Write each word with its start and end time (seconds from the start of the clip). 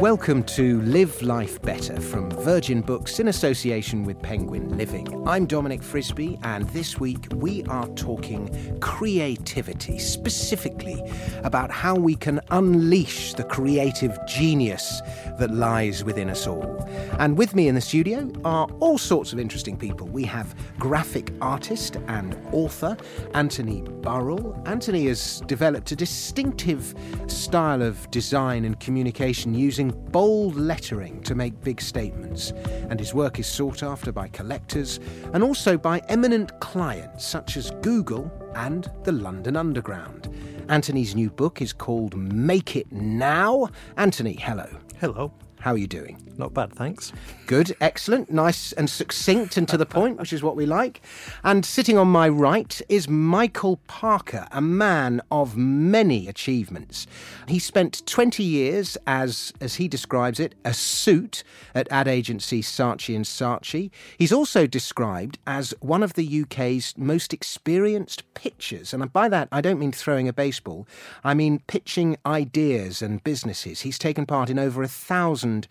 Welcome 0.00 0.44
to 0.44 0.80
Live 0.80 1.20
Life 1.20 1.60
Better 1.60 2.00
from 2.00 2.30
Virgin 2.30 2.80
Books 2.80 3.20
in 3.20 3.28
association 3.28 4.02
with 4.02 4.18
Penguin 4.22 4.78
Living. 4.78 5.28
I'm 5.28 5.44
Dominic 5.44 5.82
Frisby, 5.82 6.38
and 6.42 6.66
this 6.70 6.98
week 6.98 7.26
we 7.34 7.64
are 7.64 7.86
talking 7.88 8.80
creativity, 8.80 9.98
specifically 9.98 11.02
about 11.44 11.70
how 11.70 11.94
we 11.94 12.14
can 12.14 12.40
unleash 12.50 13.34
the 13.34 13.44
creative 13.44 14.18
genius 14.26 15.02
that 15.38 15.50
lies 15.50 16.02
within 16.02 16.30
us 16.30 16.46
all. 16.46 16.82
And 17.18 17.36
with 17.36 17.54
me 17.54 17.68
in 17.68 17.74
the 17.74 17.82
studio 17.82 18.32
are 18.42 18.68
all 18.80 18.96
sorts 18.96 19.34
of 19.34 19.38
interesting 19.38 19.76
people. 19.76 20.06
We 20.06 20.24
have 20.24 20.54
graphic 20.78 21.30
artist 21.42 21.96
and 22.08 22.38
author 22.52 22.96
Anthony 23.34 23.82
Burrill. 23.82 24.58
Anthony 24.64 25.08
has 25.08 25.42
developed 25.42 25.92
a 25.92 25.96
distinctive 25.96 26.94
style 27.26 27.82
of 27.82 28.10
design 28.10 28.64
and 28.64 28.80
communication 28.80 29.52
using 29.52 29.89
bold 29.92 30.56
lettering 30.56 31.22
to 31.22 31.34
make 31.34 31.60
big 31.62 31.80
statements, 31.80 32.52
and 32.88 32.98
his 32.98 33.14
work 33.14 33.38
is 33.38 33.46
sought 33.46 33.82
after 33.82 34.12
by 34.12 34.28
collectors 34.28 35.00
and 35.32 35.42
also 35.42 35.76
by 35.76 36.00
eminent 36.08 36.58
clients 36.60 37.24
such 37.24 37.56
as 37.56 37.70
Google 37.82 38.30
and 38.54 38.90
the 39.04 39.12
London 39.12 39.56
Underground. 39.56 40.34
Anthony's 40.68 41.14
new 41.14 41.30
book 41.30 41.60
is 41.60 41.72
called 41.72 42.16
Make 42.16 42.76
It 42.76 42.90
Now. 42.92 43.68
Anthony, 43.96 44.34
hello. 44.34 44.68
Hello. 45.00 45.32
How 45.60 45.72
are 45.72 45.78
you 45.78 45.86
doing? 45.86 46.29
Not 46.40 46.54
bad, 46.54 46.72
thanks. 46.72 47.12
Good, 47.46 47.76
excellent, 47.82 48.32
nice 48.32 48.72
and 48.72 48.88
succinct 48.88 49.58
and 49.58 49.68
to 49.68 49.76
the 49.76 49.84
point, 49.84 50.18
which 50.18 50.32
is 50.32 50.42
what 50.42 50.56
we 50.56 50.64
like. 50.64 51.02
And 51.44 51.66
sitting 51.66 51.98
on 51.98 52.08
my 52.08 52.30
right 52.30 52.80
is 52.88 53.10
Michael 53.10 53.76
Parker, 53.86 54.46
a 54.50 54.62
man 54.62 55.20
of 55.30 55.54
many 55.54 56.28
achievements. 56.28 57.06
He 57.46 57.58
spent 57.58 58.06
20 58.06 58.42
years 58.42 58.96
as, 59.06 59.52
as 59.60 59.74
he 59.74 59.86
describes 59.86 60.40
it, 60.40 60.54
a 60.64 60.72
suit 60.72 61.44
at 61.74 61.92
ad 61.92 62.08
agency 62.08 62.62
Saatchi 62.62 63.14
and 63.14 63.26
Saatchi. 63.26 63.90
He's 64.16 64.32
also 64.32 64.66
described 64.66 65.38
as 65.46 65.74
one 65.80 66.02
of 66.02 66.14
the 66.14 66.42
UK's 66.42 66.94
most 66.96 67.34
experienced 67.34 68.22
pitchers. 68.32 68.94
And 68.94 69.12
by 69.12 69.28
that, 69.28 69.48
I 69.52 69.60
don't 69.60 69.78
mean 69.78 69.92
throwing 69.92 70.26
a 70.26 70.32
baseball, 70.32 70.88
I 71.22 71.34
mean 71.34 71.62
pitching 71.66 72.16
ideas 72.24 73.02
and 73.02 73.22
businesses. 73.22 73.82
He's 73.82 73.98
taken 73.98 74.24
part 74.24 74.48
in 74.48 74.58
over 74.58 74.82
a 74.82 74.88
thousand 74.88 75.68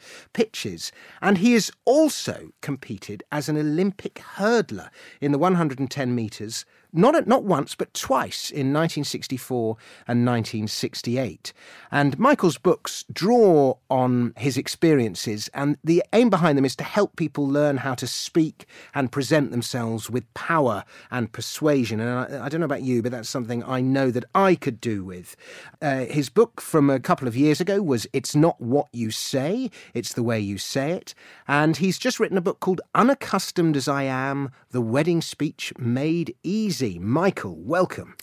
pitches, 0.59 0.91
and 1.21 1.37
he 1.37 1.53
has 1.53 1.71
also 1.85 2.51
competed 2.61 3.23
as 3.31 3.47
an 3.47 3.57
Olympic 3.57 4.15
hurdler 4.35 4.89
in 5.21 5.31
the 5.31 5.37
110 5.37 6.13
metres 6.13 6.65
not, 6.91 7.27
not 7.27 7.44
once, 7.44 7.75
but 7.75 7.94
twice 7.94 8.50
in 8.50 8.73
1964 8.73 9.77
and 10.07 10.25
1968. 10.25 11.53
And 11.91 12.17
Michael's 12.17 12.57
books 12.57 13.05
draw 13.11 13.75
on 13.89 14.33
his 14.38 14.57
experiences, 14.57 15.50
and 15.53 15.77
the 15.83 16.03
aim 16.13 16.29
behind 16.29 16.57
them 16.57 16.66
is 16.66 16.75
to 16.77 16.83
help 16.83 17.16
people 17.16 17.47
learn 17.47 17.77
how 17.77 17.94
to 17.95 18.07
speak 18.07 18.66
and 18.94 19.11
present 19.11 19.51
themselves 19.51 20.09
with 20.09 20.31
power 20.33 20.83
and 21.11 21.31
persuasion. 21.31 22.00
And 22.00 22.09
I, 22.09 22.45
I 22.45 22.50
don't 22.50 22.61
know 22.61 22.66
about 22.66 22.83
you, 22.83 23.01
but 23.01 23.11
that's 23.11 23.29
something 23.29 23.63
I 23.63 23.81
know 23.81 24.11
that 24.11 24.25
I 24.33 24.56
could 24.56 24.81
do 24.81 25.03
with. 25.03 25.35
Uh, 25.81 26.06
his 26.06 26.29
book 26.29 26.61
from 26.61 26.89
a 26.89 27.00
couple 27.00 27.27
of 27.27 27.35
years 27.35 27.61
ago 27.61 27.81
was 27.81 28.07
It's 28.13 28.35
Not 28.35 28.59
What 28.59 28.88
You 28.91 29.11
Say, 29.11 29.69
It's 29.94 30.13
the 30.13 30.23
Way 30.23 30.39
You 30.39 30.57
Say 30.57 30.91
It. 30.91 31.13
And 31.47 31.77
he's 31.77 32.00
just 32.00 32.19
written 32.19 32.38
a 32.38 32.41
book 32.41 32.59
called 32.59 32.81
Unaccustomed 32.95 33.77
as 33.77 33.88
I 33.88 34.03
Am 34.03 34.51
The 34.71 34.81
Wedding 34.81 35.21
Speech 35.21 35.73
Made 35.77 36.35
Easy. 36.44 36.78
Michael, 36.81 37.56
welcome. 37.57 38.16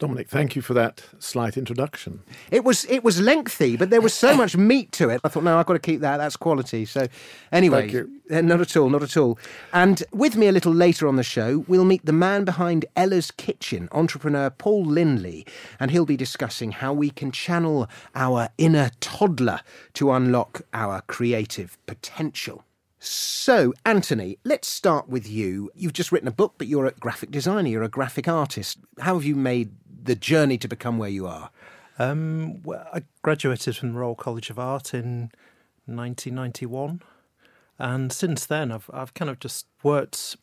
Dominic, 0.00 0.28
thank 0.28 0.56
you 0.56 0.62
for 0.62 0.74
that 0.74 1.04
slight 1.20 1.56
introduction. 1.56 2.22
It 2.50 2.64
was 2.64 2.84
it 2.86 3.04
was 3.04 3.20
lengthy, 3.20 3.76
but 3.76 3.90
there 3.90 4.00
was 4.00 4.12
so 4.12 4.34
much 4.42 4.56
meat 4.56 4.90
to 4.92 5.08
it. 5.08 5.20
I 5.22 5.28
thought, 5.28 5.44
no, 5.44 5.56
I've 5.56 5.66
got 5.66 5.74
to 5.74 5.78
keep 5.78 6.00
that. 6.00 6.16
That's 6.16 6.36
quality. 6.36 6.84
So, 6.84 7.06
anyway, 7.52 8.02
uh, 8.30 8.40
not 8.40 8.60
at 8.60 8.76
all, 8.76 8.90
not 8.90 9.02
at 9.02 9.16
all. 9.16 9.38
And 9.72 10.02
with 10.12 10.36
me 10.36 10.48
a 10.48 10.52
little 10.52 10.72
later 10.72 11.06
on 11.06 11.16
the 11.16 11.22
show, 11.22 11.64
we'll 11.68 11.84
meet 11.84 12.04
the 12.04 12.12
man 12.12 12.44
behind 12.44 12.86
Ella's 12.96 13.30
Kitchen, 13.30 13.88
entrepreneur 13.92 14.50
Paul 14.50 14.84
Lindley, 14.84 15.46
and 15.78 15.92
he'll 15.92 16.06
be 16.06 16.16
discussing 16.16 16.72
how 16.72 16.92
we 16.92 17.10
can 17.10 17.30
channel 17.30 17.88
our 18.16 18.48
inner 18.58 18.90
toddler 19.00 19.60
to 19.94 20.10
unlock 20.10 20.62
our 20.72 21.02
creative 21.02 21.78
potential. 21.86 22.64
So, 23.06 23.74
Anthony, 23.84 24.38
let's 24.44 24.66
start 24.66 25.10
with 25.10 25.28
you. 25.28 25.70
You've 25.74 25.92
just 25.92 26.10
written 26.10 26.26
a 26.26 26.32
book, 26.32 26.54
but 26.56 26.68
you're 26.68 26.86
a 26.86 26.92
graphic 26.92 27.30
designer, 27.30 27.68
you're 27.68 27.82
a 27.82 27.88
graphic 27.88 28.26
artist. 28.26 28.78
How 28.98 29.14
have 29.14 29.24
you 29.24 29.34
made 29.36 29.72
the 30.04 30.14
journey 30.14 30.56
to 30.56 30.68
become 30.68 30.96
where 30.96 31.10
you 31.10 31.26
are? 31.26 31.50
Um, 31.98 32.62
well, 32.62 32.88
I 32.94 33.02
graduated 33.20 33.76
from 33.76 33.92
the 33.92 33.98
Royal 33.98 34.14
College 34.14 34.48
of 34.48 34.58
Art 34.58 34.94
in 34.94 35.30
1991. 35.84 37.02
And 37.78 38.10
since 38.10 38.46
then, 38.46 38.72
I've, 38.72 38.88
I've 38.90 39.12
kind 39.12 39.30
of 39.30 39.38
just 39.38 39.66
worked 39.82 40.38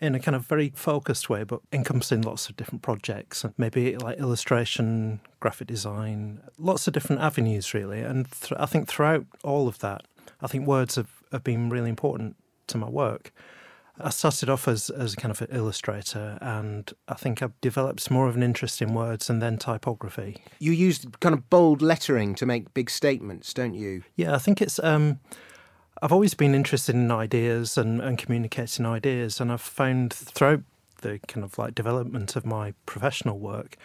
in 0.00 0.14
a 0.14 0.20
kind 0.20 0.34
of 0.34 0.46
very 0.46 0.72
focused 0.74 1.28
way, 1.28 1.44
but 1.44 1.60
encompassing 1.70 2.22
lots 2.22 2.48
of 2.48 2.56
different 2.56 2.80
projects, 2.80 3.44
maybe 3.58 3.94
like 3.98 4.18
illustration, 4.18 5.20
graphic 5.40 5.68
design, 5.68 6.40
lots 6.58 6.86
of 6.86 6.94
different 6.94 7.20
avenues, 7.20 7.74
really. 7.74 8.00
And 8.00 8.30
th- 8.30 8.58
I 8.58 8.64
think 8.64 8.88
throughout 8.88 9.26
all 9.44 9.68
of 9.68 9.80
that, 9.80 10.06
I 10.40 10.46
think 10.46 10.66
words 10.66 10.96
have 10.96 11.10
have 11.36 11.44
been 11.44 11.70
really 11.70 11.90
important 11.90 12.36
to 12.68 12.78
my 12.78 12.88
work. 12.88 13.32
I 13.98 14.10
started 14.10 14.50
off 14.50 14.68
as, 14.68 14.90
as 14.90 15.14
a 15.14 15.16
kind 15.16 15.30
of 15.30 15.40
an 15.40 15.48
illustrator, 15.50 16.36
and 16.42 16.92
I 17.08 17.14
think 17.14 17.42
I've 17.42 17.58
developed 17.60 18.10
more 18.10 18.28
of 18.28 18.36
an 18.36 18.42
interest 18.42 18.82
in 18.82 18.92
words 18.92 19.30
and 19.30 19.40
then 19.40 19.56
typography. 19.56 20.42
You 20.58 20.72
use 20.72 21.06
kind 21.20 21.34
of 21.34 21.48
bold 21.48 21.80
lettering 21.80 22.34
to 22.34 22.46
make 22.46 22.74
big 22.74 22.90
statements, 22.90 23.54
don't 23.54 23.74
you? 23.74 24.02
Yeah, 24.16 24.34
I 24.34 24.38
think 24.38 24.60
it's. 24.60 24.78
Um, 24.82 25.20
I've 26.02 26.12
always 26.12 26.34
been 26.34 26.54
interested 26.54 26.94
in 26.94 27.10
ideas 27.10 27.78
and, 27.78 28.02
and 28.02 28.18
communicating 28.18 28.84
ideas, 28.84 29.40
and 29.40 29.50
I've 29.50 29.62
found 29.62 30.12
throughout 30.12 30.60
the 31.00 31.18
kind 31.26 31.42
of 31.42 31.56
like 31.56 31.74
development 31.74 32.36
of 32.36 32.44
my 32.44 32.74
professional 32.84 33.38
work 33.38 33.76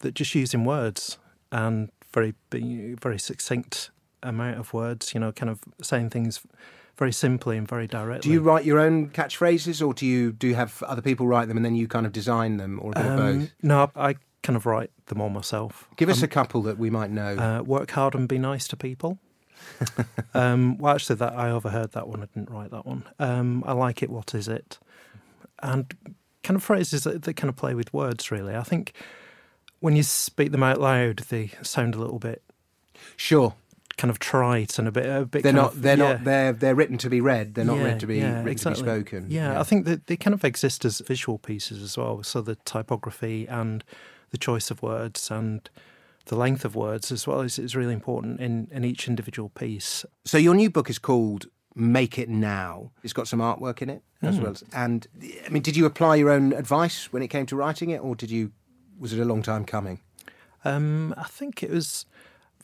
that 0.00 0.14
just 0.14 0.34
using 0.34 0.64
words 0.64 1.18
and 1.50 1.90
very 2.12 2.34
very 2.50 3.18
succinct 3.18 3.90
amount 4.22 4.58
of 4.58 4.72
words, 4.72 5.12
you 5.12 5.20
know, 5.20 5.32
kind 5.32 5.50
of 5.50 5.60
saying 5.82 6.10
things 6.10 6.40
very 6.96 7.12
simply 7.12 7.56
and 7.56 7.68
very 7.68 7.86
directly. 7.86 8.28
Do 8.28 8.32
you 8.32 8.40
write 8.40 8.64
your 8.64 8.78
own 8.78 9.08
catchphrases, 9.10 9.86
or 9.86 9.92
do 9.92 10.06
you 10.06 10.32
do 10.32 10.48
you 10.48 10.54
have 10.54 10.82
other 10.84 11.02
people 11.02 11.26
write 11.26 11.48
them 11.48 11.56
and 11.56 11.64
then 11.64 11.74
you 11.74 11.88
kind 11.88 12.06
of 12.06 12.12
design 12.12 12.56
them, 12.56 12.78
or 12.82 12.96
um, 12.96 13.16
both? 13.16 13.50
No, 13.62 13.90
I 13.94 14.16
kind 14.42 14.56
of 14.56 14.66
write 14.66 14.90
them 15.06 15.20
all 15.20 15.28
myself. 15.28 15.88
Give 15.96 16.08
us 16.08 16.18
um, 16.18 16.24
a 16.24 16.28
couple 16.28 16.62
that 16.62 16.78
we 16.78 16.90
might 16.90 17.10
know. 17.10 17.36
Uh, 17.36 17.62
work 17.62 17.90
hard 17.90 18.14
and 18.14 18.28
be 18.28 18.38
nice 18.38 18.66
to 18.68 18.76
people. 18.76 19.18
um, 20.34 20.78
well, 20.78 20.94
actually, 20.94 21.16
that 21.16 21.34
I 21.34 21.50
overheard 21.50 21.92
that 21.92 22.08
one. 22.08 22.22
I 22.22 22.26
didn't 22.26 22.50
write 22.50 22.70
that 22.70 22.86
one. 22.86 23.04
Um, 23.18 23.62
I 23.66 23.72
like 23.72 24.02
it. 24.02 24.10
What 24.10 24.34
is 24.34 24.48
it? 24.48 24.78
And 25.62 25.92
kind 26.42 26.56
of 26.56 26.62
phrases 26.62 27.04
that, 27.04 27.22
that 27.22 27.34
kind 27.34 27.48
of 27.48 27.56
play 27.56 27.74
with 27.74 27.92
words. 27.92 28.30
Really, 28.30 28.54
I 28.54 28.62
think 28.62 28.92
when 29.80 29.96
you 29.96 30.02
speak 30.02 30.52
them 30.52 30.62
out 30.62 30.80
loud, 30.80 31.18
they 31.28 31.50
sound 31.62 31.94
a 31.94 31.98
little 31.98 32.18
bit 32.18 32.42
sure 33.16 33.54
kind 33.96 34.10
of 34.10 34.18
trite 34.18 34.78
and 34.78 34.86
a 34.88 34.92
bit 34.92 35.06
a 35.06 35.24
bit. 35.24 35.42
They're 35.42 35.52
not. 35.52 35.72
of- 35.72 35.82
They're 35.82 35.96
yeah. 35.96 36.12
not. 36.12 36.24
They're 36.24 36.52
they're 36.52 36.74
written 36.74 36.98
to 36.98 37.08
be 37.10 37.20
read. 37.20 37.54
They're 37.54 37.64
not 37.64 37.78
Yeah, 37.78 37.82
meant 37.84 38.00
to 38.00 38.06
be 38.06 38.18
yeah, 38.18 38.36
written 38.38 38.48
exactly. 38.48 38.82
to 38.82 38.84
be 38.84 38.90
spoken. 38.90 39.26
Yeah, 39.30 39.58
I 39.60 39.62
think 39.62 39.86
that 39.86 40.06
they 40.06 40.16
kind 40.16 40.34
of 40.34 40.44
exist 40.44 40.84
as 40.84 41.00
visual 41.00 41.38
pieces 41.38 41.82
as 41.82 41.96
well. 41.96 42.22
So 42.22 42.40
the 42.42 42.56
typography 42.64 43.46
and 43.48 43.82
the 44.30 44.38
choice 44.38 44.70
of 44.70 44.82
words 44.82 45.30
and 45.30 45.68
the 46.26 46.36
length 46.36 46.64
of 46.64 46.74
words 46.74 47.12
as 47.12 47.26
well 47.26 47.40
is, 47.40 47.58
is 47.58 47.76
really 47.76 47.94
important 47.94 48.40
in, 48.40 48.66
in 48.72 48.84
each 48.84 49.06
individual 49.06 49.48
piece. 49.50 50.04
So 50.24 50.38
your 50.38 50.54
new 50.56 50.68
book 50.68 50.90
is 50.90 50.98
called 50.98 51.46
Make 51.76 52.18
It 52.18 52.28
Now. 52.28 52.90
It's 53.04 53.12
got 53.12 53.28
some 53.28 53.38
artwork 53.38 53.80
in 53.80 53.88
it 53.90 54.02
Hmm. 54.20 54.26
as 54.26 54.40
well. 54.40 54.50
As, 54.52 54.64
and 54.72 55.06
I 55.44 55.48
mean, 55.50 55.62
did 55.62 55.76
you 55.76 55.86
apply 55.86 56.16
your 56.16 56.30
own 56.30 56.52
advice 56.52 57.12
when 57.12 57.22
it 57.22 57.28
came 57.28 57.46
to 57.46 57.54
writing 57.56 57.90
it, 57.90 57.98
or 57.98 58.16
did 58.16 58.30
you? 58.30 58.50
Was 58.98 59.12
it 59.12 59.20
a 59.20 59.24
long 59.24 59.42
time 59.42 59.64
coming? 59.64 60.00
Um, 60.64 61.14
I 61.16 61.24
think 61.28 61.62
it 61.62 61.70
was 61.70 62.06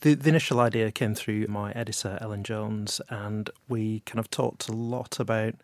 the, 0.03 0.15
the 0.15 0.29
initial 0.29 0.61
idea 0.61 0.91
came 0.93 1.15
through 1.15 1.47
my 1.49 1.73
editor 1.73 2.19
Ellen 2.21 2.45
Jones, 2.45 3.01
and 3.09 3.49
we 3.69 4.01
kind 4.01 4.19
of 4.19 4.31
talked 4.31 4.69
a 4.69 4.73
lot 4.73 5.19
about 5.19 5.55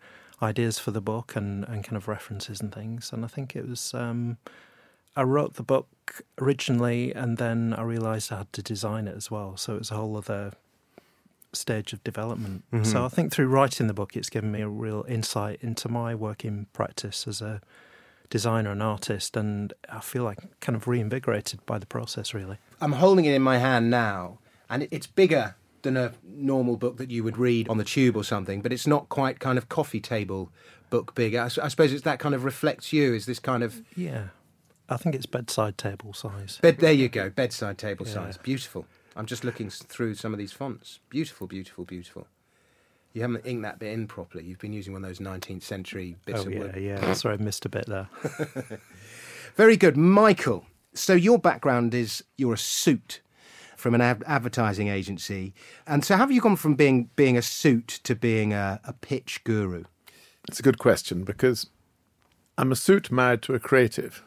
ideas 0.41 0.79
for 0.79 0.91
the 0.91 1.01
book 1.01 1.35
and, 1.35 1.65
and 1.65 1.83
kind 1.83 1.97
of 1.97 2.07
references 2.07 2.61
and 2.61 2.73
things. 2.73 3.11
And 3.13 3.23
I 3.23 3.27
think 3.27 3.55
it 3.55 3.67
was 3.67 3.93
um, 3.93 4.37
I 5.15 5.23
wrote 5.23 5.55
the 5.55 5.63
book 5.63 6.21
originally, 6.39 7.13
and 7.13 7.37
then 7.37 7.73
I 7.77 7.81
realised 7.83 8.31
I 8.31 8.39
had 8.39 8.53
to 8.53 8.63
design 8.63 9.07
it 9.07 9.15
as 9.15 9.29
well. 9.29 9.57
So 9.57 9.75
it 9.75 9.79
was 9.79 9.91
a 9.91 9.95
whole 9.95 10.15
other 10.17 10.53
stage 11.51 11.93
of 11.93 12.03
development. 12.03 12.63
So 12.85 13.03
I 13.03 13.09
think 13.09 13.33
through 13.33 13.47
writing 13.47 13.87
the 13.87 13.93
book, 13.93 14.15
it's 14.15 14.29
given 14.29 14.51
me 14.51 14.61
a 14.61 14.69
real 14.69 15.03
insight 15.09 15.59
into 15.61 15.89
my 15.89 16.15
working 16.15 16.67
practice 16.73 17.27
as 17.27 17.41
a 17.41 17.59
designer 18.29 18.71
and 18.71 18.83
artist, 18.83 19.35
and 19.35 19.73
I 19.91 19.99
feel 19.99 20.23
like 20.23 20.37
kind 20.61 20.75
of 20.75 20.87
reinvigorated 20.87 21.65
by 21.65 21.79
the 21.79 21.87
process. 21.87 22.33
Really. 22.33 22.57
I'm 22.81 22.93
holding 22.93 23.25
it 23.25 23.33
in 23.33 23.41
my 23.41 23.57
hand 23.57 23.89
now, 23.89 24.39
and 24.69 24.83
it- 24.83 24.89
it's 24.91 25.07
bigger 25.07 25.55
than 25.81 25.95
a 25.97 26.13
normal 26.23 26.75
book 26.77 26.97
that 26.97 27.09
you 27.09 27.23
would 27.23 27.37
read 27.37 27.69
on 27.69 27.77
the 27.77 27.83
tube 27.85 28.15
or 28.17 28.23
something. 28.23 28.61
But 28.61 28.73
it's 28.73 28.85
not 28.87 29.07
quite 29.09 29.39
kind 29.39 29.57
of 29.57 29.69
coffee 29.69 30.01
table 30.01 30.51
book 30.89 31.15
big. 31.15 31.35
I 31.35 31.47
suppose 31.47 31.93
it's 31.93 32.03
that 32.03 32.19
kind 32.19 32.35
of 32.35 32.43
reflects 32.43 32.91
you. 32.91 33.13
Is 33.13 33.25
this 33.25 33.39
kind 33.39 33.63
of 33.63 33.81
Yeah, 33.95 34.27
I 34.89 34.97
think 34.97 35.15
it's 35.15 35.25
bedside 35.25 35.77
table 35.77 36.13
size. 36.13 36.57
bed? 36.61 36.79
There 36.79 36.91
you 36.91 37.07
go, 37.09 37.29
bedside 37.29 37.77
table 37.77 38.05
Yeah. 38.07 38.13
size. 38.13 38.37
Beautiful. 38.37 38.85
I'm 39.15 39.25
just 39.25 39.43
looking 39.43 39.69
through 39.69 40.15
some 40.15 40.33
of 40.33 40.37
these 40.39 40.51
fonts. 40.51 40.99
Beautiful, 41.09 41.47
beautiful, 41.47 41.85
beautiful. 41.85 42.27
You 43.13 43.21
haven't 43.21 43.45
inked 43.45 43.63
that 43.63 43.79
bit 43.79 43.91
in 43.93 44.07
properly. 44.07 44.43
You've 44.45 44.59
been 44.59 44.73
using 44.73 44.93
one 44.93 45.03
of 45.03 45.09
those 45.09 45.19
19th 45.19 45.63
century 45.63 46.15
bits 46.25 46.41
oh 46.41 46.47
of 46.47 46.53
yeah, 46.53 46.59
wood. 46.59 46.75
yeah. 46.77 47.13
Sorry, 47.13 47.35
I 47.35 47.37
missed 47.37 47.65
a 47.65 47.69
bit 47.69 47.85
there. 47.87 48.07
Very 49.55 49.77
good, 49.77 49.97
Michael. 49.97 50.65
So 50.93 51.13
your 51.13 51.39
background 51.39 51.93
is 51.93 52.23
you're 52.37 52.53
a 52.53 52.57
suit 52.57 53.21
from 53.77 53.95
an 53.95 54.01
ad- 54.01 54.23
advertising 54.27 54.87
agency, 54.87 55.53
and 55.87 56.03
so 56.03 56.17
have 56.17 56.31
you 56.31 56.41
gone 56.41 56.55
from 56.55 56.75
being 56.75 57.09
being 57.15 57.37
a 57.37 57.41
suit 57.41 57.87
to 58.03 58.15
being 58.15 58.53
a, 58.53 58.79
a 58.83 58.93
pitch 58.93 59.43
guru? 59.43 59.83
It's 60.47 60.59
a 60.59 60.63
good 60.63 60.79
question 60.79 61.23
because 61.23 61.67
I'm 62.57 62.71
a 62.71 62.75
suit 62.75 63.11
married 63.11 63.41
to 63.43 63.53
a 63.53 63.59
creative. 63.59 64.23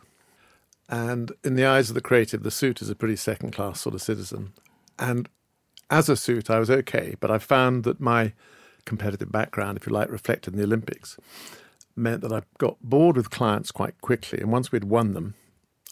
And 0.88 1.32
in 1.42 1.54
the 1.54 1.64
eyes 1.64 1.88
of 1.88 1.94
the 1.94 2.00
creative, 2.00 2.42
the 2.42 2.50
suit 2.50 2.82
is 2.82 2.90
a 2.90 2.94
pretty 2.94 3.16
second 3.16 3.52
class 3.52 3.80
sort 3.80 3.94
of 3.94 4.02
citizen. 4.02 4.52
And 4.98 5.28
as 5.90 6.08
a 6.08 6.16
suit, 6.16 6.50
I 6.50 6.58
was 6.58 6.70
okay, 6.70 7.14
but 7.20 7.30
I 7.30 7.38
found 7.38 7.84
that 7.84 8.00
my 8.00 8.32
competitive 8.84 9.32
background, 9.32 9.78
if 9.78 9.86
you 9.86 9.92
like, 9.92 10.10
reflected 10.10 10.54
in 10.54 10.58
the 10.58 10.64
Olympics, 10.64 11.18
meant 11.96 12.22
that 12.22 12.32
I 12.32 12.42
got 12.58 12.76
bored 12.82 13.16
with 13.16 13.30
clients 13.30 13.70
quite 13.70 14.00
quickly. 14.00 14.40
And 14.40 14.50
once 14.50 14.72
we'd 14.72 14.84
won 14.84 15.12
them, 15.14 15.34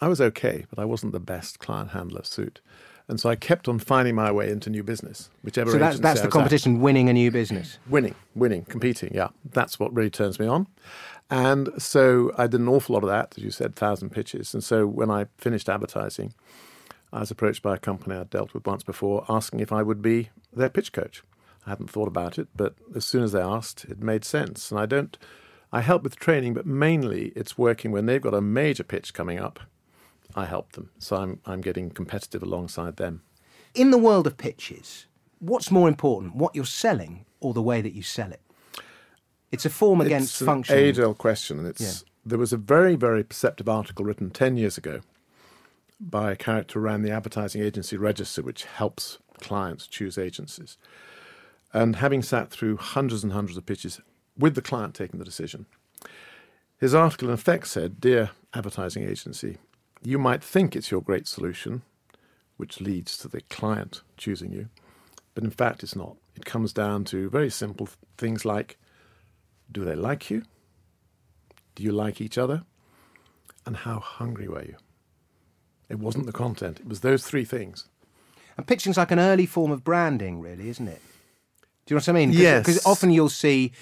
I 0.01 0.09
was 0.09 0.21
okay, 0.21 0.65
but 0.71 0.79
I 0.79 0.85
wasn't 0.85 1.13
the 1.13 1.21
best 1.21 1.59
client 1.59 1.91
handler 1.91 2.25
suit. 2.25 2.61
And 3.09 3.21
so 3.21 3.29
I 3.29 3.35
kept 3.35 3.67
on 3.67 3.81
finding 3.81 4.15
my 4.15 4.31
way 4.31 4.51
into 4.51 4.71
new 4.71 4.85
business, 4.85 5.31
whichever 5.43 5.73
So 5.73 5.79
that's 5.79 5.99
that's 5.99 6.21
the 6.21 6.27
was 6.27 6.27
at. 6.27 6.33
competition, 6.33 6.81
winning 6.81 7.09
a 7.09 7.13
new 7.13 7.31
business. 7.33 7.79
Winning, 7.89 8.15
winning, 8.37 8.65
competing. 8.65 9.13
Yeah, 9.13 9.29
that's 9.45 9.81
what 9.81 9.93
really 9.93 10.11
turns 10.11 10.39
me 10.39 10.47
on. 10.47 10.69
And 11.29 11.71
so 11.77 12.33
I 12.39 12.47
did 12.47 12.61
an 12.61 12.69
awful 12.69 12.95
lot 12.95 13.03
of 13.03 13.09
that, 13.09 13.35
as 13.37 13.43
you 13.43 13.51
said, 13.51 13.75
thousand 13.75 14.11
pitches. 14.11 14.55
And 14.55 14.63
so 14.63 14.87
when 14.87 15.11
I 15.11 15.27
finished 15.39 15.69
advertising, 15.69 16.35
I 17.13 17.21
was 17.21 17.31
approached 17.33 17.63
by 17.63 17.75
a 17.75 17.79
company 17.79 18.17
I'd 18.17 18.31
dealt 18.31 18.55
with 18.55 18.65
once 18.67 18.85
before, 18.85 19.25
asking 19.29 19.59
if 19.59 19.73
I 19.73 19.83
would 19.83 20.03
be 20.03 20.31
their 20.53 20.69
pitch 20.71 20.93
coach. 20.93 21.23
I 21.67 21.71
hadn't 21.71 21.91
thought 21.91 22.09
about 22.09 22.39
it, 22.39 22.49
but 22.55 22.75
as 22.95 23.05
soon 23.05 23.23
as 23.23 23.33
they 23.33 23.41
asked, 23.43 23.85
it 23.87 24.01
made 24.01 24.25
sense. 24.25 24.71
And 24.71 24.81
I 24.81 24.87
don't, 24.87 25.19
I 25.73 25.81
help 25.81 26.05
with 26.05 26.17
training, 26.17 26.55
but 26.55 26.65
mainly 26.65 27.33
it's 27.37 27.59
working 27.59 27.91
when 27.91 28.07
they've 28.07 28.23
got 28.23 28.35
a 28.35 28.41
major 28.41 28.85
pitch 28.85 29.13
coming 29.13 29.39
up. 29.39 29.61
I 30.35 30.47
help 30.47 30.73
them, 30.73 30.91
so 30.99 31.17
I'm 31.17 31.41
I'm 31.47 31.61
getting 31.61 31.91
competitive 31.91 32.43
alongside 32.43 32.97
them. 32.97 33.23
In 33.75 33.91
the 33.91 33.99
world 33.99 34.27
of 34.27 34.37
pitches, 34.37 35.07
what's 35.39 35.71
more 35.71 35.89
important, 35.89 36.35
what 36.35 36.55
you're 36.55 36.65
selling 36.65 37.25
or 37.41 37.55
the 37.55 37.63
way 37.63 37.81
that 37.81 37.95
you 37.95 38.03
sell 38.03 38.33
it? 38.33 38.41
It's 39.53 39.65
a 39.65 39.71
form 39.71 40.01
against 40.01 40.39
function. 40.39 40.39
it's 40.39 40.41
an 40.41 40.47
function. 40.47 40.79
age-old 40.79 41.19
question, 41.19 41.59
and 41.59 41.69
it's 41.69 42.05
there 42.25 42.39
was 42.39 42.53
a 42.53 42.57
very 42.57 42.97
very 42.97 43.25
perceptive 43.25 43.69
article 43.69 44.05
written 44.05 44.31
ten 44.31 44.57
years 44.57 44.79
ago 44.79 45.01
by 46.01 46.33
a 46.33 46.37
character 46.37 46.79
who 46.79 46.85
ran 46.85 47.03
the 47.03 47.11
advertising 47.11 47.63
agency 47.63 47.97
register, 47.97 48.43
which 48.43 48.65
helps 48.65 49.19
clients 49.41 49.87
choose 49.87 50.17
agencies. 50.17 50.79
And 51.73 51.97
having 51.97 52.23
sat 52.23 52.51
through 52.51 52.77
hundreds 52.79 53.23
and 53.23 53.33
hundreds 53.33 53.57
of 53.57 53.67
pitches 53.67 54.01
with 54.37 54.55
the 54.55 54.63
client 54.63 54.95
taking 54.95 55.19
the 55.19 55.25
decision, 55.25 55.67
his 56.79 56.95
article 56.95 57.29
in 57.29 57.35
effect 57.35 57.67
said, 57.69 58.01
"Dear 58.01 58.31
advertising 58.55 59.03
agency, 59.09 59.59
you 60.03 60.19
might 60.19 60.43
think 60.43 60.75
it's 60.75 60.91
your 60.91 61.03
great 61.03 61.27
solution, 61.27 61.83
which 62.57 62.81
leads 62.81 63.17
to 63.19 63.29
the 63.29 63.41
client 63.43 64.03
choosing 64.17 64.53
you, 64.53 64.69
but 65.35 65.45
in 65.45 65.51
fact 65.51 65.83
it's 65.83 65.97
not. 65.97 66.17
It 66.35 66.45
comes 66.45 66.73
down 66.73 67.05
to 67.07 67.29
very 67.31 67.51
simple 67.51 67.89
things 68.17 68.45
like." 68.45 68.79
Do 69.73 69.85
they 69.85 69.95
like 69.95 70.31
you? 70.31 70.43
Do 71.77 71.83
you 71.85 71.93
like 71.93 72.21
each 72.21 72.37
other? 72.37 72.65
And 73.65 73.77
how 73.77 74.01
hungry 74.01 74.49
were 74.49 74.65
you? 74.65 74.77
It 75.89 75.99
wasn't 75.99 76.27
the 76.27 76.33
content, 76.33 76.81
it 76.81 76.89
was 76.89 77.01
those 77.01 77.25
three 77.25 77.45
things. 77.45 77.89
And 78.57 78.67
pitching's 78.67 78.97
like 78.97 79.11
an 79.11 79.21
early 79.21 79.47
form 79.47 79.71
of 79.71 79.85
branding, 79.85 80.41
really, 80.41 80.69
isn't 80.69 80.89
it? 80.89 81.01
Do 81.87 81.95
you 81.95 81.97
know 81.97 82.01
what 82.01 82.09
I 82.09 82.13
mean? 82.13 82.33
Yes. 82.33 82.65
Because 82.65 82.85
often 82.87 83.11
you'll 83.11 83.29
see 83.29 83.73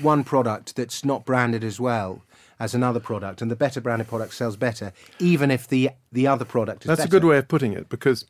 one 0.00 0.24
product 0.24 0.76
that's 0.76 1.04
not 1.04 1.24
branded 1.24 1.64
as 1.64 1.80
well 1.80 2.22
as 2.62 2.76
another 2.76 3.00
product, 3.00 3.42
and 3.42 3.50
the 3.50 3.56
better 3.56 3.80
branded 3.80 4.06
product 4.06 4.32
sells 4.32 4.56
better, 4.56 4.92
even 5.18 5.50
if 5.50 5.66
the 5.66 5.90
the 6.12 6.28
other 6.28 6.44
product 6.44 6.84
is 6.84 6.86
That's 6.86 7.00
better. 7.00 7.08
a 7.08 7.20
good 7.20 7.24
way 7.24 7.38
of 7.38 7.48
putting 7.48 7.72
it 7.72 7.88
because 7.88 8.24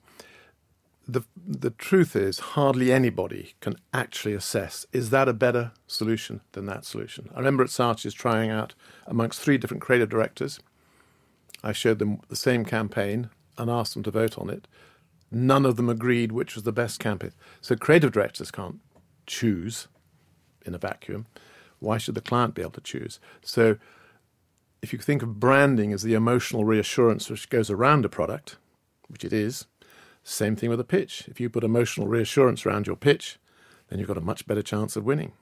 the 1.07 1.21
the 1.37 1.69
truth 1.69 2.17
is 2.17 2.39
hardly 2.57 2.91
anybody 2.91 3.53
can 3.61 3.77
actually 3.93 4.33
assess 4.33 4.87
is 4.91 5.11
that 5.11 5.29
a 5.29 5.35
better 5.35 5.73
solution 5.87 6.41
than 6.53 6.65
that 6.65 6.87
solution. 6.87 7.29
I 7.35 7.41
remember 7.41 7.63
at 7.63 7.69
Saatchi's 7.69 8.15
trying 8.15 8.49
out 8.49 8.75
amongst 9.07 9.39
three 9.39 9.59
different 9.59 9.83
creative 9.83 10.09
directors. 10.09 10.61
I 11.63 11.73
showed 11.73 11.99
them 11.99 12.21
the 12.29 12.37
same 12.49 12.65
campaign 12.65 13.29
and 13.59 13.71
asked 13.71 13.93
them 13.93 14.03
to 14.05 14.11
vote 14.11 14.39
on 14.39 14.49
it. 14.49 14.67
None 15.31 15.67
of 15.67 15.77
them 15.77 15.91
agreed 15.91 16.33
which 16.33 16.55
was 16.55 16.65
the 16.65 16.73
best 16.73 16.99
campaign. 16.99 17.33
So 17.61 17.77
creative 17.77 18.13
directors 18.13 18.51
can't 18.51 18.81
choose 19.27 19.89
in 20.65 20.75
a 20.75 20.79
vacuum. 20.79 21.27
Why 21.81 21.99
should 21.99 22.15
the 22.15 22.23
client 22.31 22.55
be 22.55 22.63
able 22.63 22.73
to 22.73 22.81
choose? 22.81 23.21
So 23.43 23.77
if 24.83 24.93
you 24.93 24.99
think 24.99 25.23
of 25.23 25.39
branding 25.39 25.93
as 25.93 26.03
the 26.03 26.15
emotional 26.15 26.65
reassurance 26.65 27.31
which 27.31 27.49
goes 27.49 27.71
around 27.71 28.05
a 28.05 28.09
product, 28.09 28.57
which 29.09 29.25
it 29.25 29.33
is, 29.33 29.67
same 30.25 30.57
thing 30.57 30.71
with 30.71 30.81
a 30.81 30.85
pitch. 30.85 31.25
If 31.29 31.41
you 31.41 31.49
put 31.49 31.65
emotional 31.65 32.09
reassurance 32.09 32.67
around 32.67 32.87
your 32.87 32.97
pitch, 32.97 33.39
then 33.89 33.99
you've 33.99 34.09
got 34.09 34.19
a 34.19 34.23
much 34.23 34.47
better 34.47 34.63
chance 34.63 34.97
of 34.97 35.05
winning. 35.05 35.33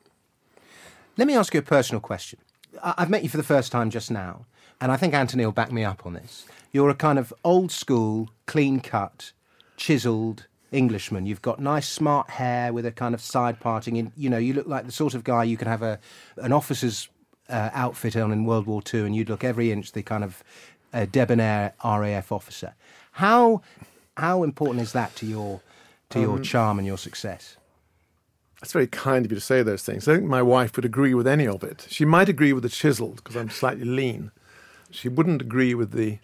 Let 1.17 1.27
me 1.27 1.35
ask 1.35 1.55
you 1.55 1.61
a 1.61 1.63
personal 1.63 2.01
question. 2.01 2.39
I've 2.83 3.11
met 3.11 3.23
you 3.23 3.29
for 3.29 3.37
the 3.37 3.43
first 3.43 3.73
time 3.73 3.91
just 3.91 4.11
now, 4.11 4.47
and 4.81 4.93
I 4.93 4.97
think 4.97 5.13
Anthony 5.13 5.45
will 5.45 5.53
back 5.53 5.73
me 5.73 5.85
up 5.85 6.07
on 6.07 6.15
this. 6.15 6.47
You're 6.73 6.91
a 6.91 6.95
kind 6.95 7.19
of 7.19 7.33
old 7.45 7.73
school, 7.73 8.31
clean 8.47 8.81
cut, 8.81 9.33
chiselled 9.77 10.47
Englishman. 10.71 11.27
You've 11.27 11.43
got 11.43 11.59
nice, 11.61 11.89
smart 11.89 12.31
hair 12.31 12.73
with 12.73 12.87
a 12.87 12.93
kind 12.93 13.15
of 13.15 13.21
side 13.21 13.59
parting. 13.59 13.97
In 13.97 14.13
you 14.17 14.31
know, 14.31 14.39
you 14.39 14.55
look 14.55 14.69
like 14.69 14.87
the 14.87 14.93
sort 14.93 15.15
of 15.15 15.25
guy 15.25 15.45
you 15.45 15.57
can 15.57 15.67
have 15.67 15.83
a 15.83 15.99
an 16.37 16.53
officer's 16.53 17.09
uh, 17.51 17.71
outfit 17.73 18.17
on 18.17 18.33
in 18.33 18.45
World 18.45 18.67
War 18.67 18.81
Two, 18.83 19.05
and 19.05 19.15
you'd 19.15 19.29
look 19.29 19.45
every 19.45 19.73
inch 19.73 19.93
the 19.93 20.03
kind 20.03 20.25
of 20.25 20.43
uh, 20.93 21.07
debonair 21.11 21.75
RAF 21.85 22.33
officer. 22.33 22.75
How 23.13 23.63
how 24.17 24.43
important 24.43 24.83
is 24.83 24.93
that 24.93 25.15
to 25.17 25.27
your 25.27 25.61
to 26.11 26.21
your 26.21 26.39
charm 26.39 26.79
and 26.79 26.87
your 26.87 26.99
success? 26.99 27.57
It's 28.63 28.73
very 28.73 28.87
kind 28.87 29.25
of 29.25 29.33
you 29.33 29.37
to 29.37 29.41
say 29.41 29.63
those 29.63 29.83
things. 29.83 30.07
I 30.07 30.17
think 30.17 30.27
my 30.27 30.43
wife 30.43 30.77
would 30.77 30.85
agree 30.85 31.15
with 31.15 31.27
any 31.27 31.47
of 31.47 31.65
it. 31.65 31.87
She 31.89 32.05
might 32.05 32.29
agree 32.29 32.53
with 32.53 32.63
the 32.63 32.69
chiseled 32.69 33.17
because 33.17 33.37
I'm 33.37 33.49
slightly 33.49 33.87
lean. 33.87 34.33
She 34.91 35.09
wouldn't 35.09 35.41
agree 35.41 35.75
with 35.75 35.93
the 35.93 36.19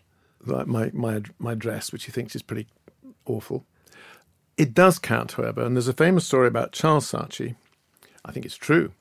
my 0.45 0.91
my 0.93 1.23
my 1.39 1.55
dress, 1.55 1.93
which 1.93 2.03
she 2.03 2.13
thinks 2.13 2.37
is 2.37 2.43
pretty 2.43 2.67
awful. 3.25 3.65
It 4.57 4.75
does 4.75 4.99
count, 4.99 5.33
however, 5.33 5.63
and 5.63 5.77
there's 5.77 5.89
a 5.89 5.93
famous 5.93 6.27
story 6.27 6.49
about 6.49 6.73
Charles 6.73 7.11
Saatchi. 7.11 7.57
I 8.25 8.33
think 8.33 8.47
it's 8.47 8.57
true 8.57 8.93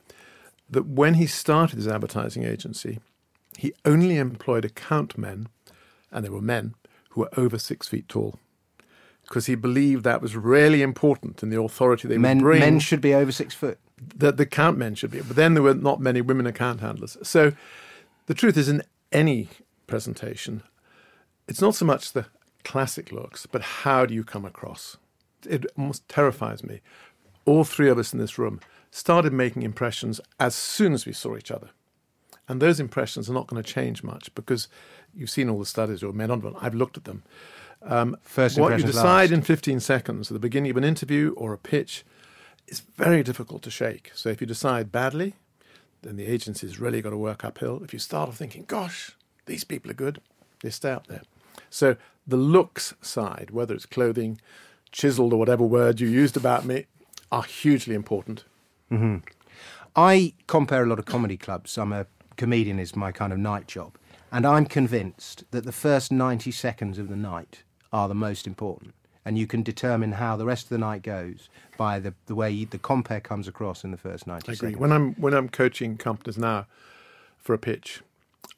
that 0.70 0.86
when 0.88 1.16
he 1.16 1.26
started 1.28 1.78
his 1.78 1.88
advertising 1.88 2.44
agency, 2.44 3.00
he 3.58 3.74
only 3.86 4.18
employed 4.18 4.66
account 4.66 5.18
men, 5.18 5.48
and 6.12 6.26
they 6.26 6.30
were 6.30 6.42
men 6.42 6.76
who 7.12 7.22
were 7.22 7.30
over 7.38 7.58
six 7.58 7.88
feet 7.88 8.08
tall. 8.10 8.40
because 9.24 9.48
he 9.48 9.56
believed 9.56 10.04
that 10.04 10.22
was 10.22 10.36
really 10.36 10.82
important 10.84 11.42
in 11.42 11.50
the 11.50 11.60
authority 11.60 12.08
they 12.08 12.18
Men, 12.18 12.38
would 12.38 12.44
bring. 12.44 12.60
men 12.60 12.80
should 12.80 13.02
be 13.02 13.14
over 13.14 13.32
six 13.32 13.56
foot. 13.56 13.80
that 14.18 14.38
the 14.38 14.44
account 14.44 14.78
men 14.78 14.94
should 14.94 15.10
be, 15.12 15.22
but 15.22 15.36
then 15.36 15.54
there 15.54 15.64
were 15.64 15.74
not 15.74 16.00
many 16.00 16.22
women 16.22 16.46
account 16.46 16.80
handlers. 16.82 17.18
So 17.24 17.54
the 18.28 18.34
truth 18.34 18.58
is, 18.58 18.68
in 18.70 18.84
any 19.12 19.48
presentation, 19.88 20.62
it's 21.48 21.62
not 21.62 21.76
so 21.76 21.86
much 21.86 22.12
the 22.12 22.26
classic 22.64 23.12
looks, 23.12 23.46
but 23.46 23.62
how 23.62 24.06
do 24.06 24.14
you 24.14 24.24
come 24.24 24.46
across? 24.46 24.98
It 25.48 25.66
almost 25.78 26.08
terrifies 26.10 26.64
me. 26.64 26.82
All 27.46 27.64
three 27.64 27.90
of 27.90 27.98
us 27.98 28.14
in 28.14 28.20
this 28.20 28.38
room 28.38 28.60
started 28.96 29.34
making 29.34 29.62
impressions 29.62 30.22
as 30.40 30.56
soon 30.56 30.94
as 30.94 31.06
we 31.06 31.12
saw 31.12 31.36
each 31.36 31.52
other. 31.52 31.68
And 32.48 32.62
those 32.62 32.80
impressions 32.80 33.30
are 33.30 33.34
not 33.34 33.46
going 33.46 33.62
to 33.62 33.74
change 33.74 34.04
much 34.04 34.34
because 34.36 34.70
you've 35.14 35.30
seen 35.30 35.50
all 35.50 35.60
the 35.60 35.66
studies 35.66 36.02
or 36.02 36.14
made 36.14 36.30
on 36.30 36.40
them. 36.40 36.56
I've 36.62 36.74
looked 36.74 36.96
at 36.96 37.04
them. 37.04 37.24
Um, 37.82 38.16
First 38.22 38.58
what 38.58 38.80
you 38.80 38.86
decide 38.86 39.32
last. 39.32 39.34
in 39.34 39.42
15 39.42 39.82
seconds 39.82 40.32
at 40.32 40.34
the 40.34 40.40
beginning 40.40 40.72
of 40.72 40.78
an 40.78 40.86
interview 40.86 41.34
or 41.36 41.52
a 41.52 41.58
pitch 41.58 42.06
is 42.68 42.80
very 42.96 43.22
difficult 43.22 43.64
to 43.64 43.70
shake. 43.70 44.12
So 44.16 44.30
if 44.30 44.40
you 44.40 44.48
decide 44.48 44.94
badly, 44.94 45.34
then 46.02 46.16
the 46.16 46.28
agency's 46.28 46.80
really 46.80 47.02
got 47.02 47.10
to 47.10 47.18
work 47.18 47.44
uphill. 47.44 47.84
If 47.84 47.92
you 47.92 48.00
start 48.00 48.30
off 48.30 48.38
thinking, 48.38 48.64
gosh, 48.66 49.12
these 49.46 49.66
people 49.66 49.92
are 49.92 49.96
good, 49.96 50.22
they 50.62 50.70
stay 50.70 50.92
up 50.92 51.08
there. 51.08 51.24
So 51.70 51.98
the 52.26 52.38
looks 52.38 52.94
side, 53.02 53.52
whether 53.52 53.74
it's 53.74 53.86
clothing, 53.86 54.40
chiseled 54.94 55.34
or 55.34 55.38
whatever 55.38 55.66
word 55.66 56.00
you 56.00 56.08
used 56.08 56.38
about 56.38 56.64
me, 56.64 56.86
are 57.30 57.44
hugely 57.44 57.94
important. 57.94 58.46
Mm-hmm. 58.92 59.18
I 59.96 60.34
compare 60.48 60.84
a 60.84 60.86
lot 60.86 61.00
of 61.00 61.06
comedy 61.06 61.38
clubs. 61.38 61.78
I'm 61.78 61.94
a 61.94 62.06
comedian 62.38 62.80
is 62.80 62.96
my 62.96 63.12
kind 63.12 63.32
of 63.32 63.40
night 63.40 63.68
job, 63.68 63.98
and 64.32 64.46
I'm 64.46 64.66
convinced 64.66 65.46
that 65.52 65.66
the 65.66 65.72
first 65.72 66.12
90 66.12 66.52
seconds 66.52 66.98
of 66.98 67.08
the 67.08 67.16
night 67.16 67.64
are 67.94 68.08
the 68.08 68.16
most 68.16 68.46
important. 68.46 68.94
And 69.28 69.40
you 69.40 69.48
can 69.48 69.64
determine 69.64 70.14
how 70.14 70.36
the 70.36 70.46
rest 70.46 70.66
of 70.66 70.70
the 70.70 70.78
night 70.78 71.02
goes 71.02 71.50
by 71.78 72.00
the, 72.00 72.14
the 72.28 72.36
way 72.36 72.64
the 72.64 72.78
compare 72.78 73.20
comes 73.20 73.48
across 73.48 73.84
in 73.84 73.90
the 73.90 73.98
first 73.98 74.28
90 74.28 74.50
I 74.50 74.54
agree. 74.54 74.56
seconds. 74.56 74.78
When 74.80 74.92
I'm 74.92 75.14
when 75.16 75.34
I'm 75.34 75.50
coaching 75.50 75.98
companies 75.98 76.38
now 76.38 76.68
for 77.40 77.54
a 77.54 77.58
pitch, 77.58 78.02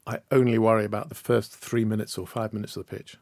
I 0.05 0.19
only 0.31 0.57
worry 0.57 0.84
about 0.84 1.07
the 1.10 1.15
first 1.15 1.55
three 1.55 1.86
minutes 1.86 2.17
or 2.17 2.27
five 2.27 2.51
minutes 2.51 2.75
of 2.75 2.86
the 2.86 2.98
pitch. 2.98 3.17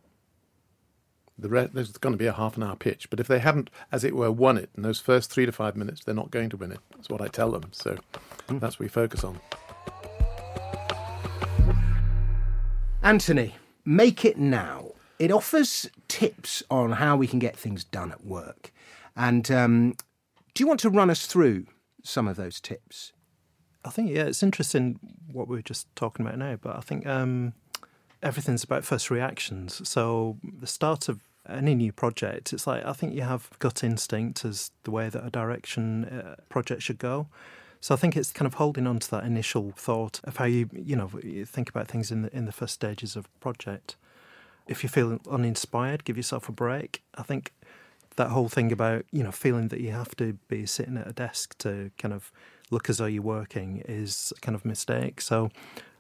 The 1.38 1.50
re- 1.50 1.70
there's 1.72 1.92
going 1.92 2.13
to 2.13 2.18
be 2.18 2.27
a 2.27 2.34
half 2.34 2.56
an 2.56 2.63
hour 2.63 2.75
pitch, 2.75 3.10
but 3.10 3.20
if 3.20 3.27
they 3.27 3.39
haven't, 3.39 3.70
as 3.92 4.04
it 4.04 4.15
were, 4.15 4.32
won 4.32 4.58
it 4.58 4.70
in 4.75 4.84
those 4.84 5.01
first 5.01 5.32
three 5.32 5.46
to 5.46 5.51
five 5.51 5.75
minutes, 5.75 6.04
they're 6.04 6.15
not 6.15 6.32
going 6.32 6.50
to 6.50 6.58
win 6.58 6.72
it. 6.72 6.80
That's 6.92 7.10
what 7.10 7.22
I 7.22 7.27
tell 7.27 7.51
them. 7.51 7.70
So 7.72 7.98
that's 8.48 8.80
what 8.80 8.86
we 8.86 8.88
focus 8.88 9.24
on. 9.24 9.39
Anthony, 13.04 13.54
make 13.84 14.25
it 14.25 14.38
now. 14.38 14.94
It 15.20 15.32
offers 15.32 15.89
tips 16.08 16.63
on 16.72 16.94
how 16.94 17.15
we 17.15 17.27
can 17.27 17.39
get 17.39 17.56
things 17.56 17.84
done 17.84 18.12
at 18.12 18.25
work. 18.25 18.72
And 19.15 19.50
um, 19.51 19.96
do 20.54 20.63
you 20.63 20.68
want 20.68 20.80
to 20.82 20.89
run 20.89 21.10
us 21.10 21.25
through 21.25 21.68
some 22.04 22.27
of 22.27 22.36
those 22.36 22.60
tips? 22.60 23.12
I 23.84 23.89
think 23.89 24.10
yeah, 24.10 24.24
it's 24.24 24.42
interesting 24.42 25.00
what 25.32 25.48
we 25.48 25.58
were 25.58 25.62
just 25.62 25.94
talking 25.96 26.25
about 26.25 26.39
now, 26.39 26.58
but 26.60 26.75
I 26.75 26.82
think 26.82 27.06
um, 27.06 27.54
everything's 28.25 28.63
about 28.63 28.84
first 28.84 29.10
reactions. 29.12 29.88
So 29.88 30.38
the 30.60 30.67
start 30.67 31.08
of 31.08 31.22
any 31.48 31.75
new 31.75 31.91
project, 31.91 32.51
it's 32.51 32.65
like 32.65 32.84
I 32.84 32.91
think 32.91 33.13
you 33.13 33.22
have 33.22 33.50
gut 33.60 33.84
instinct 33.84 34.44
as 34.44 34.72
the 34.84 34.91
way 34.91 35.10
that 35.10 35.24
a 35.24 35.29
direction 35.29 36.05
uh, 36.05 36.36
project 36.50 36.82
should 36.82 36.98
go. 36.98 37.27
So 37.79 37.94
I 37.94 37.98
think 37.98 38.17
it's 38.17 38.32
kind 38.32 38.48
of 38.48 38.55
holding 38.55 38.88
on 38.88 38.98
to 38.98 39.12
that 39.12 39.25
initial 39.25 39.72
thought 39.77 40.20
of 40.24 40.38
how 40.38 40.46
you 40.46 40.70
you 40.74 40.96
know 40.96 41.12
you 41.24 41.46
think 41.46 41.70
about 41.70 41.88
things 41.88 42.12
in 42.12 42.24
the 42.24 42.36
in 42.36 42.46
the 42.46 42.51
first 42.51 42.74
stages 42.74 43.15
of 43.15 43.27
project. 43.39 43.96
If 44.67 44.82
you 44.82 44.89
feel 44.89 45.20
uninspired, 45.29 46.03
give 46.03 46.17
yourself 46.17 46.50
a 46.50 46.51
break. 46.51 47.03
I 47.13 47.22
think 47.22 47.53
that 48.15 48.29
whole 48.29 48.50
thing 48.50 48.72
about 48.72 49.05
you 49.12 49.24
know 49.24 49.32
feeling 49.32 49.67
that 49.67 49.82
you 49.82 49.91
have 49.91 50.15
to 50.15 50.34
be 50.48 50.65
sitting 50.65 50.98
at 50.98 51.08
a 51.08 51.13
desk 51.13 51.55
to 51.60 51.91
kind 52.00 52.13
of 52.13 52.32
look 52.72 52.89
as 52.89 52.98
though 52.98 53.05
you're 53.05 53.22
working 53.22 53.84
is 53.88 54.34
kind 54.41 54.55
of 54.55 54.65
mistake. 54.65 55.22
So 55.22 55.51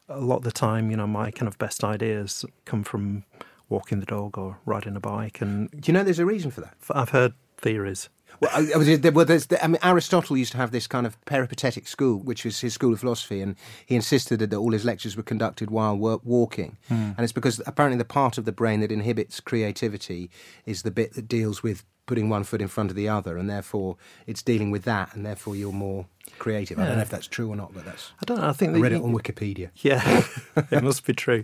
a 0.09 0.19
lot 0.19 0.37
of 0.37 0.43
the 0.43 0.51
time, 0.51 0.91
you 0.91 0.97
know, 0.97 1.07
my 1.07 1.31
kind 1.31 1.47
of 1.47 1.57
best 1.57 1.83
ideas 1.83 2.45
come 2.65 2.83
from 2.83 3.23
walking 3.69 3.99
the 3.99 4.05
dog 4.05 4.37
or 4.37 4.59
riding 4.65 4.95
a 4.95 4.99
bike, 4.99 5.41
and 5.41 5.69
Do 5.71 5.91
you 5.91 5.93
know 5.93 6.03
there's 6.03 6.19
a 6.19 6.25
reason 6.25 6.51
for 6.51 6.61
that? 6.61 6.75
I've 6.91 7.09
heard 7.09 7.33
theories. 7.57 8.09
Well, 8.39 8.51
I, 8.53 8.73
I 8.73 8.77
was, 8.77 8.99
there, 8.99 9.11
well 9.11 9.25
there's, 9.25 9.47
I 9.61 9.67
mean, 9.67 9.79
Aristotle 9.81 10.35
used 10.37 10.51
to 10.51 10.57
have 10.57 10.71
this 10.71 10.87
kind 10.87 11.07
of 11.07 11.23
peripatetic 11.25 11.87
school, 11.87 12.19
which 12.19 12.43
was 12.43 12.59
his 12.59 12.73
school 12.73 12.93
of 12.93 12.99
philosophy, 12.99 13.41
and 13.41 13.55
he 13.85 13.95
insisted 13.95 14.39
that 14.39 14.53
all 14.53 14.71
his 14.71 14.85
lectures 14.85 15.15
were 15.15 15.23
conducted 15.23 15.71
while 15.71 15.97
walking. 15.97 16.77
Hmm. 16.87 17.11
And 17.17 17.19
it's 17.19 17.31
because 17.31 17.61
apparently 17.65 17.97
the 17.97 18.05
part 18.05 18.37
of 18.37 18.45
the 18.45 18.51
brain 18.51 18.81
that 18.81 18.91
inhibits 18.91 19.39
creativity 19.39 20.29
is 20.65 20.81
the 20.81 20.91
bit 20.91 21.13
that 21.13 21.27
deals 21.27 21.63
with 21.63 21.85
putting 22.05 22.29
one 22.29 22.43
foot 22.43 22.61
in 22.61 22.67
front 22.67 22.89
of 22.89 22.95
the 22.95 23.09
other, 23.09 23.37
and 23.37 23.49
therefore 23.49 23.97
it's 24.27 24.41
dealing 24.41 24.71
with 24.71 24.83
that, 24.83 25.13
and 25.15 25.25
therefore 25.25 25.55
you're 25.55 25.73
more 25.73 26.05
creative. 26.39 26.79
I 26.79 26.85
don't 26.85 26.95
know 26.95 27.01
if 27.01 27.09
that's 27.09 27.27
true 27.27 27.49
or 27.49 27.55
not, 27.55 27.73
but 27.73 27.85
that's. 27.85 28.11
I 28.21 28.25
don't 28.25 28.39
know. 28.39 28.47
I 28.47 28.53
think 28.53 28.75
I 28.75 28.79
read 28.79 28.93
it 28.93 29.01
on 29.01 29.13
Wikipedia. 29.13 29.69
Yeah, 29.77 30.23
it 30.71 30.83
must 30.83 31.05
be 31.05 31.13
true. 31.13 31.43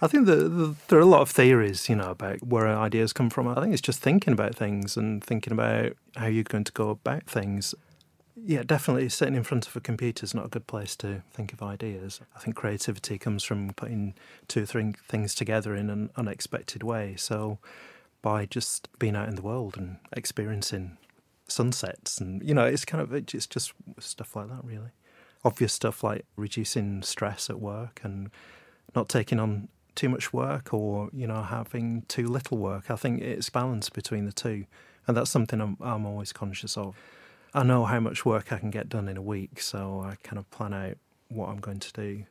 I 0.00 0.08
think 0.08 0.26
that 0.26 0.36
the, 0.36 0.74
there 0.88 0.98
are 0.98 1.02
a 1.02 1.06
lot 1.06 1.22
of 1.22 1.30
theories, 1.30 1.88
you 1.88 1.96
know, 1.96 2.10
about 2.10 2.42
where 2.46 2.68
ideas 2.68 3.12
come 3.12 3.30
from. 3.30 3.48
I 3.48 3.60
think 3.60 3.72
it's 3.72 3.82
just 3.82 4.00
thinking 4.00 4.32
about 4.32 4.54
things 4.54 4.96
and 4.96 5.24
thinking 5.24 5.52
about 5.52 5.92
how 6.16 6.26
you're 6.26 6.44
going 6.44 6.64
to 6.64 6.72
go 6.72 6.90
about 6.90 7.24
things. 7.24 7.74
Yeah, 8.38 8.62
definitely 8.62 9.08
sitting 9.08 9.34
in 9.34 9.42
front 9.42 9.66
of 9.66 9.74
a 9.74 9.80
computer 9.80 10.22
is 10.22 10.34
not 10.34 10.44
a 10.44 10.48
good 10.48 10.66
place 10.66 10.94
to 10.96 11.22
think 11.32 11.52
of 11.54 11.62
ideas. 11.62 12.20
I 12.36 12.38
think 12.38 12.54
creativity 12.54 13.18
comes 13.18 13.42
from 13.42 13.72
putting 13.72 14.14
two 14.46 14.62
or 14.62 14.66
three 14.66 14.92
things 15.08 15.34
together 15.34 15.74
in 15.74 15.88
an 15.88 16.10
unexpected 16.16 16.82
way. 16.82 17.14
So 17.16 17.58
by 18.26 18.44
just 18.44 18.88
being 18.98 19.14
out 19.14 19.28
in 19.28 19.36
the 19.36 19.42
world 19.42 19.76
and 19.76 19.98
experiencing 20.16 20.96
sunsets 21.46 22.18
and 22.18 22.42
you 22.42 22.52
know 22.52 22.64
it's 22.64 22.84
kind 22.84 23.00
of 23.00 23.14
it's 23.14 23.46
just 23.46 23.72
stuff 24.00 24.34
like 24.34 24.48
that 24.48 24.64
really. 24.64 24.90
Obvious 25.44 25.72
stuff 25.72 26.02
like 26.02 26.24
reducing 26.34 27.02
stress 27.02 27.48
at 27.48 27.60
work 27.60 28.00
and 28.02 28.30
not 28.96 29.08
taking 29.08 29.38
on 29.38 29.68
too 29.94 30.08
much 30.08 30.32
work 30.32 30.74
or 30.74 31.08
you 31.12 31.24
know 31.24 31.40
having 31.40 32.02
too 32.08 32.26
little 32.26 32.58
work. 32.58 32.90
I 32.90 32.96
think 32.96 33.22
it's 33.22 33.48
balance 33.48 33.90
between 33.90 34.24
the 34.24 34.32
two 34.32 34.66
and 35.06 35.16
that's 35.16 35.30
something 35.30 35.60
i'm, 35.60 35.76
I'm 35.80 36.04
always 36.04 36.32
conscious 36.32 36.76
of. 36.76 36.96
I 37.54 37.62
know 37.62 37.84
how 37.84 38.00
much 38.00 38.26
work 38.26 38.52
i 38.52 38.58
can 38.58 38.70
get 38.72 38.88
done 38.88 39.06
in 39.06 39.16
a 39.16 39.22
week 39.22 39.60
so 39.60 40.02
i 40.04 40.16
kind 40.24 40.38
of 40.40 40.50
plan 40.50 40.74
out 40.74 40.96
what 41.28 41.48
i'm 41.48 41.60
going 41.60 41.78
to 41.78 41.92
do. 41.92 42.24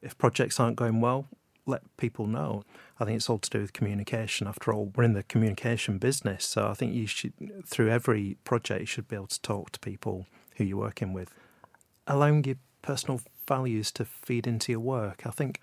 If 0.00 0.16
projects 0.16 0.60
aren't 0.60 0.76
going 0.76 1.00
well 1.00 1.26
let 1.70 1.96
people 1.96 2.26
know 2.26 2.62
i 2.98 3.04
think 3.04 3.16
it's 3.16 3.30
all 3.30 3.38
to 3.38 3.50
do 3.50 3.60
with 3.60 3.72
communication 3.72 4.46
after 4.46 4.72
all 4.72 4.92
we're 4.94 5.04
in 5.04 5.14
the 5.14 5.22
communication 5.22 5.98
business 5.98 6.44
so 6.44 6.68
i 6.68 6.74
think 6.74 6.94
you 6.94 7.06
should 7.06 7.32
through 7.66 7.90
every 7.90 8.36
project 8.44 8.80
you 8.80 8.86
should 8.86 9.08
be 9.08 9.16
able 9.16 9.26
to 9.26 9.40
talk 9.42 9.70
to 9.70 9.80
people 9.80 10.26
who 10.56 10.64
you're 10.64 10.78
working 10.78 11.12
with 11.12 11.32
allowing 12.06 12.44
your 12.44 12.56
personal 12.82 13.20
values 13.46 13.90
to 13.92 14.04
feed 14.04 14.46
into 14.46 14.72
your 14.72 14.80
work. 14.80 15.26
I 15.26 15.30
think 15.30 15.60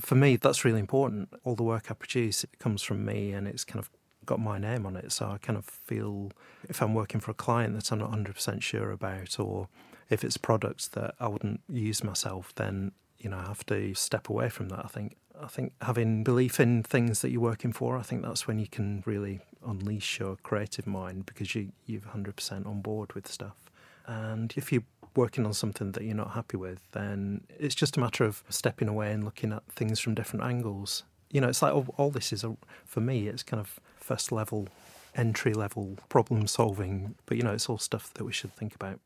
for 0.00 0.14
me, 0.14 0.36
that's 0.36 0.64
really 0.64 0.80
important. 0.80 1.28
All 1.44 1.54
the 1.54 1.62
work 1.62 1.90
I 1.90 1.94
produce, 1.94 2.44
it 2.44 2.58
comes 2.58 2.82
from 2.82 3.04
me 3.04 3.32
and 3.32 3.46
it's 3.48 3.64
kind 3.64 3.78
of 3.78 3.90
got 4.24 4.40
my 4.40 4.58
name 4.58 4.86
on 4.86 4.96
it. 4.96 5.12
So 5.12 5.26
I 5.26 5.38
kind 5.38 5.58
of 5.58 5.64
feel 5.64 6.32
if 6.68 6.82
I'm 6.82 6.94
working 6.94 7.20
for 7.20 7.30
a 7.30 7.34
client 7.34 7.74
that 7.74 7.92
I'm 7.92 7.98
not 7.98 8.10
100% 8.10 8.62
sure 8.62 8.90
about, 8.90 9.38
or 9.38 9.68
if 10.10 10.24
it's 10.24 10.36
products 10.36 10.88
that 10.88 11.14
I 11.20 11.28
wouldn't 11.28 11.60
use 11.68 12.04
myself, 12.04 12.52
then, 12.56 12.92
you 13.18 13.30
know, 13.30 13.38
have 13.38 13.64
to 13.66 13.94
step 13.94 14.28
away 14.28 14.48
from 14.48 14.68
that. 14.70 14.84
I 14.84 14.88
think. 14.88 15.16
I 15.38 15.48
think 15.48 15.74
having 15.82 16.24
belief 16.24 16.58
in 16.58 16.82
things 16.82 17.20
that 17.20 17.30
you're 17.30 17.42
working 17.42 17.70
for, 17.70 17.98
I 17.98 18.02
think 18.02 18.22
that's 18.22 18.46
when 18.48 18.58
you 18.58 18.66
can 18.66 19.02
really 19.04 19.40
unleash 19.66 20.18
your 20.18 20.36
creative 20.36 20.86
mind 20.86 21.26
because 21.26 21.54
you, 21.54 21.72
you're 21.84 22.00
100% 22.00 22.66
on 22.66 22.80
board 22.80 23.12
with 23.12 23.28
stuff. 23.28 23.70
And 24.06 24.54
if 24.56 24.72
you're 24.72 24.84
working 25.14 25.44
on 25.44 25.52
something 25.52 25.92
that 25.92 26.04
you're 26.04 26.14
not 26.14 26.30
happy 26.30 26.56
with, 26.56 26.80
then 26.92 27.42
it's 27.58 27.74
just 27.74 27.96
a 27.96 28.00
matter 28.00 28.24
of 28.24 28.42
stepping 28.48 28.88
away 28.88 29.12
and 29.12 29.24
looking 29.24 29.52
at 29.52 29.62
things 29.70 29.98
from 30.00 30.14
different 30.14 30.44
angles. 30.44 31.04
You 31.30 31.40
know, 31.40 31.48
it's 31.48 31.62
like 31.62 31.74
all, 31.74 31.86
all 31.96 32.10
this 32.10 32.32
is, 32.32 32.44
a, 32.44 32.56
for 32.84 33.00
me, 33.00 33.28
it's 33.28 33.42
kind 33.42 33.60
of 33.60 33.80
first 33.98 34.30
level, 34.32 34.68
entry 35.14 35.52
level 35.52 35.98
problem 36.08 36.46
solving. 36.46 37.14
But, 37.26 37.36
you 37.36 37.42
know, 37.42 37.52
it's 37.52 37.68
all 37.68 37.78
stuff 37.78 38.14
that 38.14 38.24
we 38.24 38.32
should 38.32 38.54
think 38.54 38.74
about. 38.74 39.00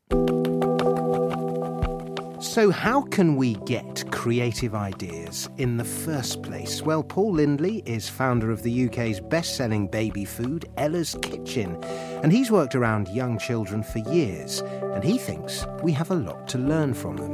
So, 2.51 2.69
how 2.69 3.03
can 3.03 3.37
we 3.37 3.53
get 3.63 4.11
creative 4.11 4.75
ideas 4.75 5.47
in 5.57 5.77
the 5.77 5.85
first 5.85 6.43
place? 6.43 6.81
Well, 6.81 7.01
Paul 7.01 7.35
Lindley 7.35 7.81
is 7.85 8.09
founder 8.09 8.51
of 8.51 8.61
the 8.61 8.87
UK's 8.87 9.21
best 9.21 9.55
selling 9.55 9.87
baby 9.87 10.25
food, 10.25 10.65
Ella's 10.75 11.15
Kitchen, 11.21 11.81
and 12.21 12.29
he's 12.29 12.51
worked 12.51 12.75
around 12.75 13.07
young 13.07 13.39
children 13.39 13.83
for 13.83 13.99
years, 13.99 14.59
and 14.59 15.01
he 15.01 15.17
thinks 15.17 15.65
we 15.81 15.93
have 15.93 16.11
a 16.11 16.15
lot 16.15 16.45
to 16.49 16.57
learn 16.57 16.93
from 16.93 17.15
them. 17.15 17.33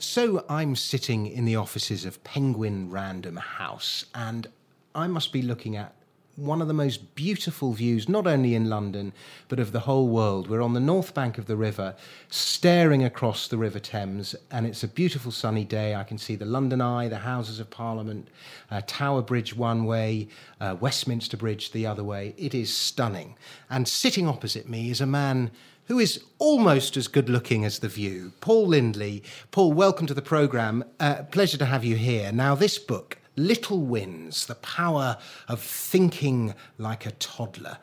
So, 0.00 0.44
I'm 0.48 0.74
sitting 0.74 1.28
in 1.28 1.44
the 1.44 1.54
offices 1.54 2.04
of 2.04 2.24
Penguin 2.24 2.90
Random 2.90 3.36
House, 3.36 4.06
and 4.16 4.48
I 4.96 5.06
must 5.06 5.32
be 5.32 5.42
looking 5.42 5.76
at 5.76 5.94
one 6.36 6.60
of 6.60 6.68
the 6.68 6.74
most 6.74 7.14
beautiful 7.14 7.72
views, 7.72 8.08
not 8.08 8.26
only 8.26 8.54
in 8.54 8.68
London, 8.68 9.12
but 9.48 9.60
of 9.60 9.72
the 9.72 9.80
whole 9.80 10.08
world. 10.08 10.48
We're 10.48 10.62
on 10.62 10.74
the 10.74 10.80
north 10.80 11.14
bank 11.14 11.38
of 11.38 11.46
the 11.46 11.56
river, 11.56 11.94
staring 12.28 13.04
across 13.04 13.46
the 13.46 13.56
River 13.56 13.78
Thames, 13.78 14.34
and 14.50 14.66
it's 14.66 14.82
a 14.82 14.88
beautiful 14.88 15.30
sunny 15.30 15.64
day. 15.64 15.94
I 15.94 16.02
can 16.02 16.18
see 16.18 16.34
the 16.34 16.44
London 16.44 16.80
Eye, 16.80 17.08
the 17.08 17.18
Houses 17.18 17.60
of 17.60 17.70
Parliament, 17.70 18.28
uh, 18.70 18.82
Tower 18.86 19.22
Bridge 19.22 19.56
one 19.56 19.84
way, 19.84 20.28
uh, 20.60 20.76
Westminster 20.80 21.36
Bridge 21.36 21.72
the 21.72 21.86
other 21.86 22.02
way. 22.02 22.34
It 22.36 22.54
is 22.54 22.76
stunning. 22.76 23.36
And 23.70 23.86
sitting 23.86 24.26
opposite 24.26 24.68
me 24.68 24.90
is 24.90 25.00
a 25.00 25.06
man 25.06 25.50
who 25.86 25.98
is 25.98 26.24
almost 26.38 26.96
as 26.96 27.08
good 27.08 27.28
looking 27.28 27.64
as 27.64 27.78
The 27.78 27.88
View, 27.88 28.32
Paul 28.40 28.68
Lindley. 28.68 29.22
Paul, 29.50 29.72
welcome 29.72 30.06
to 30.06 30.14
the 30.14 30.22
programme. 30.22 30.82
Uh, 30.98 31.24
pleasure 31.24 31.58
to 31.58 31.66
have 31.66 31.84
you 31.84 31.96
here. 31.96 32.32
Now, 32.32 32.54
this 32.54 32.78
book, 32.78 33.18
Little 33.36 33.80
Wins 33.80 34.46
The 34.46 34.54
Power 34.56 35.18
of 35.48 35.60
Thinking 35.60 36.54
Like 36.78 37.06
a 37.06 37.10
Toddler. 37.12 37.78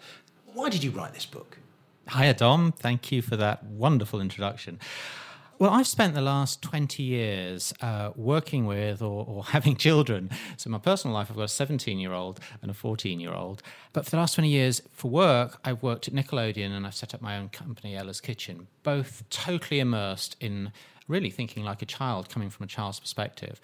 Why 0.53 0.69
did 0.69 0.83
you 0.83 0.91
write 0.91 1.13
this 1.13 1.25
book? 1.25 1.57
Hiya, 2.09 2.35
Dom. 2.35 2.71
Thank 2.71 3.11
you 3.11 3.21
for 3.21 3.35
that 3.37 3.63
wonderful 3.63 4.21
introduction. 4.21 4.79
Well, 5.59 5.69
I've 5.69 5.85
spent 5.85 6.15
the 6.15 6.21
last 6.21 6.63
20 6.63 7.03
years 7.03 7.71
uh, 7.81 8.11
working 8.15 8.65
with 8.65 9.01
or, 9.01 9.25
or, 9.27 9.43
having 9.49 9.75
children. 9.75 10.31
So, 10.57 10.71
my 10.71 10.79
personal 10.79 11.13
life, 11.13 11.27
I've 11.29 11.35
got 11.35 11.43
a 11.43 11.47
17 11.47 11.99
year 11.99 12.13
old 12.13 12.39
and 12.61 12.71
a 12.71 12.73
14 12.73 13.19
year 13.19 13.33
old. 13.33 13.61
But 13.93 14.05
for 14.05 14.11
the 14.11 14.17
last 14.17 14.33
20 14.33 14.49
years, 14.49 14.81
for 14.91 15.11
work, 15.11 15.59
I've 15.63 15.83
worked 15.83 16.07
at 16.07 16.15
Nickelodeon 16.15 16.71
and 16.71 16.87
I've 16.87 16.95
set 16.95 17.13
up 17.13 17.21
my 17.21 17.37
own 17.37 17.49
company, 17.49 17.95
Ella's 17.95 18.21
Kitchen, 18.21 18.67
both 18.81 19.23
totally 19.29 19.79
immersed 19.79 20.35
in 20.39 20.71
really 21.07 21.29
thinking 21.29 21.63
like 21.63 21.81
a 21.83 21.85
child, 21.85 22.29
coming 22.29 22.49
from 22.49 22.63
a 22.63 22.67
child's 22.67 22.99
perspective. 22.99 23.61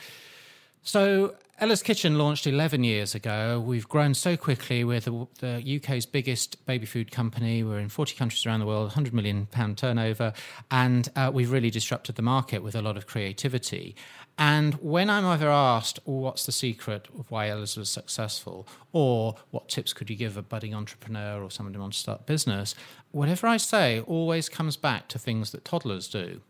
So, 0.83 1.35
Ella's 1.59 1.81
Kitchen 1.81 2.19
launched 2.19 2.45
11 2.45 2.83
years 2.83 3.15
ago. 3.15 3.59
We've 3.59 3.89
grown 3.89 4.13
so 4.13 4.37
quickly. 4.37 4.83
We're 4.83 4.99
the, 4.99 5.27
the, 5.39 5.77
UK's 5.77 6.05
biggest 6.05 6.63
baby 6.67 6.85
food 6.85 7.11
company. 7.11 7.63
We're 7.63 7.79
in 7.79 7.89
40 7.89 8.15
countries 8.15 8.45
around 8.45 8.59
the 8.59 8.67
world, 8.67 8.89
100 8.89 9.11
million 9.11 9.47
pound 9.47 9.79
turnover, 9.79 10.33
and 10.69 11.09
uh, 11.15 11.31
we've 11.33 11.51
really 11.51 11.71
disrupted 11.71 12.15
the 12.15 12.21
market 12.21 12.61
with 12.61 12.75
a 12.75 12.81
lot 12.83 12.95
of 12.95 13.07
creativity. 13.07 13.95
And 14.37 14.75
when 14.75 15.09
I'm 15.09 15.25
either 15.25 15.49
asked, 15.49 15.99
what's 16.03 16.45
the 16.45 16.51
secret 16.51 17.07
of 17.17 17.31
why 17.31 17.49
Ella's 17.49 17.75
was 17.75 17.89
successful, 17.89 18.67
or 18.93 19.33
what 19.49 19.67
tips 19.67 19.93
could 19.93 20.11
you 20.11 20.15
give 20.15 20.37
a 20.37 20.43
budding 20.43 20.75
entrepreneur 20.75 21.41
or 21.41 21.49
someone 21.49 21.73
who 21.73 21.81
wants 21.81 21.97
to 21.97 22.01
start 22.01 22.21
a 22.21 22.23
business, 22.25 22.75
whatever 23.09 23.47
I 23.47 23.57
say 23.57 24.01
always 24.01 24.47
comes 24.47 24.77
back 24.77 25.07
to 25.07 25.17
things 25.17 25.49
that 25.51 25.65
toddlers 25.65 26.07
do. 26.07 26.41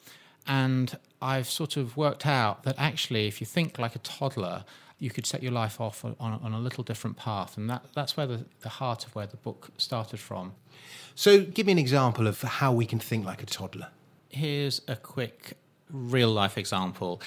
And 0.48 0.98
I've 1.22 1.50
sort 1.50 1.78
of 1.78 1.98
worked 1.98 2.26
out 2.26 2.64
that 2.64 2.76
actually, 2.78 3.28
if 3.28 3.42
you 3.42 3.48
think 3.48 3.80
like 3.80 3.96
a 3.96 4.00
toddler, 4.00 4.64
you 5.00 5.10
could 5.10 5.26
set 5.26 5.44
your 5.44 5.52
life 5.52 5.80
off 5.80 6.04
on, 6.04 6.16
on 6.20 6.54
a 6.54 6.60
little 6.60 6.84
different 6.84 7.18
path. 7.18 7.58
And 7.58 7.70
that, 7.70 7.84
that's 7.94 8.18
where 8.18 8.26
the, 8.28 8.46
the 8.62 8.70
heart 8.70 9.06
of 9.06 9.16
where 9.16 9.28
the 9.28 9.38
book 9.38 9.70
started 9.78 10.20
from. 10.20 10.54
So, 11.16 11.42
give 11.42 11.66
me 11.66 11.72
an 11.72 11.78
example 11.80 12.28
of 12.28 12.42
how 12.42 12.72
we 12.72 12.86
can 12.86 13.00
think 13.00 13.26
like 13.26 13.44
a 13.44 13.46
toddler. 13.46 13.90
Here's 14.30 14.82
a 14.88 14.96
quick 14.96 15.58
real 15.92 16.30
life 16.30 16.58
example. 16.58 17.22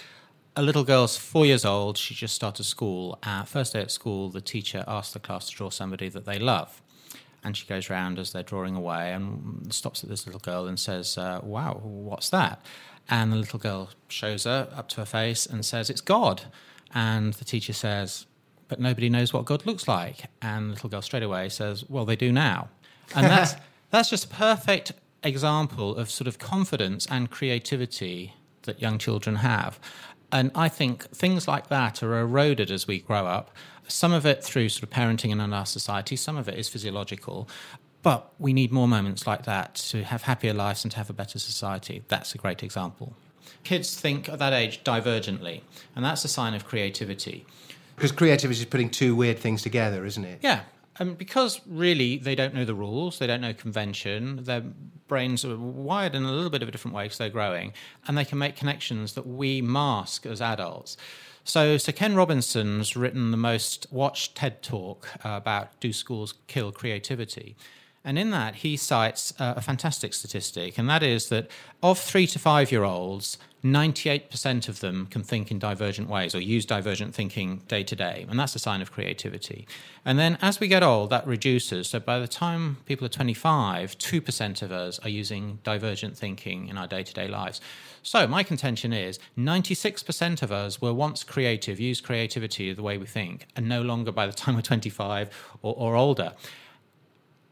A 0.56 0.62
little 0.62 0.84
girl's 0.84 1.16
four 1.16 1.46
years 1.46 1.64
old. 1.64 1.96
She 1.96 2.14
just 2.14 2.34
started 2.34 2.64
school. 2.64 3.18
Uh, 3.22 3.44
first 3.44 3.72
day 3.72 3.80
at 3.80 3.90
school, 3.90 4.28
the 4.28 4.40
teacher 4.40 4.84
asked 4.86 5.12
the 5.12 5.20
class 5.20 5.48
to 5.50 5.56
draw 5.56 5.70
somebody 5.70 6.08
that 6.08 6.24
they 6.24 6.38
love. 6.38 6.82
And 7.42 7.56
she 7.56 7.66
goes 7.66 7.88
round 7.88 8.18
as 8.18 8.32
they're 8.32 8.42
drawing 8.42 8.76
away 8.76 9.12
and 9.12 9.72
stops 9.72 10.02
at 10.02 10.10
this 10.10 10.26
little 10.26 10.40
girl 10.40 10.66
and 10.66 10.78
says, 10.78 11.16
uh, 11.16 11.40
Wow, 11.42 11.80
what's 11.82 12.28
that? 12.30 12.64
And 13.08 13.32
the 13.32 13.36
little 13.36 13.58
girl 13.58 13.90
shows 14.08 14.44
her 14.44 14.68
up 14.74 14.88
to 14.90 14.96
her 14.98 15.06
face 15.06 15.46
and 15.46 15.64
says, 15.64 15.90
It's 15.90 16.00
God. 16.00 16.42
And 16.94 17.34
the 17.34 17.44
teacher 17.44 17.72
says, 17.72 18.26
But 18.68 18.80
nobody 18.80 19.08
knows 19.08 19.32
what 19.32 19.46
God 19.46 19.64
looks 19.64 19.88
like. 19.88 20.26
And 20.42 20.70
the 20.70 20.74
little 20.74 20.90
girl 20.90 21.02
straight 21.02 21.22
away 21.22 21.48
says, 21.48 21.84
Well, 21.88 22.04
they 22.04 22.16
do 22.16 22.30
now. 22.30 22.68
And 23.14 23.26
that's, 23.26 23.56
that's 23.90 24.10
just 24.10 24.26
a 24.26 24.28
perfect 24.28 24.92
example 25.22 25.96
of 25.96 26.10
sort 26.10 26.28
of 26.28 26.38
confidence 26.38 27.06
and 27.10 27.30
creativity 27.30 28.34
that 28.62 28.80
young 28.80 28.98
children 28.98 29.36
have. 29.36 29.80
And 30.32 30.50
I 30.54 30.68
think 30.68 31.10
things 31.10 31.48
like 31.48 31.68
that 31.68 32.02
are 32.02 32.18
eroded 32.20 32.70
as 32.70 32.86
we 32.86 33.00
grow 33.00 33.26
up. 33.26 33.50
Some 33.90 34.12
of 34.12 34.24
it 34.24 34.42
through 34.44 34.68
sort 34.68 34.84
of 34.84 34.90
parenting 34.90 35.30
in 35.30 35.40
our 35.40 35.66
society, 35.66 36.16
some 36.16 36.36
of 36.36 36.48
it 36.48 36.58
is 36.58 36.68
physiological. 36.68 37.48
But 38.02 38.32
we 38.38 38.52
need 38.52 38.72
more 38.72 38.88
moments 38.88 39.26
like 39.26 39.44
that 39.44 39.74
to 39.90 40.04
have 40.04 40.22
happier 40.22 40.54
lives 40.54 40.84
and 40.84 40.90
to 40.92 40.96
have 40.96 41.10
a 41.10 41.12
better 41.12 41.38
society. 41.38 42.02
That's 42.08 42.34
a 42.34 42.38
great 42.38 42.62
example. 42.62 43.14
Kids 43.62 43.94
think 43.94 44.28
at 44.28 44.38
that 44.38 44.54
age 44.54 44.82
divergently, 44.84 45.60
and 45.94 46.04
that's 46.04 46.24
a 46.24 46.28
sign 46.28 46.54
of 46.54 46.64
creativity. 46.64 47.44
Because 47.96 48.12
creativity 48.12 48.60
is 48.60 48.64
putting 48.66 48.88
two 48.88 49.14
weird 49.14 49.38
things 49.38 49.60
together, 49.60 50.06
isn't 50.06 50.24
it? 50.24 50.38
Yeah. 50.40 50.62
And 50.98 51.16
because 51.18 51.60
really 51.66 52.16
they 52.16 52.34
don't 52.34 52.54
know 52.54 52.64
the 52.64 52.74
rules, 52.74 53.18
they 53.18 53.26
don't 53.26 53.42
know 53.42 53.52
convention, 53.52 54.44
their 54.44 54.62
brains 55.08 55.44
are 55.44 55.56
wired 55.56 56.14
in 56.14 56.22
a 56.22 56.32
little 56.32 56.50
bit 56.50 56.62
of 56.62 56.68
a 56.68 56.72
different 56.72 56.94
way 56.94 57.04
because 57.04 57.18
they're 57.18 57.28
growing, 57.28 57.74
and 58.06 58.16
they 58.16 58.24
can 58.24 58.38
make 58.38 58.56
connections 58.56 59.12
that 59.14 59.26
we 59.26 59.60
mask 59.60 60.24
as 60.24 60.40
adults. 60.40 60.96
So, 61.44 61.78
Sir 61.78 61.92
Ken 61.92 62.14
Robinson's 62.14 62.96
written 62.96 63.30
the 63.30 63.36
most 63.36 63.86
watched 63.90 64.36
TED 64.36 64.62
talk 64.62 65.08
uh, 65.24 65.30
about 65.30 65.78
Do 65.80 65.92
Schools 65.92 66.34
Kill 66.46 66.70
Creativity? 66.70 67.56
And 68.04 68.18
in 68.18 68.30
that, 68.30 68.56
he 68.56 68.76
cites 68.76 69.32
uh, 69.38 69.54
a 69.56 69.60
fantastic 69.60 70.14
statistic, 70.14 70.78
and 70.78 70.88
that 70.88 71.02
is 71.02 71.28
that 71.28 71.50
of 71.82 71.98
three 71.98 72.26
to 72.28 72.38
five 72.38 72.72
year 72.72 72.84
olds, 72.84 73.36
98% 73.64 74.68
of 74.68 74.80
them 74.80 75.06
can 75.06 75.22
think 75.22 75.50
in 75.50 75.58
divergent 75.58 76.08
ways 76.08 76.34
or 76.34 76.40
use 76.40 76.64
divergent 76.64 77.14
thinking 77.14 77.62
day 77.68 77.82
to 77.84 77.94
day. 77.94 78.26
And 78.28 78.38
that's 78.38 78.54
a 78.54 78.58
sign 78.58 78.80
of 78.80 78.90
creativity. 78.90 79.66
And 80.04 80.18
then 80.18 80.38
as 80.40 80.60
we 80.60 80.68
get 80.68 80.82
old, 80.82 81.10
that 81.10 81.26
reduces. 81.26 81.88
So 81.88 82.00
by 82.00 82.18
the 82.18 82.28
time 82.28 82.78
people 82.86 83.04
are 83.04 83.10
25, 83.10 83.98
2% 83.98 84.62
of 84.62 84.72
us 84.72 84.98
are 85.00 85.10
using 85.10 85.58
divergent 85.62 86.16
thinking 86.16 86.68
in 86.68 86.78
our 86.78 86.86
day 86.86 87.02
to 87.02 87.12
day 87.12 87.28
lives. 87.28 87.60
So 88.02 88.26
my 88.26 88.42
contention 88.42 88.94
is 88.94 89.18
96% 89.36 90.42
of 90.42 90.50
us 90.50 90.80
were 90.80 90.94
once 90.94 91.22
creative, 91.22 91.78
used 91.78 92.02
creativity 92.02 92.72
the 92.72 92.82
way 92.82 92.96
we 92.96 93.06
think, 93.06 93.46
and 93.56 93.68
no 93.68 93.82
longer 93.82 94.10
by 94.10 94.26
the 94.26 94.32
time 94.32 94.54
we're 94.54 94.62
25 94.62 95.28
or, 95.60 95.74
or 95.76 95.96
older. 95.96 96.32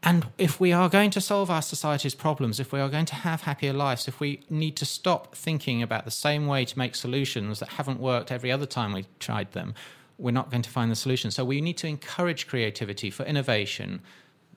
And 0.01 0.27
if 0.37 0.59
we 0.59 0.71
are 0.71 0.87
going 0.87 1.11
to 1.11 1.21
solve 1.21 1.49
our 1.49 1.61
society's 1.61 2.15
problems, 2.15 2.59
if 2.59 2.71
we 2.71 2.79
are 2.79 2.87
going 2.87 3.05
to 3.05 3.15
have 3.15 3.41
happier 3.41 3.73
lives, 3.73 4.07
if 4.07 4.19
we 4.19 4.41
need 4.49 4.77
to 4.77 4.85
stop 4.85 5.35
thinking 5.35 5.83
about 5.83 6.05
the 6.05 6.11
same 6.11 6.47
way 6.47 6.63
to 6.65 6.77
make 6.77 6.95
solutions 6.95 7.59
that 7.59 7.69
haven't 7.69 7.99
worked 7.99 8.31
every 8.31 8.51
other 8.51 8.65
time 8.65 8.93
we 8.93 9.05
tried 9.19 9.51
them, 9.51 9.73
we're 10.17 10.31
not 10.31 10.49
going 10.49 10.61
to 10.61 10.69
find 10.69 10.89
the 10.89 10.95
solution. 10.95 11.31
So 11.31 11.43
we 11.43 11.59
need 11.59 11.77
to 11.77 11.87
encourage 11.87 12.47
creativity 12.47 13.09
for 13.09 13.23
innovation, 13.23 14.01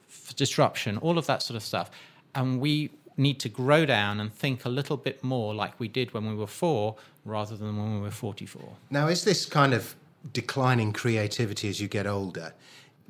for 0.06 0.32
disruption, 0.34 0.96
all 0.98 1.18
of 1.18 1.26
that 1.26 1.42
sort 1.42 1.56
of 1.56 1.62
stuff. 1.64 1.90
And 2.34 2.60
we 2.60 2.90
need 3.16 3.40
to 3.40 3.48
grow 3.48 3.84
down 3.84 4.20
and 4.20 4.32
think 4.32 4.64
a 4.64 4.68
little 4.68 4.96
bit 4.96 5.22
more 5.24 5.54
like 5.54 5.78
we 5.78 5.88
did 5.88 6.14
when 6.14 6.26
we 6.26 6.34
were 6.34 6.46
four 6.46 6.96
rather 7.24 7.56
than 7.56 7.76
when 7.76 7.96
we 7.96 8.00
were 8.00 8.10
44. 8.10 8.76
Now, 8.90 9.08
is 9.08 9.24
this 9.24 9.44
kind 9.44 9.74
of 9.74 9.94
declining 10.32 10.92
creativity 10.92 11.68
as 11.68 11.80
you 11.80 11.88
get 11.88 12.06
older? 12.06 12.54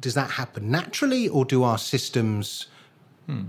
Does 0.00 0.14
that 0.14 0.32
happen 0.32 0.70
naturally, 0.70 1.28
or 1.28 1.44
do 1.44 1.62
our 1.62 1.78
systems 1.78 2.66
hmm. 3.26 3.42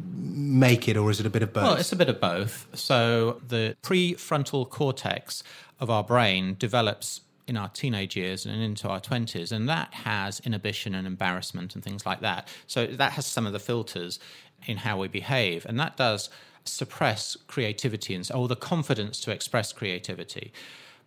make 0.59 0.87
it, 0.87 0.97
or 0.97 1.09
is 1.09 1.19
it 1.19 1.25
a 1.25 1.29
bit 1.29 1.43
of 1.43 1.53
both? 1.53 1.63
Well, 1.63 1.75
it's 1.75 1.91
a 1.91 1.95
bit 1.95 2.09
of 2.09 2.19
both. 2.19 2.67
So 2.73 3.41
the 3.47 3.75
prefrontal 3.81 4.69
cortex 4.69 5.43
of 5.79 5.89
our 5.89 6.03
brain 6.03 6.55
develops 6.57 7.21
in 7.47 7.57
our 7.57 7.69
teenage 7.69 8.15
years 8.15 8.45
and 8.45 8.61
into 8.61 8.87
our 8.87 8.99
20s, 8.99 9.51
and 9.51 9.67
that 9.67 9.93
has 9.93 10.39
inhibition 10.41 10.95
and 10.95 11.05
embarrassment 11.05 11.75
and 11.75 11.83
things 11.83 12.05
like 12.05 12.21
that. 12.21 12.47
So 12.67 12.87
that 12.87 13.13
has 13.13 13.25
some 13.25 13.45
of 13.45 13.53
the 13.53 13.59
filters 13.59 14.19
in 14.65 14.77
how 14.77 14.97
we 14.97 15.07
behave, 15.07 15.65
and 15.65 15.79
that 15.79 15.97
does 15.97 16.29
suppress 16.65 17.35
creativity 17.47 18.15
and 18.15 18.29
or 18.33 18.47
the 18.47 18.55
confidence 18.55 19.19
to 19.21 19.31
express 19.31 19.73
creativity. 19.73 20.53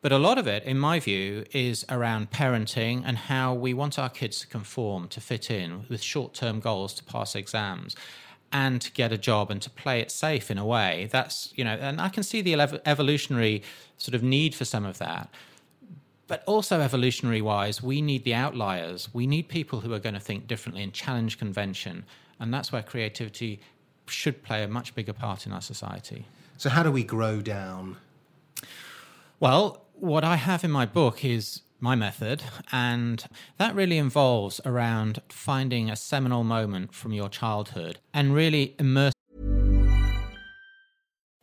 But 0.06 0.12
a 0.12 0.18
lot 0.18 0.38
of 0.38 0.46
it, 0.46 0.62
in 0.62 0.78
my 0.78 1.00
view, 1.00 1.46
is 1.50 1.84
around 1.88 2.30
parenting 2.30 3.02
and 3.04 3.18
how 3.18 3.52
we 3.52 3.74
want 3.74 3.98
our 3.98 4.08
kids 4.08 4.38
to 4.38 4.46
conform, 4.46 5.08
to 5.08 5.20
fit 5.20 5.50
in 5.50 5.84
with 5.88 6.00
short 6.00 6.32
term 6.32 6.60
goals 6.60 6.94
to 6.94 7.02
pass 7.02 7.34
exams 7.34 7.96
and 8.52 8.80
to 8.82 8.92
get 8.92 9.10
a 9.10 9.18
job 9.18 9.50
and 9.50 9.60
to 9.62 9.68
play 9.68 9.98
it 9.98 10.12
safe 10.12 10.48
in 10.48 10.58
a 10.58 10.64
way. 10.64 11.08
That's, 11.10 11.52
you 11.56 11.64
know, 11.64 11.72
and 11.72 12.00
I 12.00 12.08
can 12.08 12.22
see 12.22 12.40
the 12.40 12.54
evolutionary 12.86 13.64
sort 13.98 14.14
of 14.14 14.22
need 14.22 14.54
for 14.54 14.64
some 14.64 14.84
of 14.84 14.98
that. 14.98 15.28
But 16.28 16.44
also, 16.46 16.80
evolutionary 16.80 17.42
wise, 17.42 17.82
we 17.82 18.00
need 18.00 18.22
the 18.22 18.34
outliers. 18.34 19.12
We 19.12 19.26
need 19.26 19.48
people 19.48 19.80
who 19.80 19.92
are 19.92 19.98
going 19.98 20.14
to 20.14 20.20
think 20.20 20.46
differently 20.46 20.84
and 20.84 20.92
challenge 20.92 21.36
convention. 21.36 22.04
And 22.38 22.54
that's 22.54 22.70
where 22.70 22.84
creativity 22.84 23.58
should 24.06 24.44
play 24.44 24.62
a 24.62 24.68
much 24.68 24.94
bigger 24.94 25.12
part 25.12 25.46
in 25.46 25.52
our 25.52 25.62
society. 25.62 26.26
So, 26.58 26.70
how 26.70 26.84
do 26.84 26.92
we 26.92 27.02
grow 27.02 27.40
down? 27.40 27.96
Well, 29.40 29.82
what 29.98 30.24
I 30.24 30.36
have 30.36 30.64
in 30.64 30.70
my 30.70 30.86
book 30.86 31.24
is 31.24 31.62
my 31.80 31.94
method, 31.94 32.42
and 32.72 33.24
that 33.58 33.74
really 33.74 33.98
involves 33.98 34.60
around 34.64 35.20
finding 35.28 35.90
a 35.90 35.96
seminal 35.96 36.44
moment 36.44 36.94
from 36.94 37.12
your 37.12 37.28
childhood 37.28 37.98
and 38.14 38.34
really 38.34 38.74
immerse. 38.78 39.15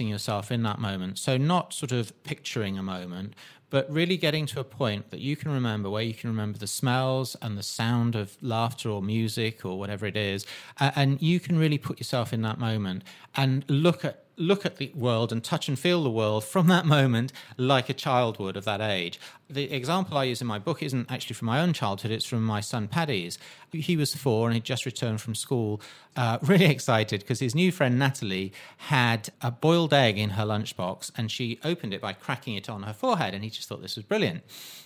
yourself 0.00 0.50
in 0.50 0.62
that 0.62 0.78
moment. 0.78 1.18
So, 1.18 1.36
not 1.36 1.72
sort 1.72 1.92
of 1.92 2.12
picturing 2.24 2.78
a 2.78 2.82
moment, 2.82 3.34
but 3.72 3.90
really 3.90 4.18
getting 4.18 4.44
to 4.44 4.60
a 4.60 4.64
point 4.64 5.10
that 5.10 5.20
you 5.20 5.34
can 5.34 5.50
remember 5.50 5.88
where 5.88 6.02
you 6.02 6.12
can 6.12 6.28
remember 6.28 6.58
the 6.58 6.66
smells 6.66 7.36
and 7.40 7.56
the 7.56 7.62
sound 7.62 8.14
of 8.14 8.36
laughter 8.42 8.90
or 8.90 9.00
music 9.00 9.64
or 9.64 9.78
whatever 9.78 10.04
it 10.04 10.16
is. 10.16 10.44
And 10.78 11.20
you 11.22 11.40
can 11.40 11.58
really 11.58 11.78
put 11.78 11.98
yourself 11.98 12.34
in 12.34 12.42
that 12.42 12.58
moment 12.58 13.02
and 13.34 13.64
look 13.68 14.04
at 14.04 14.24
look 14.42 14.66
at 14.66 14.76
the 14.76 14.90
world 14.94 15.32
and 15.32 15.42
touch 15.42 15.68
and 15.68 15.78
feel 15.78 16.02
the 16.02 16.10
world 16.10 16.44
from 16.44 16.66
that 16.66 16.84
moment 16.84 17.32
like 17.56 17.88
a 17.88 17.94
child 17.94 18.38
would 18.38 18.56
of 18.56 18.64
that 18.64 18.80
age. 18.80 19.18
The 19.48 19.72
example 19.72 20.18
I 20.18 20.24
use 20.24 20.40
in 20.40 20.46
my 20.46 20.58
book 20.58 20.82
isn't 20.82 21.10
actually 21.10 21.34
from 21.34 21.46
my 21.46 21.60
own 21.60 21.72
childhood, 21.72 22.10
it's 22.10 22.26
from 22.26 22.44
my 22.44 22.60
son 22.60 22.88
Paddy's. 22.88 23.38
He 23.70 23.96
was 23.96 24.14
four 24.14 24.48
and 24.48 24.54
he'd 24.54 24.64
just 24.64 24.84
returned 24.84 25.20
from 25.20 25.34
school, 25.34 25.80
uh, 26.16 26.38
really 26.42 26.66
excited 26.66 27.20
because 27.20 27.40
his 27.40 27.54
new 27.54 27.70
friend 27.70 27.98
Natalie 27.98 28.52
had 28.76 29.30
a 29.40 29.50
boiled 29.50 29.94
egg 29.94 30.18
in 30.18 30.30
her 30.30 30.44
lunchbox 30.44 31.10
and 31.16 31.30
she 31.30 31.60
opened 31.64 31.94
it 31.94 32.00
by 32.00 32.12
cracking 32.12 32.54
it 32.54 32.68
on 32.68 32.82
her 32.82 32.92
forehead 32.92 33.34
and 33.34 33.44
he 33.44 33.50
just 33.50 33.68
thought 33.68 33.82
this 33.82 33.96
was 33.96 34.04
brilliant. 34.04 34.42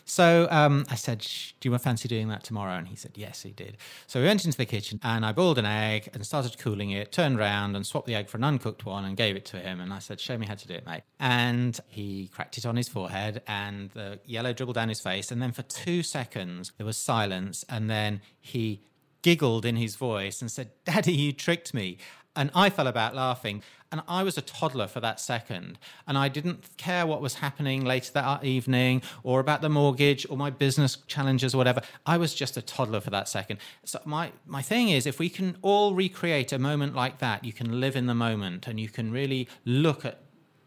So 0.08 0.46
um, 0.52 0.86
I 0.88 0.94
said, 0.94 1.26
Do 1.60 1.68
you 1.68 1.76
fancy 1.78 2.06
doing 2.06 2.28
that 2.28 2.44
tomorrow? 2.44 2.76
And 2.76 2.86
he 2.86 2.94
said, 2.94 3.12
Yes, 3.16 3.42
he 3.42 3.50
did. 3.50 3.76
So 4.06 4.20
we 4.20 4.26
went 4.26 4.44
into 4.44 4.56
the 4.56 4.64
kitchen 4.64 5.00
and 5.02 5.26
I 5.26 5.32
boiled 5.32 5.58
an 5.58 5.66
egg 5.66 6.08
and 6.14 6.24
started 6.24 6.56
cooling 6.58 6.92
it, 6.92 7.10
turned 7.10 7.38
around 7.38 7.74
and 7.74 7.84
swapped 7.84 8.06
the 8.06 8.14
egg 8.14 8.28
for 8.28 8.36
an 8.36 8.44
uncooked 8.44 8.86
one 8.86 9.04
and 9.04 9.16
gave 9.16 9.34
it 9.34 9.44
to 9.46 9.58
him. 9.58 9.80
And 9.80 9.92
I 9.92 9.98
said, 9.98 10.20
Show 10.20 10.38
me 10.38 10.46
how 10.46 10.54
to 10.54 10.66
do 10.66 10.74
it, 10.74 10.86
mate. 10.86 11.02
And 11.18 11.78
he 11.88 12.28
cracked 12.28 12.56
it 12.56 12.64
on 12.64 12.76
his 12.76 12.88
forehead 12.88 13.42
and 13.48 13.90
the 13.90 14.20
yellow 14.24 14.52
dribbled 14.52 14.76
down 14.76 14.88
his 14.88 15.00
face. 15.00 15.32
And 15.32 15.42
then 15.42 15.50
for 15.50 15.62
two 15.62 16.04
seconds, 16.04 16.70
there 16.76 16.86
was 16.86 16.96
silence. 16.96 17.64
And 17.68 17.90
then 17.90 18.20
he 18.40 18.82
giggled 19.22 19.66
in 19.66 19.74
his 19.74 19.96
voice 19.96 20.40
and 20.40 20.52
said, 20.52 20.70
Daddy, 20.84 21.12
you 21.12 21.32
tricked 21.32 21.74
me. 21.74 21.98
And 22.36 22.50
I 22.54 22.70
fell 22.70 22.86
about 22.86 23.14
laughing. 23.14 23.62
And 23.90 24.02
I 24.08 24.22
was 24.22 24.36
a 24.36 24.42
toddler 24.42 24.86
for 24.86 25.00
that 25.00 25.20
second. 25.20 25.78
And 26.06 26.18
I 26.18 26.28
didn't 26.28 26.76
care 26.76 27.06
what 27.06 27.20
was 27.20 27.36
happening 27.36 27.84
later 27.84 28.12
that 28.12 28.44
evening 28.44 29.02
or 29.22 29.40
about 29.40 29.62
the 29.62 29.68
mortgage 29.68 30.26
or 30.28 30.36
my 30.36 30.50
business 30.50 30.96
challenges 31.06 31.54
or 31.54 31.58
whatever. 31.58 31.80
I 32.04 32.18
was 32.18 32.34
just 32.34 32.56
a 32.56 32.62
toddler 32.62 33.00
for 33.00 33.10
that 33.10 33.28
second. 33.28 33.58
So 33.84 34.00
my, 34.04 34.32
my 34.46 34.62
thing 34.62 34.88
is, 34.90 35.06
if 35.06 35.18
we 35.18 35.28
can 35.28 35.56
all 35.62 35.94
recreate 35.94 36.52
a 36.52 36.58
moment 36.58 36.94
like 36.94 37.18
that, 37.18 37.44
you 37.44 37.52
can 37.52 37.80
live 37.80 37.96
in 37.96 38.06
the 38.06 38.14
moment 38.14 38.66
and 38.66 38.78
you 38.78 38.88
can 38.88 39.12
really 39.12 39.48
look 39.64 40.04
at 40.04 40.20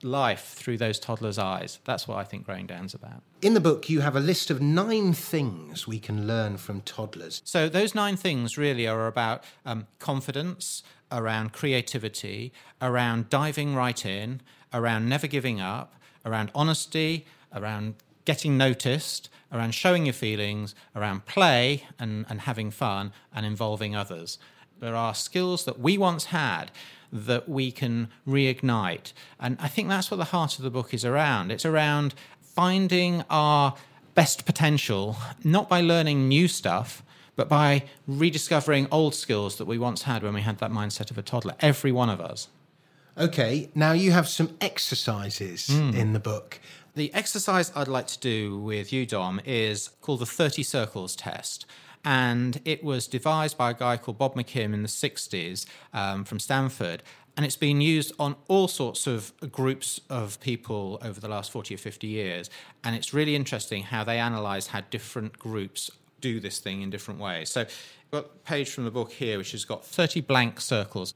life 0.03 0.53
through 0.55 0.77
those 0.77 0.99
toddlers' 0.99 1.37
eyes. 1.37 1.79
That's 1.85 2.07
what 2.07 2.17
I 2.17 2.23
think 2.23 2.45
Growing 2.45 2.65
Down's 2.65 2.93
about. 2.93 3.21
In 3.41 3.53
the 3.53 3.59
book, 3.59 3.89
you 3.89 4.01
have 4.01 4.15
a 4.15 4.19
list 4.19 4.49
of 4.49 4.61
nine 4.61 5.13
things 5.13 5.87
we 5.87 5.99
can 5.99 6.27
learn 6.27 6.57
from 6.57 6.81
toddlers. 6.81 7.41
So, 7.45 7.69
those 7.69 7.95
nine 7.95 8.15
things 8.15 8.57
really 8.57 8.87
are 8.87 9.07
about 9.07 9.43
um, 9.65 9.87
confidence, 9.99 10.83
around 11.11 11.53
creativity, 11.53 12.51
around 12.81 13.29
diving 13.29 13.75
right 13.75 14.05
in, 14.05 14.41
around 14.73 15.09
never 15.09 15.27
giving 15.27 15.59
up, 15.59 15.95
around 16.25 16.51
honesty, 16.53 17.25
around 17.53 17.95
getting 18.25 18.57
noticed, 18.57 19.29
around 19.51 19.73
showing 19.73 20.05
your 20.05 20.13
feelings, 20.13 20.75
around 20.95 21.25
play 21.25 21.83
and, 21.97 22.25
and 22.29 22.41
having 22.41 22.69
fun, 22.69 23.11
and 23.33 23.45
involving 23.45 23.95
others. 23.95 24.37
There 24.79 24.95
are 24.95 25.15
skills 25.15 25.65
that 25.65 25.79
we 25.79 25.97
once 25.97 26.25
had 26.25 26.71
that 27.11 27.49
we 27.49 27.71
can 27.71 28.09
reignite. 28.27 29.13
And 29.39 29.57
I 29.59 29.67
think 29.67 29.89
that's 29.89 30.11
what 30.11 30.17
the 30.17 30.25
heart 30.25 30.57
of 30.57 30.63
the 30.63 30.69
book 30.69 30.93
is 30.93 31.03
around. 31.03 31.51
It's 31.51 31.65
around 31.65 32.13
finding 32.39 33.23
our 33.29 33.75
best 34.13 34.45
potential, 34.45 35.17
not 35.43 35.67
by 35.67 35.81
learning 35.81 36.27
new 36.27 36.47
stuff, 36.47 37.03
but 37.39 37.47
by 37.47 37.83
rediscovering 38.05 38.85
old 38.91 39.15
skills 39.15 39.55
that 39.59 39.63
we 39.63 39.77
once 39.77 40.01
had 40.01 40.23
when 40.23 40.33
we 40.33 40.41
had 40.41 40.57
that 40.57 40.71
mindset 40.71 41.09
of 41.09 41.17
a 41.17 41.21
toddler, 41.21 41.55
every 41.61 41.89
one 41.89 42.09
of 42.09 42.19
us. 42.19 42.49
Okay, 43.17 43.69
now 43.73 43.93
you 43.93 44.11
have 44.11 44.27
some 44.27 44.57
exercises 44.59 45.67
mm. 45.69 45.95
in 45.95 46.11
the 46.11 46.19
book. 46.19 46.59
The 46.95 47.13
exercise 47.13 47.71
I'd 47.77 47.87
like 47.87 48.07
to 48.07 48.19
do 48.19 48.59
with 48.59 48.91
you, 48.91 49.05
Dom, 49.05 49.39
is 49.45 49.91
called 50.01 50.19
the 50.19 50.25
30 50.25 50.63
Circles 50.63 51.15
Test. 51.15 51.65
And 52.03 52.59
it 52.65 52.83
was 52.83 53.07
devised 53.07 53.57
by 53.57 53.69
a 53.69 53.73
guy 53.73 53.95
called 53.95 54.17
Bob 54.17 54.35
McKim 54.35 54.73
in 54.73 54.81
the 54.81 54.89
60s 54.89 55.65
um, 55.93 56.25
from 56.25 56.39
Stanford. 56.39 57.03
And 57.37 57.45
it's 57.45 57.55
been 57.55 57.79
used 57.79 58.11
on 58.19 58.35
all 58.49 58.67
sorts 58.67 59.07
of 59.07 59.31
groups 59.49 60.01
of 60.09 60.41
people 60.41 60.99
over 61.01 61.21
the 61.21 61.29
last 61.29 61.51
40 61.51 61.75
or 61.75 61.77
50 61.77 62.05
years. 62.05 62.49
And 62.83 62.97
it's 62.97 63.13
really 63.13 63.37
interesting 63.37 63.83
how 63.83 64.03
they 64.03 64.19
analyze 64.19 64.67
how 64.67 64.81
different 64.81 65.39
groups 65.39 65.89
do 66.21 66.39
this 66.39 66.59
thing 66.59 66.81
in 66.81 66.89
different 66.89 67.19
ways. 67.19 67.49
So, 67.49 67.61
I've 67.61 68.11
got 68.11 68.25
a 68.25 68.37
page 68.39 68.69
from 68.71 68.85
the 68.85 68.91
book 68.91 69.11
here 69.11 69.37
which 69.37 69.51
has 69.51 69.65
got 69.65 69.85
30 69.85 70.21
blank 70.21 70.59
circles. 70.59 71.13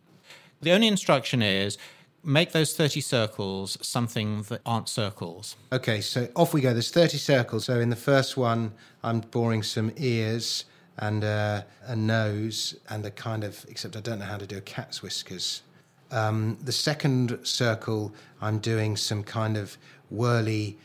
The 0.61 0.71
only 0.71 0.87
instruction 0.87 1.41
is 1.41 1.77
make 2.23 2.51
those 2.53 2.75
30 2.75 3.01
circles 3.01 3.77
something 3.81 4.43
that 4.43 4.61
aren't 4.65 4.87
circles. 4.87 5.55
Okay, 5.71 6.01
so 6.01 6.27
off 6.35 6.53
we 6.53 6.61
go. 6.61 6.71
There's 6.71 6.91
30 6.91 7.17
circles. 7.17 7.65
So 7.65 7.79
in 7.79 7.89
the 7.89 7.95
first 7.95 8.37
one, 8.37 8.71
I'm 9.03 9.19
boring 9.19 9.63
some 9.63 9.91
ears 9.97 10.65
and 10.99 11.23
uh, 11.23 11.63
a 11.85 11.95
nose 11.95 12.75
and 12.89 13.05
a 13.05 13.11
kind 13.11 13.43
of, 13.43 13.65
except 13.67 13.95
I 13.95 13.99
don't 13.99 14.19
know 14.19 14.25
how 14.25 14.37
to 14.37 14.47
do 14.47 14.57
a 14.57 14.61
cat's 14.61 15.01
whiskers. 15.01 15.63
Um, 16.11 16.57
the 16.63 16.71
second 16.71 17.39
circle, 17.43 18.13
I'm 18.39 18.59
doing 18.59 18.95
some 18.95 19.23
kind 19.23 19.57
of 19.57 19.77
whirly 20.09 20.77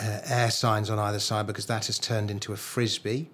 uh, 0.00 0.20
air 0.26 0.50
signs 0.50 0.90
on 0.90 0.98
either 0.98 1.18
side 1.18 1.46
because 1.46 1.66
that 1.66 1.86
has 1.86 1.98
turned 1.98 2.30
into 2.30 2.52
a 2.52 2.56
frisbee. 2.56 3.30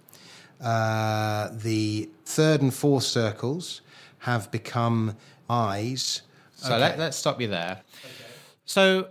Uh, 0.63 1.51
the 1.53 2.09
third 2.25 2.63
and 2.63 2.73
fourth 2.73 3.05
circles 3.05 3.83
have 4.19 4.51
become 4.51 5.17
eyes. 5.51 6.23
So 6.55 6.75
okay. 6.75 6.97
let, 6.97 7.01
us 7.01 7.17
stop 7.17 7.41
you 7.41 7.49
there. 7.49 7.83
Okay. 8.05 8.25
So 8.65 9.09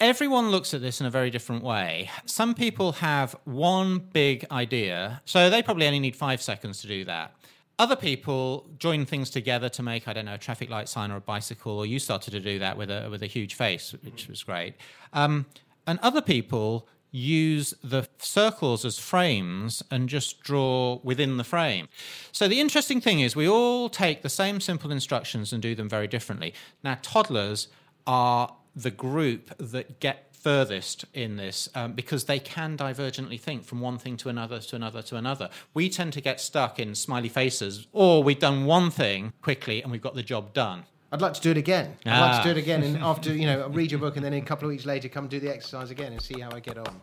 everyone 0.00 0.50
looks 0.50 0.74
at 0.74 0.80
this 0.80 1.00
in 1.00 1.06
a 1.06 1.10
very 1.10 1.30
different 1.30 1.64
way. 1.64 2.10
Some 2.26 2.54
people 2.54 2.92
have 2.92 3.34
one 3.44 3.98
big 3.98 4.46
idea, 4.50 5.22
so 5.24 5.48
they 5.48 5.62
probably 5.62 5.86
only 5.86 6.00
need 6.00 6.16
five 6.16 6.42
seconds 6.42 6.82
to 6.82 6.88
do 6.88 7.04
that. 7.04 7.34
Other 7.78 7.96
people 7.96 8.68
join 8.78 9.06
things 9.06 9.30
together 9.30 9.70
to 9.70 9.82
make, 9.82 10.06
I 10.06 10.12
don't 10.12 10.26
know, 10.26 10.34
a 10.34 10.38
traffic 10.38 10.68
light 10.68 10.86
sign 10.86 11.10
or 11.10 11.16
a 11.16 11.20
bicycle, 11.20 11.78
or 11.78 11.86
you 11.86 11.98
started 11.98 12.32
to 12.32 12.40
do 12.40 12.58
that 12.58 12.76
with 12.76 12.90
a 12.90 13.08
with 13.10 13.22
a 13.22 13.26
huge 13.26 13.54
face, 13.54 13.94
which 14.02 14.28
was 14.28 14.42
great. 14.42 14.74
Um, 15.14 15.46
and 15.86 15.98
other 16.02 16.20
people 16.20 16.86
use 17.10 17.74
the 17.82 18.08
circles 18.18 18.84
as 18.84 18.98
frames 18.98 19.82
and 19.90 20.08
just 20.08 20.42
draw 20.42 21.00
within 21.02 21.36
the 21.36 21.44
frame. 21.44 21.88
So 22.32 22.48
the 22.48 22.60
interesting 22.60 23.00
thing 23.00 23.20
is 23.20 23.34
we 23.34 23.48
all 23.48 23.88
take 23.88 24.22
the 24.22 24.28
same 24.28 24.60
simple 24.60 24.90
instructions 24.90 25.52
and 25.52 25.62
do 25.62 25.74
them 25.74 25.88
very 25.88 26.06
differently. 26.06 26.54
Now 26.82 26.98
toddlers 27.02 27.68
are 28.06 28.56
the 28.74 28.90
group 28.90 29.50
that 29.58 30.00
get 30.00 30.30
furthest 30.32 31.04
in 31.12 31.36
this 31.36 31.68
um, 31.74 31.92
because 31.92 32.24
they 32.24 32.38
can 32.38 32.76
divergently 32.76 33.38
think 33.38 33.64
from 33.64 33.80
one 33.80 33.98
thing 33.98 34.16
to 34.16 34.28
another 34.28 34.58
to 34.58 34.76
another 34.76 35.02
to 35.02 35.16
another. 35.16 35.50
We 35.74 35.90
tend 35.90 36.12
to 36.14 36.20
get 36.20 36.40
stuck 36.40 36.78
in 36.78 36.94
smiley 36.94 37.28
faces, 37.28 37.86
or 37.92 38.22
we've 38.22 38.38
done 38.38 38.64
one 38.64 38.90
thing 38.90 39.34
quickly 39.42 39.82
and 39.82 39.92
we've 39.92 40.00
got 40.00 40.14
the 40.14 40.22
job 40.22 40.52
done. 40.52 40.84
I'd 41.12 41.20
like 41.20 41.34
to 41.34 41.40
do 41.40 41.50
it 41.50 41.56
again. 41.56 41.96
I'd 42.06 42.20
like 42.20 42.34
Ah. 42.34 42.42
to 42.42 42.44
do 42.44 42.50
it 42.58 42.62
again, 42.62 42.82
and 42.84 42.96
after 43.02 43.34
you 43.34 43.46
know, 43.46 43.68
read 43.68 43.90
your 43.90 43.98
book, 44.00 44.16
and 44.16 44.24
then 44.24 44.32
a 44.34 44.40
couple 44.40 44.66
of 44.66 44.70
weeks 44.70 44.86
later, 44.86 45.08
come 45.08 45.26
do 45.26 45.40
the 45.40 45.52
exercise 45.52 45.90
again 45.90 46.12
and 46.12 46.22
see 46.22 46.38
how 46.40 46.50
I 46.52 46.60
get 46.60 46.78
on. 46.78 47.00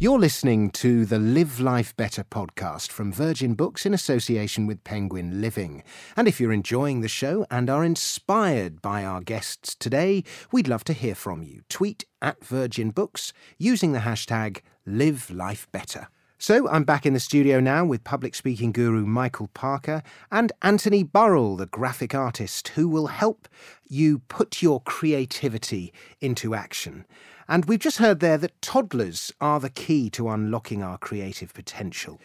You're 0.00 0.20
listening 0.20 0.70
to 0.70 1.04
the 1.04 1.18
Live 1.18 1.58
Life 1.58 1.96
Better 1.96 2.22
podcast 2.22 2.92
from 2.92 3.12
Virgin 3.12 3.54
Books 3.54 3.84
in 3.84 3.92
association 3.92 4.64
with 4.68 4.84
Penguin 4.84 5.40
Living. 5.40 5.82
And 6.16 6.28
if 6.28 6.38
you're 6.40 6.52
enjoying 6.52 7.00
the 7.00 7.08
show 7.08 7.44
and 7.50 7.68
are 7.68 7.84
inspired 7.84 8.80
by 8.80 9.04
our 9.04 9.20
guests 9.20 9.74
today, 9.74 10.22
we'd 10.52 10.68
love 10.68 10.84
to 10.84 10.92
hear 10.92 11.16
from 11.16 11.42
you. 11.42 11.62
Tweet 11.68 12.04
at 12.22 12.44
Virgin 12.44 12.90
Books 12.90 13.32
using 13.58 13.90
the 13.90 13.98
hashtag 14.00 14.58
Live 14.86 15.30
Life 15.32 15.66
Better. 15.72 16.06
So 16.40 16.68
I'm 16.68 16.84
back 16.84 17.04
in 17.04 17.14
the 17.14 17.20
studio 17.20 17.58
now 17.58 17.84
with 17.84 18.04
public 18.04 18.32
speaking 18.32 18.70
guru 18.70 19.04
Michael 19.04 19.48
Parker 19.54 20.04
and 20.30 20.52
Anthony 20.62 21.02
Burrill, 21.02 21.56
the 21.56 21.66
graphic 21.66 22.14
artist, 22.14 22.68
who 22.68 22.88
will 22.88 23.08
help 23.08 23.48
you 23.88 24.20
put 24.28 24.62
your 24.62 24.80
creativity 24.82 25.92
into 26.20 26.54
action. 26.54 27.04
And 27.48 27.64
we've 27.64 27.80
just 27.80 27.98
heard 27.98 28.20
there 28.20 28.38
that 28.38 28.62
toddlers 28.62 29.32
are 29.40 29.58
the 29.58 29.68
key 29.68 30.10
to 30.10 30.28
unlocking 30.28 30.80
our 30.80 30.96
creative 30.96 31.52
potential. 31.52 32.20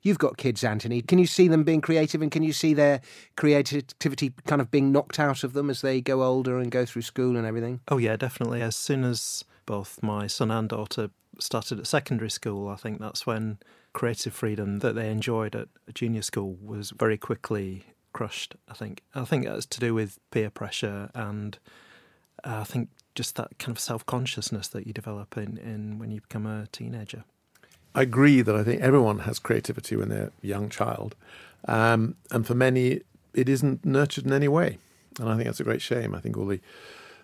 You've 0.00 0.18
got 0.18 0.38
kids, 0.38 0.64
Anthony. 0.64 1.02
Can 1.02 1.18
you 1.18 1.26
see 1.26 1.46
them 1.46 1.62
being 1.62 1.82
creative 1.82 2.22
and 2.22 2.30
can 2.30 2.42
you 2.42 2.54
see 2.54 2.72
their 2.72 3.02
creativity 3.36 4.32
kind 4.46 4.62
of 4.62 4.70
being 4.70 4.92
knocked 4.92 5.20
out 5.20 5.44
of 5.44 5.52
them 5.52 5.68
as 5.68 5.82
they 5.82 6.00
go 6.00 6.22
older 6.22 6.58
and 6.58 6.70
go 6.70 6.86
through 6.86 7.02
school 7.02 7.36
and 7.36 7.46
everything? 7.46 7.80
Oh, 7.88 7.98
yeah, 7.98 8.16
definitely. 8.16 8.62
As 8.62 8.76
soon 8.76 9.04
as 9.04 9.44
both 9.66 10.02
my 10.02 10.26
son 10.26 10.50
and 10.50 10.70
daughter 10.70 11.10
started 11.38 11.78
at 11.78 11.86
secondary 11.86 12.30
school, 12.30 12.68
I 12.68 12.76
think 12.76 13.00
that's 13.00 13.26
when 13.26 13.58
creative 13.92 14.34
freedom 14.34 14.78
that 14.80 14.94
they 14.94 15.10
enjoyed 15.10 15.54
at 15.56 15.68
junior 15.94 16.22
school 16.22 16.56
was 16.62 16.90
very 16.90 17.18
quickly 17.18 17.86
crushed. 18.12 18.54
I 18.68 18.74
think. 18.74 19.02
I 19.14 19.24
think 19.24 19.46
that's 19.46 19.66
to 19.66 19.80
do 19.80 19.94
with 19.94 20.18
peer 20.30 20.50
pressure 20.50 21.10
and 21.14 21.58
uh, 22.44 22.60
I 22.60 22.64
think 22.64 22.90
just 23.14 23.36
that 23.36 23.58
kind 23.58 23.76
of 23.76 23.80
self 23.80 24.06
consciousness 24.06 24.68
that 24.68 24.86
you 24.86 24.92
develop 24.92 25.36
in, 25.36 25.58
in 25.58 25.98
when 25.98 26.10
you 26.10 26.20
become 26.20 26.46
a 26.46 26.66
teenager. 26.72 27.24
I 27.94 28.02
agree 28.02 28.42
that 28.42 28.54
I 28.54 28.62
think 28.62 28.80
everyone 28.80 29.20
has 29.20 29.38
creativity 29.38 29.96
when 29.96 30.08
they're 30.08 30.30
a 30.42 30.46
young 30.46 30.68
child. 30.68 31.16
Um, 31.66 32.14
and 32.30 32.46
for 32.46 32.54
many, 32.54 33.00
it 33.34 33.48
isn't 33.48 33.84
nurtured 33.84 34.26
in 34.26 34.32
any 34.32 34.46
way. 34.46 34.78
And 35.18 35.28
I 35.28 35.34
think 35.34 35.46
that's 35.46 35.60
a 35.60 35.64
great 35.64 35.82
shame. 35.82 36.14
I 36.14 36.20
think 36.20 36.36
all 36.36 36.46
the 36.46 36.60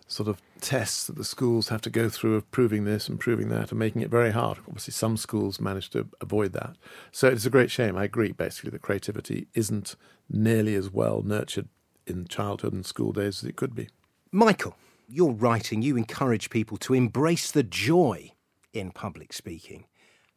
sort 0.07 0.29
of 0.29 0.41
tests 0.61 1.07
that 1.07 1.17
the 1.17 1.25
schools 1.25 1.69
have 1.69 1.81
to 1.83 1.91
go 1.91 2.09
through 2.09 2.37
of 2.37 2.51
proving 2.51 2.85
this 2.85 3.09
and 3.09 3.19
proving 3.19 3.49
that 3.49 3.71
and 3.71 3.79
making 3.79 4.03
it 4.03 4.11
very 4.11 4.31
hard. 4.31 4.59
Obviously, 4.67 4.93
some 4.93 5.17
schools 5.17 5.61
manage 5.61 5.91
to 5.91 6.07
avoid 6.21 6.53
that. 6.53 6.77
So 7.11 7.29
it's 7.29 7.47
a 7.47 7.51
great 7.51 7.71
shame. 7.71 7.97
I 7.97 8.05
agree, 8.05 8.33
basically, 8.33 8.71
that 8.71 8.83
creativity 8.83 9.49
isn't 9.55 9.97
nearly 10.29 10.75
as 10.75 10.91
well 10.91 11.23
nurtured 11.23 11.69
in 12.07 12.27
childhood 12.27 12.73
and 12.73 12.85
school 12.85 13.13
days 13.13 13.43
as 13.43 13.49
it 13.49 13.57
could 13.57 13.75
be. 13.75 13.89
Michael, 14.31 14.77
your 15.09 15.33
writing, 15.33 15.83
you 15.83 15.97
encourage 15.97 16.51
people 16.51 16.77
to 16.79 16.95
embrace 16.95 17.51
the 17.51 17.63
joy 17.63 18.33
in 18.73 18.91
public 18.91 19.33
speaking. 19.33 19.87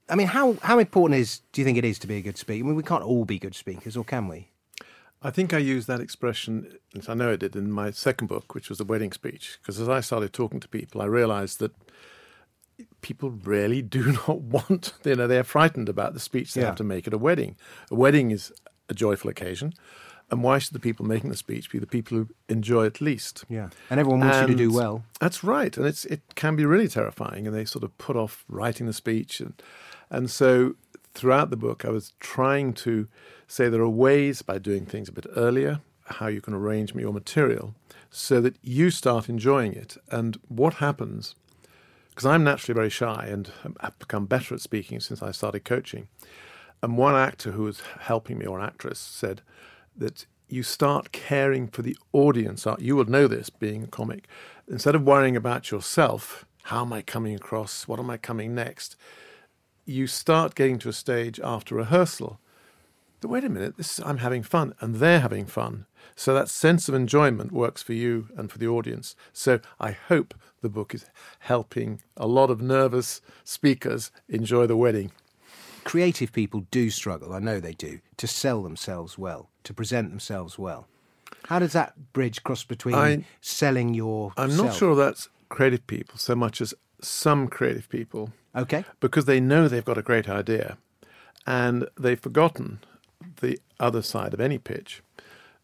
I 0.09 0.15
mean, 0.15 0.27
how, 0.27 0.53
how 0.61 0.79
important 0.79 1.19
is 1.19 1.41
do 1.51 1.59
you 1.59 1.65
think 1.65 1.77
it 1.77 1.83
is 1.83 1.99
to 1.99 2.07
be 2.07 2.17
a 2.17 2.21
good 2.21 2.37
speaker? 2.37 2.63
I 2.63 2.67
mean, 2.67 2.75
we 2.75 2.83
can't 2.83 3.03
all 3.03 3.25
be 3.25 3.39
good 3.39 3.55
speakers, 3.55 3.97
or 3.97 4.05
can 4.05 4.27
we? 4.27 4.51
I 5.21 5.31
think 5.31 5.53
I 5.53 5.57
used 5.57 5.87
that 5.87 5.99
expression, 5.99 6.77
as 6.97 7.09
I 7.09 7.13
know 7.15 7.31
I 7.33 7.35
did, 7.37 7.55
in 7.55 7.71
my 7.71 7.91
second 7.91 8.27
book, 8.27 8.53
which 8.53 8.69
was 8.69 8.77
the 8.77 8.83
wedding 8.85 9.11
speech. 9.11 9.57
Because 9.61 9.79
as 9.79 9.89
I 9.89 9.99
started 9.99 10.31
talking 10.31 10.59
to 10.59 10.67
people, 10.67 11.01
I 11.01 11.05
realized 11.05 11.59
that 11.59 11.71
people 13.01 13.31
really 13.31 13.81
do 13.81 14.11
not 14.27 14.41
want, 14.41 14.93
you 15.03 15.15
know, 15.15 15.27
they're 15.27 15.43
frightened 15.43 15.89
about 15.89 16.13
the 16.13 16.19
speech 16.19 16.53
they 16.53 16.61
Yeah. 16.61 16.67
have 16.67 16.75
to 16.75 16.83
make 16.83 17.07
at 17.07 17.13
a 17.13 17.17
wedding. 17.17 17.55
A 17.89 17.95
wedding 17.95 18.31
is 18.31 18.51
a 18.89 18.93
joyful 18.93 19.29
occasion. 19.29 19.73
And 20.29 20.43
why 20.43 20.59
should 20.59 20.73
the 20.73 20.79
people 20.79 21.05
making 21.05 21.29
the 21.29 21.37
speech 21.37 21.71
be 21.71 21.79
the 21.79 21.87
people 21.87 22.17
who 22.17 22.27
enjoy 22.49 22.85
it 22.85 22.99
least? 22.99 23.45
Yeah. 23.47 23.69
And 23.89 23.97
everyone 23.99 24.19
wants 24.19 24.41
you 24.41 24.47
to 24.47 24.55
do 24.55 24.71
well. 24.73 25.05
That's 25.21 25.41
right, 25.41 25.75
and 25.77 25.85
it's 25.87 26.03
it 26.03 26.21
can 26.35 26.57
be 26.57 26.65
really 26.65 26.89
terrifying, 26.89 27.47
and 27.47 27.55
they 27.55 27.63
sort 27.63 27.85
of 27.85 27.97
put 27.97 28.17
off 28.17 28.43
writing 28.49 28.87
the 28.87 28.93
speech, 28.93 29.39
and 29.39 29.53
and 30.09 30.29
so 30.29 30.75
throughout 31.17 31.49
the 31.49 31.57
book, 31.57 31.83
I 31.83 31.89
was 31.89 32.13
trying 32.19 32.73
to 32.85 33.07
say 33.47 33.67
there 33.67 33.81
are 33.81 33.89
ways 33.89 34.41
by 34.41 34.57
doing 34.59 34.85
things 34.85 35.09
a 35.09 35.13
bit 35.13 35.25
earlier, 35.35 35.81
how 36.05 36.27
you 36.27 36.41
can 36.41 36.53
arrange 36.53 36.93
your 36.93 37.13
material, 37.13 37.73
so 38.09 38.39
that 38.41 38.55
you 38.61 38.89
start 38.89 39.27
enjoying 39.27 39.73
it. 39.73 39.97
And 40.09 40.37
what 40.47 40.75
happens? 40.75 41.35
Because 42.09 42.25
I'm 42.25 42.43
naturally 42.43 42.75
very 42.75 42.89
shy, 42.89 43.27
and 43.29 43.51
I've 43.79 43.99
become 43.99 44.25
better 44.25 44.55
at 44.55 44.61
speaking 44.61 44.99
since 44.99 45.21
I 45.21 45.31
started 45.31 45.65
coaching. 45.65 46.07
And 46.81 46.97
one 46.97 47.15
actor 47.15 47.51
who 47.51 47.63
was 47.63 47.81
helping 48.01 48.37
me, 48.37 48.45
or 48.45 48.59
an 48.59 48.65
actress, 48.65 48.99
said 48.99 49.41
that 49.95 50.25
you 50.47 50.63
start 50.63 51.11
caring 51.11 51.67
for 51.67 51.81
the 51.81 51.97
audience. 52.13 52.65
Uh, 52.65 52.77
You 52.79 52.95
will 52.95 53.05
know 53.05 53.27
this 53.27 53.49
being 53.49 53.83
a 53.83 53.87
comic. 53.87 54.27
Instead 54.67 54.95
of 54.95 55.03
worrying 55.03 55.35
about 55.35 55.71
yourself, 55.71 56.45
how 56.63 56.81
am 56.81 56.93
I 56.93 57.01
coming 57.01 57.35
across? 57.35 57.87
What 57.87 57.99
am 57.99 58.09
I 58.09 58.17
coming 58.17 58.55
next? 58.55 58.95
You 59.89 60.05
start 60.05 60.53
getting 60.53 60.79
to 60.79 60.89
a 60.89 60.93
stage 60.93 61.39
after 61.41 61.73
rehearsal. 61.73 62.41
that, 63.21 63.29
Wait 63.29 63.45
a 63.45 63.49
minute, 63.49 63.77
this 63.77 63.99
I'm 63.99 64.17
having 64.17 64.43
fun, 64.43 64.73
and 64.81 64.95
they're 64.95 65.21
having 65.21 65.45
fun. 65.45 65.85
So 66.13 66.33
that 66.33 66.49
sense 66.49 66.89
of 66.89 66.93
enjoyment 66.93 67.53
works 67.53 67.81
for 67.81 67.93
you 67.93 68.27
and 68.35 68.51
for 68.51 68.57
the 68.57 68.67
audience. 68.67 69.15
So 69.31 69.61
I 69.79 69.91
hope 69.91 70.33
the 70.61 70.67
book 70.67 70.93
is 70.93 71.05
helping 71.39 72.01
a 72.17 72.27
lot 72.27 72.49
of 72.49 72.61
nervous 72.61 73.21
speakers 73.45 74.11
enjoy 74.27 74.67
the 74.67 74.75
wedding. 74.75 75.11
Creative 75.85 76.33
people 76.33 76.65
do 76.69 76.89
struggle, 76.89 77.33
I 77.33 77.39
know 77.39 77.61
they 77.61 77.71
do, 77.71 77.99
to 78.17 78.27
sell 78.27 78.63
themselves 78.63 79.17
well, 79.17 79.49
to 79.63 79.73
present 79.73 80.09
themselves 80.09 80.59
well. 80.59 80.85
How 81.45 81.59
does 81.59 81.71
that 81.71 82.11
bridge 82.11 82.43
cross 82.43 82.65
between 82.65 82.95
I- 82.95 83.25
selling 83.39 83.93
your 83.93 84.33
I'm 84.35 84.57
not 84.57 84.73
sure 84.73 84.95
that's 84.95 85.29
creative 85.47 85.87
people 85.87 86.17
so 86.17 86.35
much 86.35 86.59
as 86.59 86.73
some 87.01 87.47
creative 87.47 87.87
people 87.87 88.33
Okay. 88.57 88.83
because 88.99 89.25
they 89.25 89.39
know 89.39 89.67
they've 89.67 89.85
got 89.85 89.97
a 89.97 90.01
great 90.01 90.27
idea 90.27 90.77
and 91.45 91.87
they've 91.99 92.19
forgotten 92.19 92.79
the 93.41 93.59
other 93.79 94.01
side 94.01 94.33
of 94.33 94.39
any 94.39 94.57
pitch 94.57 95.01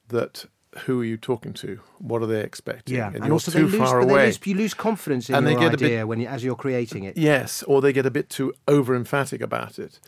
that 0.10 0.46
who 0.86 1.02
are 1.02 1.06
you 1.06 1.18
talking 1.18 1.54
to? 1.54 1.80
What 2.00 2.22
are 2.22 2.26
they 2.26 2.42
expecting? 2.42 2.96
Yeah, 2.96 3.08
and, 3.08 3.18
and, 3.18 3.26
you're 3.26 3.34
also 3.34 3.52
too 3.52 3.68
lose, 3.68 3.76
far 3.78 4.00
away. 4.00 4.26
lose, 4.28 4.40
you 4.44 4.56
lose 4.56 4.74
confidence 4.74 5.30
in 5.30 5.36
And 5.36 5.46
they 5.46 5.52
your 5.52 5.60
get 5.62 5.74
a 5.74 5.78
bit- 5.78 5.86
idea 5.86 6.08
when 6.08 6.20
you, 6.20 6.28
as 6.28 6.44
you're 6.44 6.56
creating 6.56 7.04
it. 7.04 7.18
Yes, 7.18 7.64
or 7.64 7.82
they 7.82 7.94
get 7.94 8.06
a 8.06 8.12
bit 8.12 8.30
too 8.30 8.54
over 8.68 8.96
emphatic 8.96 9.42
about 9.42 9.78
it. 9.78 10.00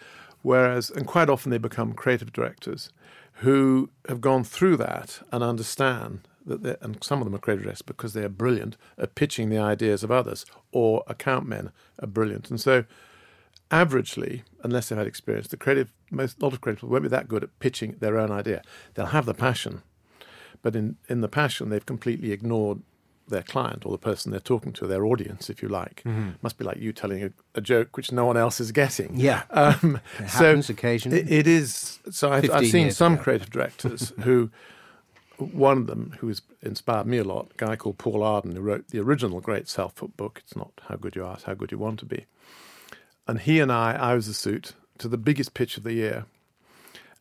Whereas, 0.42 0.90
and 0.90 1.08
quite 1.08 1.30
often 1.30 1.50
they 1.52 1.58
become 1.58 1.94
creative 1.94 2.32
directors 2.32 2.92
who 3.40 3.90
have 4.08 4.22
gone 4.22 4.44
through 4.44 4.78
that 4.78 5.20
and 5.32 5.44
understand 5.44 6.28
that, 6.46 6.78
and 6.82 7.04
some 7.04 7.20
of 7.22 7.26
them 7.26 7.36
are 7.36 7.40
creative 7.40 7.64
directors 7.64 7.82
because 7.82 8.14
they 8.14 8.24
are 8.24 8.30
brilliant 8.30 8.78
at 8.98 9.16
pitching 9.16 9.50
the 9.50 9.58
ideas 9.58 10.04
of 10.04 10.12
others, 10.12 10.46
or 10.72 11.04
account 11.08 11.48
men 11.48 11.72
are 12.02 12.08
brilliant. 12.08 12.50
And 12.50 12.60
so, 12.62 12.86
averagely, 13.72 14.44
unless 14.64 14.90
they've 14.90 14.98
had 14.98 15.08
experience, 15.08 15.48
the 15.48 15.58
creative, 15.58 15.92
most, 16.12 16.40
a 16.40 16.46
lot 16.46 16.54
of 16.54 16.62
creative 16.62 16.80
people 16.80 16.90
won't 16.90 17.04
be 17.04 17.10
that 17.10 17.28
good 17.28 17.44
at 17.44 17.58
pitching 17.60 17.96
their 18.00 18.18
own 18.18 18.32
idea. 18.32 18.62
They'll 18.94 19.08
have 19.08 19.26
the 19.26 19.34
passion, 19.34 19.82
but 20.62 20.76
in, 20.76 20.98
in 21.10 21.22
the 21.22 21.28
passion, 21.28 21.70
they've 21.70 21.86
completely 21.86 22.32
ignored 22.32 22.82
their 23.28 23.42
client 23.42 23.84
or 23.88 23.92
the 23.92 23.98
person 23.98 24.30
they're 24.30 24.40
talking 24.40 24.72
to, 24.72 24.86
their 24.86 25.04
audience, 25.04 25.50
if 25.50 25.64
you 25.64 25.68
like. 25.68 26.04
Must 26.44 26.60
be 26.60 26.64
like 26.64 26.78
you 26.78 26.94
telling 26.94 27.24
a, 27.24 27.32
a 27.56 27.62
joke 27.62 27.98
which 27.98 28.12
no 28.12 28.24
one 28.26 28.38
else 28.38 28.60
is 28.60 28.72
getting. 28.72 29.20
Yeah. 29.20 29.44
Um, 29.50 30.00
It 30.20 30.30
so 30.30 30.46
happens 30.46 30.70
occasionally. 30.70 31.22
it- 31.22 31.32
it 31.32 31.48
is. 31.48 31.98
So 32.12 32.32
I've, 32.32 32.50
I've 32.52 32.68
seen 32.68 32.92
some 32.92 33.14
ago. 33.16 33.24
creative 33.24 33.50
directors 33.50 34.14
who, 34.22 34.52
one 35.38 35.80
of 35.80 35.88
them 35.88 36.16
who 36.20 36.28
has 36.28 36.42
inspired 36.62 37.08
me 37.08 37.18
a 37.18 37.24
lot, 37.24 37.52
a 37.54 37.58
guy 37.58 37.76
called 37.76 37.98
Paul 37.98 38.24
Arden, 38.24 38.56
who 38.56 38.62
wrote 38.62 38.88
the 38.90 39.00
original 39.00 39.42
great 39.42 39.68
self-help 39.68 40.16
book. 40.16 40.42
It's 40.44 40.56
not 40.56 40.72
How 40.88 40.96
Good 40.96 41.16
You 41.16 41.26
Are, 41.26 41.34
it's 41.36 41.44
How 41.44 41.54
Good 41.54 41.72
You 41.72 41.78
Want 41.78 42.00
to 42.00 42.06
Be. 42.06 42.26
And 43.28 43.40
he 43.40 43.60
and 43.60 43.72
I, 43.72 43.94
I 43.94 44.14
was 44.14 44.28
the 44.28 44.34
suit 44.34 44.74
to 45.00 45.08
the 45.08 45.18
biggest 45.18 45.54
pitch 45.54 45.78
of 45.78 45.84
the 45.84 45.94
year. 45.94 46.26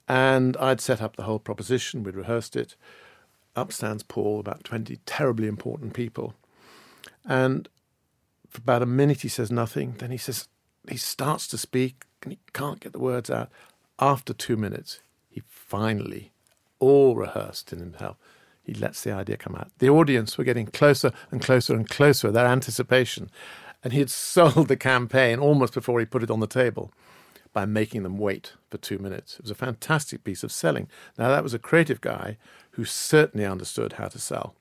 And 0.07 0.57
I'd 0.59 0.81
set 0.81 1.01
up 1.01 1.17
the 1.17 1.23
whole 1.23 1.39
proposition, 1.39 2.03
we'd 2.03 2.15
rehearsed 2.15 2.57
it. 2.57 2.77
Up 3.57 3.73
stands 3.73 4.03
Paul, 4.03 4.41
about 4.41 4.65
20 4.65 4.99
terribly 5.07 5.47
important 5.47 5.95
people. 5.95 6.35
And 7.25 7.69
for 8.51 8.59
about 8.59 8.83
a 8.83 8.87
minute, 8.87 9.23
he 9.23 9.29
says 9.29 9.51
nothing. 9.51 9.95
Then 9.99 10.11
he 10.11 10.19
says, 10.19 10.49
he 10.89 10.97
starts 10.97 11.49
to 11.49 11.59
speak 11.59 12.05
and 12.23 12.33
he 12.33 12.39
can't 12.53 12.81
get 12.81 12.93
the 12.93 12.99
words 12.99 13.31
out. 13.31 13.51
After 13.99 14.35
two 14.35 14.57
minutes, 14.57 15.01
he 15.31 15.43
finally, 15.49 16.33
all 16.79 17.17
rehearsed 17.17 17.73
in 17.73 17.79
himself, 17.79 18.17
he 18.63 18.75
lets 18.75 19.03
the 19.03 19.13
idea 19.13 19.37
come 19.37 19.55
out. 19.55 19.71
The 19.79 19.91
audience 19.91 20.39
were 20.39 20.45
getting 20.45 20.67
closer 20.67 21.13
and 21.31 21.43
closer 21.43 21.75
and 21.75 21.89
closer, 21.89 22.31
their 22.31 22.47
anticipation. 22.47 23.31
And 23.83 23.93
he 23.93 23.99
had 23.99 24.11
sold 24.11 24.69
the 24.69 24.77
campaign 24.77 25.39
almost 25.39 25.75
before 25.75 26.01
he 26.01 26.07
put 26.07 26.23
it 26.23 26.31
on 26.31 26.41
the 26.41 26.47
table 26.47 26.91
by 27.53 27.67
making 27.67 28.03
them 28.03 28.19
wait 28.19 28.55
for 28.71 28.79
two 28.79 28.99
minutes. 28.99 29.35
It 29.35 29.43
was 29.43 29.51
a 29.51 29.55
fantastic 29.55 30.25
piece 30.25 30.43
of 30.43 30.51
selling. 30.51 30.89
Now, 31.19 31.29
that 31.29 31.43
was 31.43 31.55
a 31.55 31.59
creative 31.59 32.01
guy 32.01 32.37
who 32.73 32.85
certainly 32.85 33.47
understood 33.47 33.95
how 33.95 34.09
to 34.09 34.19
sell, 34.19 34.55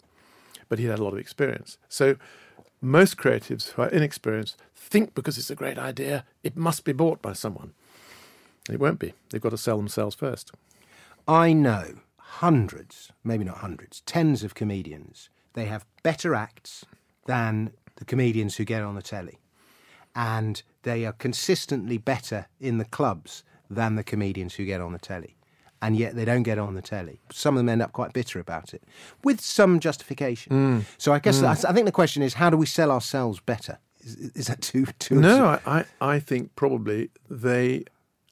but 0.69 0.80
he 0.80 0.86
had 0.86 0.99
a 0.99 1.04
lot 1.04 1.13
of 1.13 1.19
experience. 1.19 1.78
So 1.89 2.17
most 2.82 3.17
creatives 3.17 3.71
who 3.71 3.82
are 3.82 3.89
inexperienced 3.89 4.58
think 4.76 5.15
because 5.15 5.38
it's 5.38 5.49
a 5.49 5.56
great 5.56 5.80
idea, 5.80 6.26
it 6.43 6.56
must 6.56 6.84
be 6.84 6.91
bought 6.91 7.21
by 7.21 7.34
someone. 7.34 7.73
It 8.69 8.80
won't 8.80 8.99
be. 8.99 9.13
They've 9.30 9.41
got 9.41 9.49
to 9.49 9.58
sell 9.58 9.78
themselves 9.78 10.15
first. 10.15 10.52
I 11.27 11.53
know 11.53 11.99
hundreds, 12.17 13.12
maybe 13.23 13.43
not 13.43 13.57
hundreds, 13.57 14.01
tens 14.01 14.43
of 14.43 14.55
comedians. 14.55 15.29
They 15.53 15.65
have 15.65 15.86
better 16.01 16.36
acts 16.36 16.86
than 17.25 17.71
the 17.95 18.05
comedians 18.05 18.57
who 18.57 18.65
get 18.65 18.81
on 18.81 18.95
the 18.95 19.01
telly. 19.01 19.39
And 20.15 20.62
they 20.83 21.05
are 21.05 21.13
consistently 21.13 21.97
better 21.97 22.47
in 22.59 22.77
the 22.77 22.86
clubs 22.86 23.43
than 23.69 23.95
the 23.95 24.03
comedians 24.03 24.55
who 24.55 24.65
get 24.65 24.81
on 24.81 24.93
the 24.93 24.99
telly. 24.99 25.38
And 25.81 25.97
yet 25.97 26.15
they 26.15 26.25
don't 26.25 26.43
get 26.43 26.57
on 26.57 26.75
the 26.75 26.81
telly. 26.81 27.19
Some 27.31 27.55
of 27.55 27.59
them 27.59 27.69
end 27.69 27.81
up 27.81 27.91
quite 27.91 28.13
bitter 28.13 28.39
about 28.39 28.73
it, 28.73 28.83
with 29.23 29.41
some 29.41 29.79
justification. 29.79 30.51
Mm. 30.51 30.86
So 30.97 31.12
I 31.13 31.19
guess 31.19 31.41
mm. 31.41 31.45
I, 31.45 31.69
I 31.69 31.73
think 31.73 31.86
the 31.86 31.91
question 31.91 32.23
is, 32.23 32.36
how 32.36 32.49
do 32.49 32.57
we 32.57 32.65
sell 32.65 32.89
ourselves 32.89 33.39
better? 33.39 33.79
Is, 33.99 34.15
is 34.33 34.47
that 34.47 34.62
too 34.62 34.86
too? 34.99 35.15
No, 35.15 35.45
I, 35.45 35.59
I, 35.65 35.86
I 35.99 36.19
think 36.19 36.55
probably 36.55 37.09
they 37.29 37.83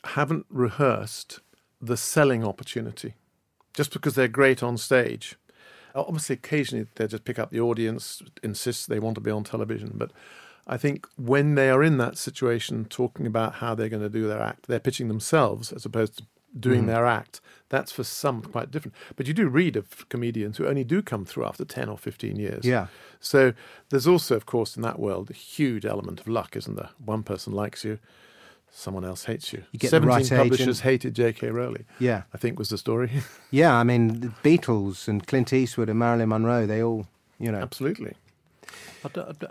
haven't 0.05 0.45
rehearsed 0.49 1.41
the 1.81 1.97
selling 1.97 2.45
opportunity. 2.45 3.15
Just 3.73 3.91
because 3.93 4.15
they're 4.15 4.27
great 4.27 4.61
on 4.61 4.77
stage. 4.77 5.35
Obviously, 5.95 6.35
occasionally 6.35 6.87
they 6.95 7.07
just 7.07 7.25
pick 7.25 7.39
up 7.39 7.51
the 7.51 7.59
audience, 7.59 8.21
insist 8.43 8.87
they 8.87 8.99
want 8.99 9.15
to 9.15 9.21
be 9.21 9.31
on 9.31 9.43
television. 9.43 9.93
But 9.95 10.11
I 10.67 10.77
think 10.77 11.07
when 11.17 11.55
they 11.55 11.69
are 11.69 11.83
in 11.83 11.97
that 11.97 12.17
situation, 12.17 12.85
talking 12.85 13.25
about 13.25 13.55
how 13.55 13.75
they're 13.75 13.89
going 13.89 14.03
to 14.03 14.09
do 14.09 14.27
their 14.27 14.41
act, 14.41 14.67
they're 14.67 14.79
pitching 14.79 15.07
themselves 15.07 15.71
as 15.71 15.85
opposed 15.85 16.17
to 16.17 16.23
doing 16.57 16.83
mm. 16.83 16.87
their 16.87 17.05
act. 17.05 17.41
That's 17.69 17.91
for 17.91 18.03
some 18.03 18.41
quite 18.41 18.71
different. 18.71 18.95
But 19.15 19.27
you 19.27 19.33
do 19.33 19.47
read 19.47 19.75
of 19.75 20.07
comedians 20.09 20.57
who 20.57 20.67
only 20.67 20.83
do 20.83 21.01
come 21.01 21.25
through 21.25 21.45
after 21.45 21.65
10 21.65 21.89
or 21.89 21.97
15 21.97 22.35
years. 22.35 22.65
Yeah. 22.65 22.87
So 23.19 23.53
there's 23.89 24.07
also, 24.07 24.35
of 24.35 24.45
course, 24.45 24.75
in 24.75 24.81
that 24.81 24.99
world, 24.99 25.29
a 25.29 25.33
huge 25.33 25.85
element 25.85 26.19
of 26.19 26.27
luck, 26.27 26.55
isn't 26.55 26.75
there? 26.75 26.89
One 27.03 27.23
person 27.23 27.53
likes 27.53 27.85
you, 27.85 27.99
someone 28.71 29.03
else 29.05 29.25
hates 29.25 29.51
you. 29.53 29.63
You 29.71 29.79
get 29.79 29.91
the 29.91 29.97
17 29.99 30.09
right 30.09 30.29
publishers 30.43 30.61
agent. 30.61 30.79
hated 30.79 31.13
J.K. 31.15 31.49
Rowling. 31.49 31.85
Yeah. 31.99 32.23
I 32.33 32.37
think 32.37 32.57
was 32.57 32.69
the 32.69 32.77
story. 32.77 33.11
Yeah, 33.51 33.75
I 33.75 33.83
mean, 33.83 34.21
the 34.21 34.27
Beatles 34.43 35.07
and 35.09 35.27
Clint 35.27 35.51
Eastwood 35.51 35.89
and 35.89 35.99
Marilyn 35.99 36.29
Monroe, 36.29 36.65
they 36.65 36.81
all, 36.81 37.05
you 37.37 37.51
know. 37.51 37.59
Absolutely. 37.59 38.13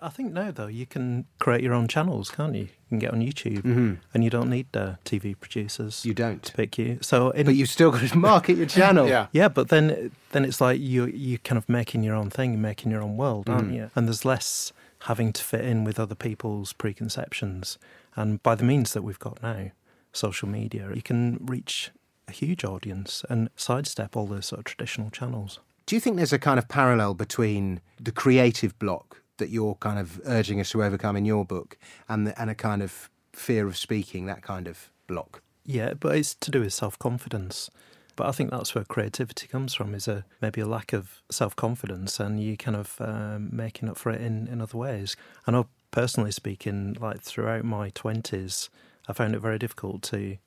I 0.01 0.09
think 0.11 0.33
now, 0.33 0.53
though, 0.53 0.69
you 0.69 0.87
can 0.87 1.27
create 1.41 1.61
your 1.63 1.75
own 1.75 1.89
channels, 1.89 2.31
can't 2.31 2.55
you? 2.55 2.63
You 2.63 2.69
can 2.89 2.99
get 3.01 3.11
on 3.13 3.21
YouTube, 3.21 3.63
Mhm. 3.63 3.99
and 4.15 4.23
you 4.25 4.31
don't 4.31 4.49
need 4.49 4.69
uh, 4.75 4.95
TV 5.05 5.35
producers 5.35 6.05
You 6.07 6.15
don't. 6.15 6.41
to 6.45 6.53
pick 6.53 6.79
you. 6.79 6.99
So, 7.03 7.31
in, 7.31 7.47
But 7.47 7.57
you've 7.57 7.69
still 7.69 7.91
got 7.91 8.09
to 8.09 8.17
market 8.17 8.57
your 8.57 8.67
channel. 8.67 9.09
Yeah. 9.15 9.27
yeah, 9.33 9.49
but 9.49 9.69
then 9.69 10.13
then 10.33 10.45
it's 10.45 10.61
like 10.61 10.81
you 10.81 11.07
you 11.07 11.39
kind 11.39 11.59
of 11.59 11.69
making 11.69 12.05
your 12.05 12.15
own 12.15 12.31
thing, 12.31 12.53
you're 12.53 12.61
making 12.61 12.93
your 12.93 13.03
own 13.03 13.17
world, 13.17 13.49
aren't 13.49 13.71
Mm. 13.73 13.75
you? 13.75 13.91
And 13.97 14.07
there's 14.07 14.25
less 14.25 14.73
having 15.01 15.33
to 15.33 15.43
fit 15.43 15.65
in 15.65 15.83
with 15.85 15.99
other 15.99 16.15
people's 16.15 16.73
preconceptions. 16.73 17.77
And 18.17 18.43
by 18.43 18.55
the 18.55 18.65
means 18.65 18.93
that 18.93 19.03
we've 19.03 19.19
got 19.19 19.43
now, 19.43 19.71
social 20.13 20.49
media, 20.49 20.91
you 20.95 21.03
can 21.03 21.39
reach 21.41 21.91
a 22.29 22.33
huge 22.33 22.65
audience 22.65 23.25
and 23.29 23.51
sidestep 23.57 24.17
all 24.17 24.27
the 24.27 24.43
sort 24.43 24.61
of 24.61 24.65
traditional 24.65 25.11
channels. 25.11 25.61
Do 25.87 25.97
you 25.97 26.01
think 26.01 26.17
there's 26.17 26.33
a 26.33 26.39
kind 26.39 26.59
of 26.59 26.69
parallel 26.69 27.15
between 27.15 27.81
the 27.99 28.13
creative 28.13 28.79
block 28.79 29.23
that 29.39 29.51
you're 29.51 29.75
kind 29.77 29.99
of 29.99 30.21
urging 30.25 30.61
us 30.61 30.71
to 30.71 30.85
overcome 30.85 31.17
in 31.17 31.25
your 31.25 31.45
book 31.45 31.77
and, 32.09 32.27
the, 32.27 32.41
and 32.41 32.51
a 32.51 32.55
kind 32.55 32.83
of 32.83 33.11
fear 33.33 33.67
of 33.67 33.77
speaking, 33.77 34.27
that 34.27 34.43
kind 34.43 34.69
of 34.69 34.91
block? 35.07 35.43
Yeah, 35.65 35.95
but 35.95 36.17
it's 36.17 36.35
to 36.37 36.51
do 36.51 36.61
with 36.61 36.73
self 36.73 36.99
confidence. 36.99 37.71
But 38.17 38.27
I 38.29 38.33
think 38.33 38.51
that's 38.51 38.75
where 38.75 38.85
creativity 38.85 39.47
comes 39.47 39.73
from 39.73 39.95
is 39.95 40.07
a 40.07 40.25
maybe 40.43 40.61
a 40.61 40.67
lack 40.67 40.93
of 40.93 41.23
self 41.31 41.57
confidence, 41.57 42.21
and 42.21 42.43
you 42.43 42.57
kind 42.57 42.77
of 42.77 42.97
um, 43.01 43.49
making 43.53 43.89
up 43.89 43.97
for 43.97 44.11
it 44.11 44.21
in, 44.21 44.47
in 44.49 44.61
other 44.61 44.77
ways. 44.77 45.17
I 45.47 45.53
know 45.53 45.69
personally 45.91 46.33
speaking, 46.33 46.97
like 47.01 47.21
throughout 47.23 47.65
my 47.65 47.91
twenties, 47.91 48.71
I 49.09 49.13
found 49.13 49.35
it 49.35 49.41
very 49.41 49.59
difficult 49.59 50.03
to 50.05 50.39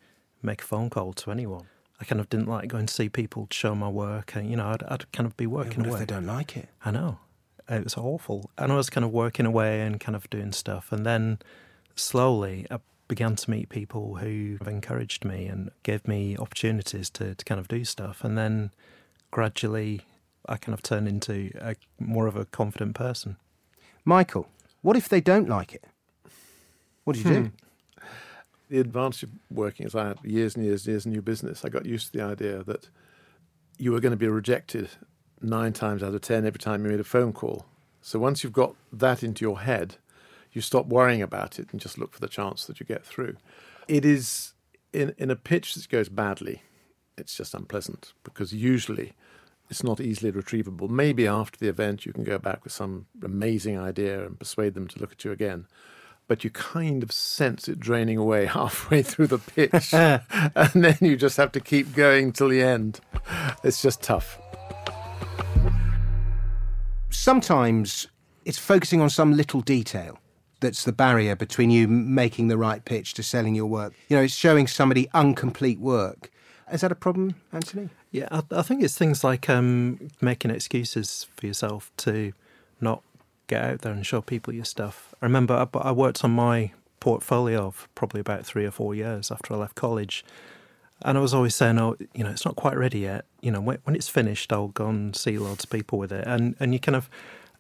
make 0.42 0.62
a 0.62 0.66
phone 0.66 0.90
call 0.90 1.14
to 1.14 1.32
anyone. 1.32 1.66
I 2.02 2.06
kind 2.06 2.20
of 2.20 2.30
didn't 2.30 2.48
like 2.48 2.68
going 2.68 2.86
to 2.88 2.94
see 2.94 3.10
people 3.10 3.48
to 3.48 3.56
show 3.56 3.76
my 3.76 3.88
work, 3.90 4.36
and 4.36 4.50
you 4.50 4.58
know, 4.58 4.68
I'd, 4.68 4.84
I'd 4.84 5.12
kind 5.12 5.28
of 5.28 5.38
be 5.38 5.48
working 5.48 5.80
what 5.80 5.88
if 5.88 5.92
away. 5.92 6.00
they 6.00 6.06
don't 6.06 6.26
like 6.26 6.58
it? 6.58 6.70
I 6.84 6.92
know. 6.92 7.20
It 7.70 7.84
was 7.84 7.96
awful. 7.96 8.50
And 8.58 8.72
I 8.72 8.76
was 8.76 8.90
kind 8.90 9.06
of 9.06 9.12
working 9.12 9.46
away 9.46 9.82
and 9.82 10.00
kind 10.00 10.16
of 10.16 10.30
doing 10.30 10.52
stuff. 10.52 10.92
And 10.92 11.06
then 11.06 11.40
slowly 11.96 12.68
I 12.70 12.80
began 13.08 13.36
to 13.38 13.50
meet 13.50 13.70
people 13.70 14.16
who 14.18 14.58
have 14.60 14.68
encouraged 14.68 15.24
me 15.24 15.46
and 15.46 15.72
gave 15.84 16.06
me 16.08 16.36
opportunities 16.38 17.10
to, 17.12 17.36
to 17.36 17.46
kind 17.46 17.60
of 17.60 17.70
do 17.70 17.86
stuff. 17.86 18.24
And 18.24 18.38
then 18.38 18.72
gradually 19.32 20.02
I 20.48 20.58
kind 20.58 20.74
of 20.74 20.84
turned 20.84 21.08
into 21.08 21.52
a 21.62 21.76
more 22.00 22.28
of 22.28 22.36
a 22.36 22.44
confident 22.46 22.96
person. 22.96 23.38
Michael, 24.04 24.50
what 24.84 24.96
if 24.96 25.10
they 25.10 25.22
don't 25.22 25.50
like 25.50 25.74
it? 25.74 25.86
What 27.04 27.16
do 27.16 27.22
you 27.22 27.30
do? 27.30 27.42
Hmm. 27.42 28.06
The 28.70 28.80
advantage 28.80 29.24
of 29.24 29.30
working 29.50 29.86
as 29.86 29.96
I 29.96 30.10
had 30.10 30.20
years 30.24 30.56
and 30.56 30.64
years 30.64 30.86
and 30.86 30.94
years 30.94 31.06
in 31.06 31.12
new 31.12 31.22
business, 31.22 31.66
I 31.66 31.70
got 31.70 31.86
used 31.86 32.12
to 32.12 32.18
the 32.18 32.24
idea 32.24 32.64
that 32.64 32.90
you 33.78 33.92
were 33.92 34.00
going 34.00 34.12
to 34.12 34.18
be 34.18 34.28
rejected 34.28 34.90
nine 35.42 35.74
times 35.74 36.04
out 36.04 36.14
of 36.14 36.22
ten 36.22 36.46
every 36.46 36.60
time 36.60 36.84
you 36.84 36.92
made 36.92 37.00
a 37.00 37.04
phone 37.04 37.34
call. 37.34 37.66
So 38.02 38.20
once 38.20 38.44
you've 38.44 38.54
got 38.54 38.76
that 38.92 39.24
into 39.24 39.44
your 39.44 39.62
head, 39.62 39.96
you 40.52 40.62
stop 40.62 40.86
worrying 40.88 41.22
about 41.22 41.60
it 41.60 41.72
and 41.72 41.82
just 41.82 41.98
look 41.98 42.14
for 42.14 42.20
the 42.20 42.28
chance 42.28 42.66
that 42.66 42.80
you 42.80 42.86
get 42.86 43.06
through. 43.06 43.38
It 43.88 44.06
is 44.06 44.54
in 44.92 45.16
in 45.18 45.32
a 45.32 45.36
pitch 45.36 45.74
that 45.76 45.90
goes 45.90 46.10
badly, 46.10 46.62
it's 47.18 47.36
just 47.36 47.54
unpleasant 47.54 48.14
because 48.24 48.54
usually 48.54 49.14
it's 49.74 49.84
not 49.84 50.00
easily 50.00 50.32
retrievable. 50.32 50.88
Maybe 50.88 51.26
after 51.26 51.58
the 51.58 51.68
event 51.68 52.06
you 52.06 52.14
can 52.14 52.24
go 52.24 52.38
back 52.38 52.64
with 52.64 52.72
some 52.72 53.08
amazing 53.24 53.80
idea 53.80 54.24
and 54.24 54.38
persuade 54.38 54.76
them 54.76 54.88
to 54.90 55.00
look 55.00 55.14
at 55.14 55.26
you 55.26 55.32
again. 55.32 55.66
But 56.28 56.44
you 56.44 56.52
kind 56.52 57.02
of 57.02 57.12
sense 57.12 57.68
it 57.68 57.80
draining 57.80 58.20
away 58.20 58.46
halfway 58.60 59.02
through 59.02 59.28
the 59.28 59.40
pitch. 59.40 59.92
and 59.94 60.84
then 60.84 60.98
you 61.02 61.18
just 61.18 61.38
have 61.38 61.52
to 61.54 61.60
keep 61.60 61.96
going 61.96 62.34
till 62.34 62.50
the 62.50 62.62
end. 62.62 63.00
It's 63.64 63.82
just 63.82 64.04
tough. 64.04 64.40
Sometimes 67.10 68.06
it's 68.46 68.60
focusing 68.60 69.02
on 69.02 69.10
some 69.10 69.34
little 69.34 69.62
detail 69.62 70.20
that's 70.60 70.84
the 70.84 70.94
barrier 70.94 71.36
between 71.36 71.72
you 71.72 71.88
making 71.88 72.48
the 72.48 72.60
right 72.60 72.86
pitch 72.86 73.16
to 73.16 73.24
selling 73.24 73.56
your 73.56 73.66
work. 73.66 73.94
You 74.08 74.18
know, 74.18 74.24
it's 74.24 74.36
showing 74.36 74.68
somebody 74.68 75.10
incomplete 75.16 75.80
work. 75.80 76.30
Is 76.72 76.82
that 76.82 76.92
a 76.92 76.96
problem, 76.96 77.36
Anthony? 77.52 77.90
Yeah, 78.12 78.28
I, 78.32 78.44
I 78.52 78.62
think 78.62 78.84
it's 78.84 78.98
things 78.98 79.24
like 79.24 79.50
um, 79.50 80.10
making 80.22 80.52
excuses 80.52 81.28
for 81.36 81.46
yourself 81.46 81.92
to 81.98 82.34
not 82.80 83.04
get 83.48 83.64
out 83.64 83.82
there 83.82 83.92
and 83.92 84.06
show 84.06 84.22
people 84.22 84.54
your 84.54 84.66
stuff. 84.66 85.14
I 85.22 85.26
remember 85.26 85.54
I, 85.54 85.78
I 85.80 85.92
worked 85.92 86.24
on 86.24 86.32
my 86.32 86.72
portfolio 87.00 87.72
for 87.72 87.88
probably 87.96 88.22
about 88.22 88.46
three 88.46 88.66
or 88.66 88.72
four 88.72 88.96
years 88.96 89.30
after 89.30 89.54
I 89.54 89.58
left 89.58 89.76
college. 89.76 90.24
And 91.02 91.18
I 91.18 91.22
was 91.22 91.34
always 91.34 91.54
saying, 91.54 91.78
oh, 91.80 91.98
you 92.14 92.24
know, 92.24 92.30
it's 92.30 92.46
not 92.46 92.56
quite 92.56 92.78
ready 92.78 93.00
yet. 93.00 93.26
You 93.42 93.52
know, 93.52 93.60
when, 93.60 93.80
when 93.84 93.96
it's 93.96 94.08
finished, 94.08 94.54
I'll 94.54 94.70
go 94.70 94.88
and 94.88 95.14
see 95.16 95.38
loads 95.38 95.66
of 95.66 95.70
people 95.70 96.00
with 96.00 96.14
it. 96.14 96.26
And 96.26 96.56
and 96.62 96.74
you 96.74 96.80
kind 96.80 96.96
of, 96.96 97.10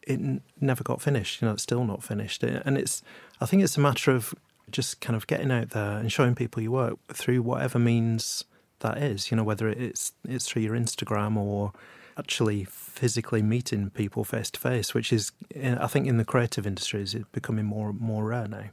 it 0.03 0.13
n- 0.13 0.41
never 0.61 0.81
got 0.81 1.01
finished. 1.01 1.41
You 1.41 1.47
know, 1.47 1.53
it's 1.53 1.63
still 1.63 1.83
not 1.83 2.03
finished. 2.03 2.41
And 2.43 2.77
it's, 2.77 3.01
I 3.41 3.45
think 3.45 3.61
it's 3.61 3.75
a 3.75 3.81
matter 3.81 4.11
of 4.11 4.33
just 4.71 5.01
kind 5.01 5.17
of 5.17 5.27
getting 5.27 5.51
out 5.51 5.71
there 5.71 5.97
and 5.97 6.09
showing 6.09 6.35
people 6.35 6.63
your 6.63 6.71
work 6.71 6.97
through 7.11 7.41
whatever 7.41 7.77
means 7.79 8.45
that 8.83 8.99
is. 8.99 9.31
You 9.31 9.37
know, 9.37 9.43
whether 9.43 9.67
it's 9.67 10.13
it's 10.27 10.47
through 10.47 10.61
your 10.61 10.75
Instagram 10.75 11.35
or 11.35 11.73
actually 12.17 12.63
physically 12.65 13.41
meeting 13.41 13.89
people 13.89 14.23
face 14.23 14.51
to 14.51 14.59
face, 14.59 14.93
which 14.93 15.11
is, 15.11 15.31
eh, 15.55 15.75
I 15.79 15.87
think, 15.87 16.05
in 16.07 16.17
the 16.17 16.25
creative 16.25 16.67
industries, 16.67 17.15
is 17.15 17.25
becoming 17.31 17.65
more 17.65 17.91
more 17.91 18.25
rare 18.25 18.47
now. 18.47 18.65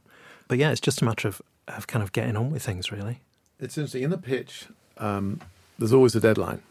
But 0.47 0.59
yeah, 0.59 0.71
it's 0.71 0.81
just 0.81 1.01
a 1.01 1.05
matter 1.05 1.27
of 1.27 1.41
of 1.67 1.87
kind 1.87 2.03
of 2.03 2.11
getting 2.11 2.37
on 2.37 2.51
with 2.51 2.63
things, 2.63 2.91
really. 2.91 3.21
It's 3.59 3.77
interesting. 3.77 4.03
In 4.03 4.09
the 4.09 4.17
pitch, 4.17 4.65
um, 4.97 5.41
there's 5.79 5.93
always 5.93 6.15
a 6.15 6.19
deadline. 6.19 6.61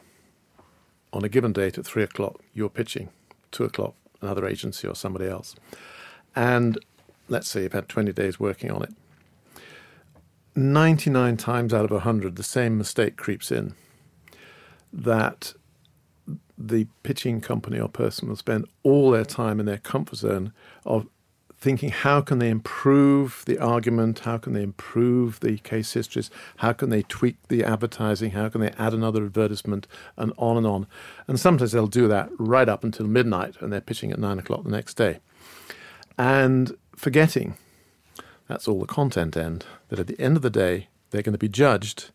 On 1.12 1.24
a 1.24 1.28
given 1.28 1.52
date 1.52 1.78
at 1.78 1.84
three 1.84 2.02
o'clock, 2.02 2.40
you're 2.54 2.68
pitching. 2.68 3.08
Two 3.50 3.64
o'clock, 3.64 3.94
another 4.20 4.46
agency 4.46 4.86
or 4.86 4.94
somebody 4.94 5.26
else. 5.26 5.56
And 6.36 6.78
let's 7.28 7.48
say 7.48 7.62
you've 7.62 7.72
had 7.72 7.88
20 7.88 8.12
days 8.12 8.38
working 8.38 8.70
on 8.70 8.82
it. 8.82 8.94
99 10.54 11.36
times 11.36 11.72
out 11.72 11.84
of 11.84 11.90
100, 11.90 12.36
the 12.36 12.42
same 12.42 12.76
mistake 12.76 13.16
creeps 13.16 13.50
in 13.50 13.74
that 14.92 15.54
the 16.58 16.86
pitching 17.02 17.40
company 17.40 17.78
or 17.78 17.88
person 17.88 18.28
will 18.28 18.36
spend 18.36 18.66
all 18.82 19.10
their 19.10 19.24
time 19.24 19.60
in 19.60 19.66
their 19.66 19.78
comfort 19.78 20.16
zone 20.16 20.52
of 20.84 21.06
thinking 21.60 21.90
how 21.90 22.22
can 22.22 22.38
they 22.38 22.48
improve 22.48 23.42
the 23.46 23.58
argument, 23.58 24.20
how 24.20 24.38
can 24.38 24.54
they 24.54 24.62
improve 24.62 25.40
the 25.40 25.58
case 25.58 25.92
histories, 25.92 26.30
how 26.56 26.72
can 26.72 26.88
they 26.88 27.02
tweak 27.02 27.36
the 27.48 27.62
advertising, 27.62 28.30
how 28.30 28.48
can 28.48 28.62
they 28.62 28.70
add 28.78 28.94
another 28.94 29.24
advertisement, 29.24 29.86
and 30.16 30.32
on 30.38 30.56
and 30.56 30.66
on. 30.66 30.86
And 31.28 31.38
sometimes 31.38 31.72
they'll 31.72 31.86
do 31.86 32.08
that 32.08 32.30
right 32.38 32.68
up 32.68 32.82
until 32.82 33.06
midnight 33.06 33.56
and 33.60 33.70
they're 33.70 33.80
pitching 33.80 34.10
at 34.10 34.18
nine 34.18 34.38
o'clock 34.38 34.64
the 34.64 34.70
next 34.70 34.94
day. 34.94 35.20
And 36.16 36.76
forgetting 36.96 37.56
that's 38.50 38.66
all 38.66 38.80
the 38.80 38.86
content 38.86 39.36
end, 39.36 39.64
that 39.88 40.00
at 40.00 40.08
the 40.08 40.20
end 40.20 40.36
of 40.36 40.42
the 40.42 40.50
day, 40.50 40.88
they're 41.10 41.22
going 41.22 41.32
to 41.32 41.38
be 41.38 41.48
judged 41.48 42.10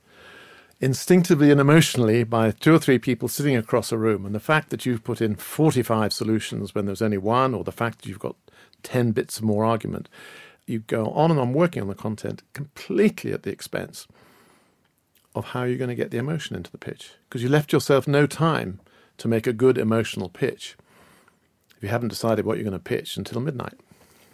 instinctively 0.82 1.50
and 1.50 1.62
emotionally 1.62 2.26
by 2.26 2.52
two 2.52 2.76
or 2.76 2.80
three 2.80 3.00
people 3.00 3.30
sitting 3.30 3.56
across 3.56 3.90
a 3.90 3.98
room. 3.98 4.26
And 4.26 4.36
the 4.36 4.42
fact 4.42 4.70
that 4.70 4.86
you've 4.86 5.06
put 5.06 5.22
in 5.22 5.36
45 5.36 6.12
solutions 6.12 6.76
when 6.76 6.86
there's 6.86 7.02
only 7.02 7.18
one, 7.18 7.54
or 7.54 7.64
the 7.64 7.72
fact 7.72 8.02
that 8.02 8.10
you've 8.10 8.20
got 8.20 8.36
10 8.84 9.12
bits 9.12 9.38
of 9.38 9.46
more 9.46 9.64
argument, 9.64 10.10
you 10.68 10.80
go 10.80 11.08
on 11.12 11.32
and 11.32 11.40
on 11.40 11.54
working 11.54 11.82
on 11.82 11.88
the 11.88 11.96
content 11.96 12.44
completely 12.52 13.32
at 13.32 13.44
the 13.44 13.52
expense 13.52 14.06
of 15.34 15.46
how 15.46 15.64
you're 15.64 15.78
going 15.78 15.88
to 15.90 15.96
get 15.96 16.12
the 16.12 16.18
emotion 16.18 16.58
into 16.58 16.72
the 16.72 16.78
pitch. 16.78 17.14
Because 17.30 17.44
you 17.44 17.50
left 17.50 17.72
yourself 17.72 18.10
no 18.10 18.28
time 18.28 18.82
to 19.20 19.30
make 19.30 19.48
a 19.48 19.54
good 19.54 19.78
emotional 19.78 20.28
pitch 20.28 20.76
if 21.78 21.84
you 21.84 21.88
haven't 21.88 22.10
decided 22.10 22.46
what 22.46 22.58
you're 22.58 22.70
going 22.70 22.74
to 22.74 22.80
pitch 22.80 23.16
until 23.16 23.40
midnight. 23.40 23.80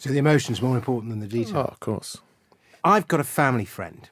So 0.01 0.09
the 0.09 0.17
emotion's 0.17 0.63
more 0.63 0.75
important 0.75 1.11
than 1.11 1.19
the 1.19 1.27
detail. 1.27 1.57
Oh, 1.57 1.71
of 1.71 1.79
course. 1.79 2.17
I've 2.83 3.07
got 3.07 3.19
a 3.19 3.23
family 3.23 3.65
friend. 3.65 4.09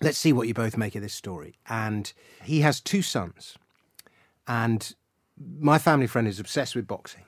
Let's 0.00 0.18
see 0.18 0.32
what 0.32 0.48
you 0.48 0.54
both 0.54 0.76
make 0.76 0.96
of 0.96 1.02
this 1.02 1.14
story. 1.14 1.54
And 1.68 2.12
he 2.42 2.62
has 2.62 2.80
two 2.80 3.00
sons. 3.00 3.56
And 4.48 4.92
my 5.38 5.78
family 5.78 6.08
friend 6.08 6.26
is 6.26 6.40
obsessed 6.40 6.74
with 6.74 6.88
boxing 6.88 7.26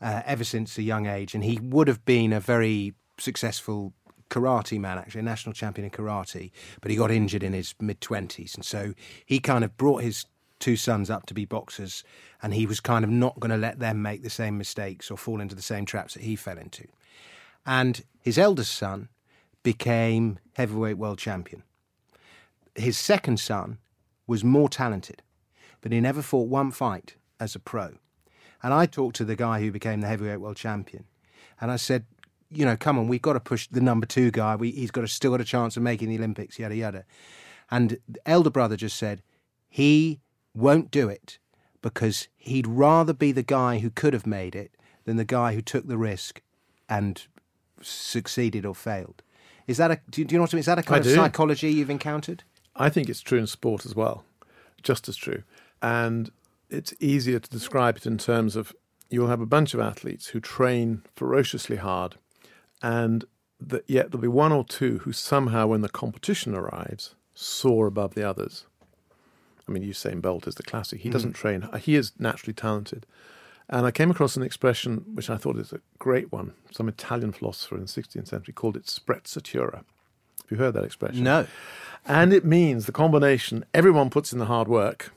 uh, 0.00 0.22
ever 0.24 0.42
since 0.42 0.78
a 0.78 0.82
young 0.82 1.04
age. 1.04 1.34
And 1.34 1.44
he 1.44 1.58
would 1.58 1.86
have 1.86 2.02
been 2.06 2.32
a 2.32 2.40
very 2.40 2.94
successful 3.18 3.92
karate 4.30 4.80
man, 4.80 4.96
actually, 4.96 5.20
a 5.20 5.24
national 5.24 5.52
champion 5.52 5.84
in 5.84 5.90
karate, 5.90 6.50
but 6.80 6.90
he 6.90 6.96
got 6.96 7.10
injured 7.10 7.42
in 7.42 7.52
his 7.52 7.74
mid 7.78 8.00
20s. 8.00 8.54
And 8.54 8.64
so 8.64 8.94
he 9.26 9.38
kind 9.38 9.64
of 9.64 9.76
brought 9.76 10.02
his 10.02 10.24
two 10.60 10.76
sons 10.76 11.10
up 11.10 11.26
to 11.26 11.34
be 11.34 11.44
boxers, 11.44 12.04
and 12.42 12.54
he 12.54 12.64
was 12.64 12.80
kind 12.80 13.04
of 13.04 13.10
not 13.10 13.38
going 13.38 13.50
to 13.50 13.56
let 13.58 13.80
them 13.80 14.00
make 14.00 14.22
the 14.22 14.30
same 14.30 14.56
mistakes 14.56 15.10
or 15.10 15.18
fall 15.18 15.42
into 15.42 15.54
the 15.54 15.60
same 15.60 15.84
traps 15.84 16.14
that 16.14 16.22
he 16.22 16.36
fell 16.36 16.56
into. 16.56 16.86
And 17.64 18.04
his 18.20 18.38
eldest 18.38 18.74
son 18.74 19.08
became 19.62 20.38
heavyweight 20.54 20.98
world 20.98 21.18
champion. 21.18 21.62
His 22.74 22.98
second 22.98 23.38
son 23.38 23.78
was 24.26 24.42
more 24.42 24.68
talented, 24.68 25.22
but 25.80 25.92
he 25.92 26.00
never 26.00 26.22
fought 26.22 26.48
one 26.48 26.70
fight 26.70 27.16
as 27.38 27.54
a 27.54 27.60
pro. 27.60 27.94
And 28.62 28.72
I 28.72 28.86
talked 28.86 29.16
to 29.16 29.24
the 29.24 29.36
guy 29.36 29.60
who 29.60 29.70
became 29.70 30.00
the 30.00 30.06
heavyweight 30.08 30.40
world 30.40 30.56
champion, 30.56 31.04
and 31.60 31.70
I 31.70 31.76
said, 31.76 32.06
you 32.50 32.64
know, 32.64 32.76
come 32.76 32.98
on, 32.98 33.08
we've 33.08 33.22
got 33.22 33.32
to 33.32 33.40
push 33.40 33.66
the 33.68 33.80
number 33.80 34.06
two 34.06 34.30
guy. 34.30 34.56
We, 34.56 34.70
he's 34.70 34.90
got 34.90 35.04
a, 35.04 35.08
still 35.08 35.30
got 35.30 35.40
a 35.40 35.44
chance 35.44 35.76
of 35.76 35.82
making 35.82 36.08
the 36.08 36.18
Olympics, 36.18 36.58
yada 36.58 36.76
yada. 36.76 37.04
And 37.70 37.98
the 38.08 38.20
elder 38.26 38.50
brother 38.50 38.76
just 38.76 38.96
said 38.96 39.22
he 39.68 40.20
won't 40.54 40.90
do 40.90 41.08
it 41.08 41.38
because 41.80 42.28
he'd 42.36 42.66
rather 42.66 43.12
be 43.12 43.32
the 43.32 43.42
guy 43.42 43.78
who 43.78 43.90
could 43.90 44.12
have 44.12 44.26
made 44.26 44.54
it 44.54 44.72
than 45.04 45.16
the 45.16 45.24
guy 45.24 45.54
who 45.54 45.62
took 45.62 45.86
the 45.86 45.96
risk 45.96 46.42
and 46.88 47.26
succeeded 47.82 48.64
or 48.64 48.74
failed. 48.74 49.22
Is 49.66 49.76
that 49.76 49.90
a? 49.90 50.00
Do, 50.10 50.22
you 50.22 50.26
know 50.32 50.40
what 50.40 50.54
I 50.54 50.56
mean? 50.56 50.60
Is 50.60 50.66
that 50.66 50.78
a 50.78 50.82
kind 50.82 50.96
I 50.96 50.98
of 50.98 51.04
do. 51.04 51.14
psychology 51.14 51.70
you've 51.70 51.90
encountered? 51.90 52.42
I 52.74 52.88
think 52.88 53.08
it's 53.08 53.20
true 53.20 53.38
in 53.38 53.46
sport 53.46 53.84
as 53.84 53.94
well, 53.94 54.24
just 54.82 55.08
as 55.08 55.16
true. 55.16 55.42
And 55.80 56.30
it's 56.70 56.94
easier 57.00 57.38
to 57.38 57.50
describe 57.50 57.96
it 57.96 58.06
in 58.06 58.18
terms 58.18 58.56
of 58.56 58.72
you'll 59.10 59.28
have 59.28 59.40
a 59.40 59.46
bunch 59.46 59.74
of 59.74 59.80
athletes 59.80 60.28
who 60.28 60.40
train 60.40 61.02
ferociously 61.14 61.76
hard, 61.76 62.16
and 62.82 63.24
that 63.60 63.84
yet 63.86 64.10
there'll 64.10 64.22
be 64.22 64.28
one 64.28 64.52
or 64.52 64.64
two 64.64 64.98
who 64.98 65.12
somehow, 65.12 65.66
when 65.66 65.82
the 65.82 65.88
competition 65.88 66.54
arrives, 66.54 67.14
soar 67.34 67.86
above 67.86 68.14
the 68.14 68.28
others. 68.28 68.66
I 69.68 69.72
mean, 69.72 69.84
Usain 69.84 70.20
Bolt 70.20 70.48
is 70.48 70.56
the 70.56 70.62
classic. 70.62 71.00
He 71.00 71.08
hmm. 71.08 71.12
doesn't 71.12 71.34
train; 71.34 71.68
he 71.80 71.94
is 71.94 72.12
naturally 72.18 72.54
talented. 72.54 73.06
And 73.72 73.86
I 73.86 73.90
came 73.90 74.10
across 74.10 74.36
an 74.36 74.42
expression 74.42 75.02
which 75.14 75.30
I 75.30 75.38
thought 75.38 75.56
is 75.56 75.72
a 75.72 75.80
great 75.98 76.30
one. 76.30 76.52
Some 76.70 76.90
Italian 76.90 77.32
philosopher 77.32 77.76
in 77.76 77.80
the 77.80 77.86
16th 77.86 78.28
century 78.28 78.52
called 78.52 78.76
it 78.76 78.84
sprezzatura. 78.84 79.76
Have 79.76 80.50
you 80.50 80.58
heard 80.58 80.74
that 80.74 80.84
expression? 80.84 81.24
No. 81.24 81.46
And 82.04 82.34
it 82.34 82.44
means 82.44 82.84
the 82.84 82.92
combination 82.92 83.64
everyone 83.72 84.10
puts 84.10 84.30
in 84.30 84.38
the 84.38 84.44
hard 84.44 84.68
work, 84.68 85.14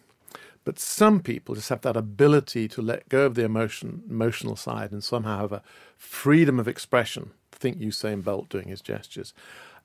but 0.63 0.79
some 0.79 1.19
people 1.19 1.53
just 1.53 1.67
have 1.67 1.81
that 1.81 1.97
ability 1.97 2.69
to 2.69 2.81
let 2.81 3.09
go 3.09 3.25
of 3.25 3.35
the 3.35 3.43
emotion, 3.43 4.03
emotional 4.09 4.55
side 4.55 4.93
and 4.93 5.03
somehow 5.03 5.39
have 5.39 5.51
a 5.51 5.63
freedom 5.97 6.57
of 6.57 6.67
expression. 6.67 7.31
Think 7.51 7.79
Usain 7.79 8.23
Bolt 8.23 8.47
doing 8.47 8.69
his 8.69 8.79
gestures. 8.79 9.33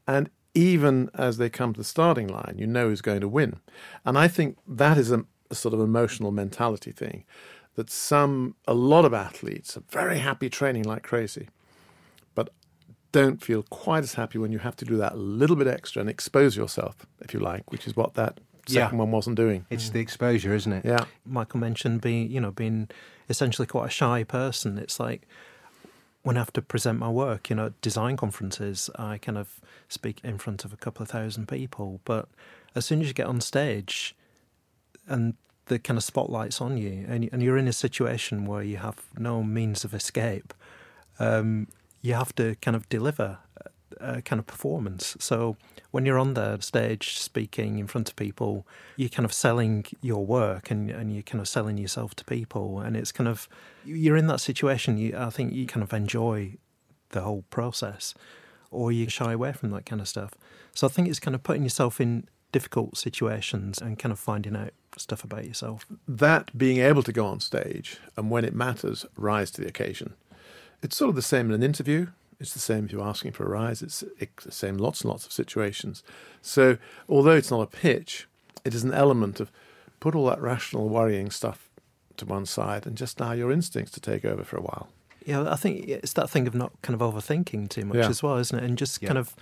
And 0.06 0.30
even 0.54 1.10
as 1.14 1.38
they 1.38 1.50
come 1.50 1.72
to 1.72 1.80
the 1.80 1.84
starting 1.84 2.28
line, 2.28 2.54
you 2.56 2.68
know 2.68 2.88
who's 2.88 3.00
going 3.00 3.20
to 3.20 3.28
win. 3.28 3.58
And 4.04 4.16
I 4.16 4.28
think 4.28 4.58
that 4.68 4.96
is 4.96 5.10
a, 5.10 5.24
a 5.50 5.56
sort 5.56 5.74
of 5.74 5.80
emotional 5.80 6.30
mentality 6.30 6.92
thing 6.92 7.24
that 7.76 7.90
some, 7.90 8.54
a 8.66 8.74
lot 8.74 9.04
of 9.04 9.14
athletes 9.14 9.76
are 9.76 9.82
very 9.90 10.18
happy 10.18 10.50
training 10.50 10.84
like 10.84 11.02
crazy, 11.02 11.48
but 12.34 12.50
don't 13.12 13.42
feel 13.42 13.62
quite 13.70 14.02
as 14.02 14.14
happy 14.14 14.38
when 14.38 14.52
you 14.52 14.58
have 14.58 14.76
to 14.76 14.84
do 14.84 14.96
that 14.96 15.16
little 15.16 15.56
bit 15.56 15.66
extra 15.66 16.00
and 16.00 16.10
expose 16.10 16.56
yourself, 16.56 17.06
if 17.20 17.32
you 17.34 17.40
like, 17.40 17.70
which 17.70 17.86
is 17.86 17.96
what 17.96 18.14
that 18.14 18.38
Yeah. 18.66 18.84
second 18.84 18.98
one 18.98 19.10
wasn't 19.10 19.36
doing. 19.36 19.66
It's 19.70 19.88
the 19.90 20.00
exposure, 20.00 20.54
isn't 20.54 20.72
it? 20.72 20.84
Yeah. 20.84 21.04
Michael 21.24 21.58
mentioned 21.60 22.00
being, 22.02 22.30
you 22.30 22.40
know, 22.40 22.50
being 22.50 22.88
essentially 23.28 23.66
quite 23.66 23.86
a 23.86 23.90
shy 23.90 24.22
person. 24.24 24.78
It's 24.78 25.00
like 25.00 25.26
when 26.22 26.36
I 26.36 26.40
have 26.40 26.52
to 26.52 26.62
present 26.62 26.98
my 26.98 27.08
work, 27.08 27.48
you 27.50 27.56
know, 27.56 27.66
at 27.66 27.80
design 27.80 28.16
conferences, 28.16 28.90
I 28.96 29.18
kind 29.18 29.38
of 29.38 29.60
speak 29.88 30.20
in 30.22 30.38
front 30.38 30.64
of 30.64 30.72
a 30.72 30.76
couple 30.76 31.02
of 31.02 31.08
thousand 31.08 31.48
people. 31.48 32.00
But 32.04 32.28
as 32.74 32.84
soon 32.84 33.00
as 33.00 33.08
you 33.08 33.14
get 33.14 33.26
on 33.26 33.40
stage 33.40 34.14
and 35.08 35.34
the 35.66 35.78
kind 35.78 35.96
of 35.96 36.04
spotlight's 36.04 36.60
on 36.60 36.76
you 36.76 37.04
and, 37.08 37.28
and 37.32 37.42
you're 37.42 37.58
in 37.58 37.68
a 37.68 37.72
situation 37.72 38.44
where 38.44 38.62
you 38.62 38.78
have 38.78 38.96
no 39.18 39.42
means 39.42 39.84
of 39.84 39.94
escape, 39.94 40.52
um, 41.18 41.68
you 42.02 42.14
have 42.14 42.34
to 42.34 42.56
kind 42.56 42.76
of 42.76 42.88
deliver 42.88 43.38
a, 44.00 44.22
kind 44.22 44.40
of 44.40 44.46
performance. 44.46 45.16
So 45.20 45.56
when 45.90 46.06
you're 46.06 46.18
on 46.18 46.34
the 46.34 46.58
stage 46.60 47.18
speaking 47.18 47.78
in 47.78 47.86
front 47.86 48.08
of 48.08 48.16
people, 48.16 48.66
you're 48.96 49.08
kind 49.08 49.24
of 49.24 49.32
selling 49.32 49.84
your 50.00 50.24
work 50.24 50.70
and, 50.70 50.90
and 50.90 51.12
you're 51.12 51.22
kind 51.22 51.40
of 51.40 51.48
selling 51.48 51.78
yourself 51.78 52.14
to 52.16 52.24
people. 52.24 52.80
And 52.80 52.96
it's 52.96 53.12
kind 53.12 53.28
of, 53.28 53.48
you're 53.84 54.16
in 54.16 54.26
that 54.28 54.40
situation, 54.40 54.98
you, 54.98 55.14
I 55.16 55.30
think 55.30 55.52
you 55.52 55.66
kind 55.66 55.82
of 55.82 55.92
enjoy 55.92 56.56
the 57.10 57.22
whole 57.22 57.44
process 57.50 58.14
or 58.70 58.92
you 58.92 59.08
shy 59.08 59.32
away 59.32 59.52
from 59.52 59.70
that 59.70 59.86
kind 59.86 60.00
of 60.00 60.08
stuff. 60.08 60.32
So 60.74 60.86
I 60.86 60.90
think 60.90 61.08
it's 61.08 61.20
kind 61.20 61.34
of 61.34 61.42
putting 61.42 61.64
yourself 61.64 62.00
in 62.00 62.28
difficult 62.52 62.96
situations 62.96 63.80
and 63.80 63.98
kind 63.98 64.12
of 64.12 64.18
finding 64.18 64.56
out 64.56 64.72
stuff 64.96 65.24
about 65.24 65.44
yourself. 65.46 65.86
that 66.08 66.56
being 66.56 66.78
able 66.78 67.02
to 67.02 67.12
go 67.12 67.26
on 67.26 67.40
stage 67.40 67.98
and 68.16 68.30
when 68.30 68.44
it 68.44 68.54
matters, 68.54 69.06
rise 69.16 69.50
to 69.52 69.60
the 69.60 69.68
occasion. 69.68 70.14
It's 70.82 70.96
sort 70.96 71.10
of 71.10 71.14
the 71.14 71.22
same 71.22 71.46
in 71.46 71.52
an 71.54 71.62
interview. 71.62 72.08
It's 72.40 72.54
the 72.54 72.58
same 72.58 72.86
if 72.86 72.92
you're 72.92 73.02
asking 73.06 73.32
for 73.32 73.44
a 73.44 73.48
rise. 73.50 73.82
It's, 73.82 74.02
it's 74.18 74.44
the 74.44 74.52
same 74.52 74.78
lots 74.78 75.02
and 75.02 75.10
lots 75.10 75.26
of 75.26 75.32
situations. 75.32 76.02
So, 76.40 76.78
although 77.08 77.36
it's 77.36 77.50
not 77.50 77.60
a 77.60 77.66
pitch, 77.66 78.26
it 78.64 78.74
is 78.74 78.82
an 78.82 78.94
element 78.94 79.40
of 79.40 79.50
put 80.00 80.14
all 80.14 80.26
that 80.26 80.40
rational 80.40 80.88
worrying 80.88 81.30
stuff 81.30 81.68
to 82.16 82.24
one 82.24 82.46
side 82.46 82.86
and 82.86 82.96
just 82.96 83.20
allow 83.20 83.32
your 83.32 83.52
instincts 83.52 83.92
to 83.92 84.00
take 84.00 84.24
over 84.24 84.42
for 84.42 84.56
a 84.56 84.62
while. 84.62 84.88
Yeah, 85.26 85.50
I 85.52 85.56
think 85.56 85.86
it's 85.86 86.14
that 86.14 86.30
thing 86.30 86.46
of 86.46 86.54
not 86.54 86.72
kind 86.80 86.98
of 87.00 87.14
overthinking 87.14 87.68
too 87.68 87.84
much 87.84 87.98
Yeah. 87.98 88.08
as 88.08 88.22
well, 88.22 88.38
isn't 88.38 88.58
it? 88.58 88.64
And 88.64 88.78
just 88.78 89.02
Yeah. 89.02 89.08
kind 89.08 89.18
of 89.18 89.34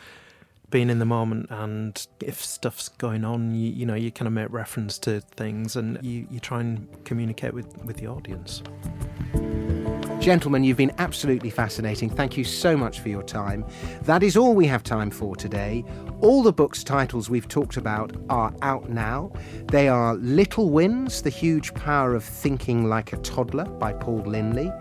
being 0.71 0.91
in 0.91 0.99
the 0.99 1.07
moment. 1.07 1.47
And 1.51 2.07
if 2.21 2.45
stuff's 2.45 2.89
going 2.89 3.25
on, 3.25 3.55
you, 3.55 3.71
you 3.71 3.87
know, 3.87 3.95
you 3.95 4.11
kind 4.11 4.27
of 4.27 4.33
make 4.33 4.51
reference 4.51 4.99
to 5.01 5.21
things 5.21 5.77
and 5.77 5.99
you, 6.05 6.27
you 6.31 6.41
try 6.41 6.61
and 6.61 6.87
communicate 7.05 7.55
with, 7.55 7.85
with 7.85 7.97
the 7.97 8.07
audience. 8.07 8.63
Gentlemen, 10.21 10.65
you've 10.65 10.77
been 10.77 10.93
absolutely 10.99 11.49
fascinating. 11.49 12.11
Thank 12.11 12.37
you 12.37 12.43
so 12.43 12.77
much 12.77 12.99
for 12.99 13.09
your 13.09 13.23
time. 13.23 13.65
That 14.03 14.25
is 14.25 14.37
all 14.37 14.53
we 14.53 14.67
have 14.67 14.83
time 14.83 15.11
for 15.11 15.37
today. 15.37 15.85
All 16.21 16.43
the 16.43 16.53
books' 16.53 16.83
titles 16.83 17.31
we've 17.31 17.47
talked 17.47 17.77
about 17.77 18.17
are 18.29 18.53
out 18.63 18.91
now. 18.91 19.31
They 19.71 19.89
are 19.89 20.17
Little 20.17 20.71
Wins, 20.71 21.23
The 21.23 21.31
Huge 21.31 21.73
Power 21.73 22.17
of 22.17 22.25
Thinking 22.25 22.89
Like 22.89 23.13
a 23.13 23.17
Toddler 23.19 23.65
by 23.65 23.93
Paul 23.93 24.23
Lindley, 24.23 24.73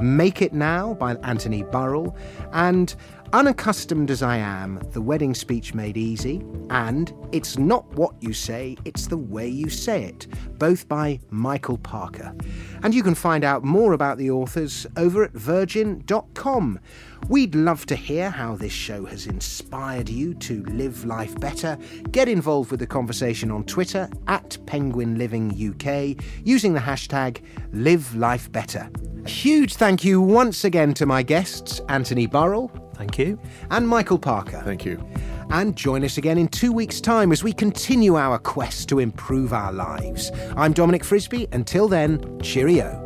Make 0.00 0.40
It 0.40 0.54
Now 0.54 0.94
by 0.94 1.16
Anthony 1.16 1.62
Burrill, 1.62 2.16
and 2.52 2.96
Unaccustomed 3.36 4.10
as 4.10 4.22
I 4.22 4.38
Am, 4.38 4.80
The 4.92 5.02
Wedding 5.02 5.34
Speech 5.34 5.74
Made 5.74 5.98
Easy, 5.98 6.42
and 6.70 7.12
It's 7.32 7.58
Not 7.58 7.86
What 7.92 8.14
You 8.18 8.32
Say, 8.32 8.78
It's 8.86 9.08
the 9.08 9.18
Way 9.18 9.46
You 9.46 9.68
Say 9.68 10.04
It, 10.04 10.26
both 10.58 10.88
by 10.88 11.20
Michael 11.28 11.76
Parker. 11.76 12.34
And 12.82 12.94
you 12.94 13.02
can 13.02 13.14
find 13.14 13.44
out 13.44 13.62
more 13.62 13.92
about 13.92 14.16
the 14.16 14.30
authors 14.30 14.86
over 14.96 15.22
at 15.22 15.32
virgin.com. 15.32 16.80
We'd 17.28 17.54
love 17.54 17.84
to 17.86 17.94
hear 17.94 18.30
how 18.30 18.56
this 18.56 18.72
show 18.72 19.04
has 19.04 19.26
inspired 19.26 20.08
you 20.08 20.32
to 20.36 20.62
live 20.62 21.04
life 21.04 21.38
better. 21.38 21.76
Get 22.12 22.30
involved 22.30 22.70
with 22.70 22.80
the 22.80 22.86
conversation 22.86 23.50
on 23.50 23.64
Twitter 23.64 24.08
at 24.28 24.56
Penguin 24.64 25.18
Living 25.18 25.50
UK 25.50 26.24
using 26.42 26.72
the 26.72 26.80
hashtag 26.80 27.42
Live 27.74 28.14
Life 28.14 28.50
Better. 28.50 28.88
A 29.26 29.28
huge 29.28 29.74
thank 29.74 30.04
you 30.04 30.22
once 30.22 30.64
again 30.64 30.94
to 30.94 31.04
my 31.04 31.22
guests, 31.22 31.82
Anthony 31.90 32.26
Burrill 32.26 32.72
Thank 32.96 33.18
you. 33.18 33.38
and 33.70 33.86
Michael 33.86 34.18
Parker. 34.18 34.62
Thank 34.64 34.84
you. 34.84 35.04
And 35.50 35.76
join 35.76 36.04
us 36.04 36.18
again 36.18 36.38
in 36.38 36.48
two 36.48 36.72
weeks' 36.72 37.00
time 37.00 37.30
as 37.30 37.44
we 37.44 37.52
continue 37.52 38.16
our 38.16 38.38
quest 38.38 38.88
to 38.88 38.98
improve 38.98 39.52
our 39.52 39.72
lives. 39.72 40.32
I'm 40.56 40.72
Dominic 40.72 41.04
Frisby. 41.04 41.48
Until 41.52 41.88
then, 41.88 42.40
cheerio. 42.40 43.05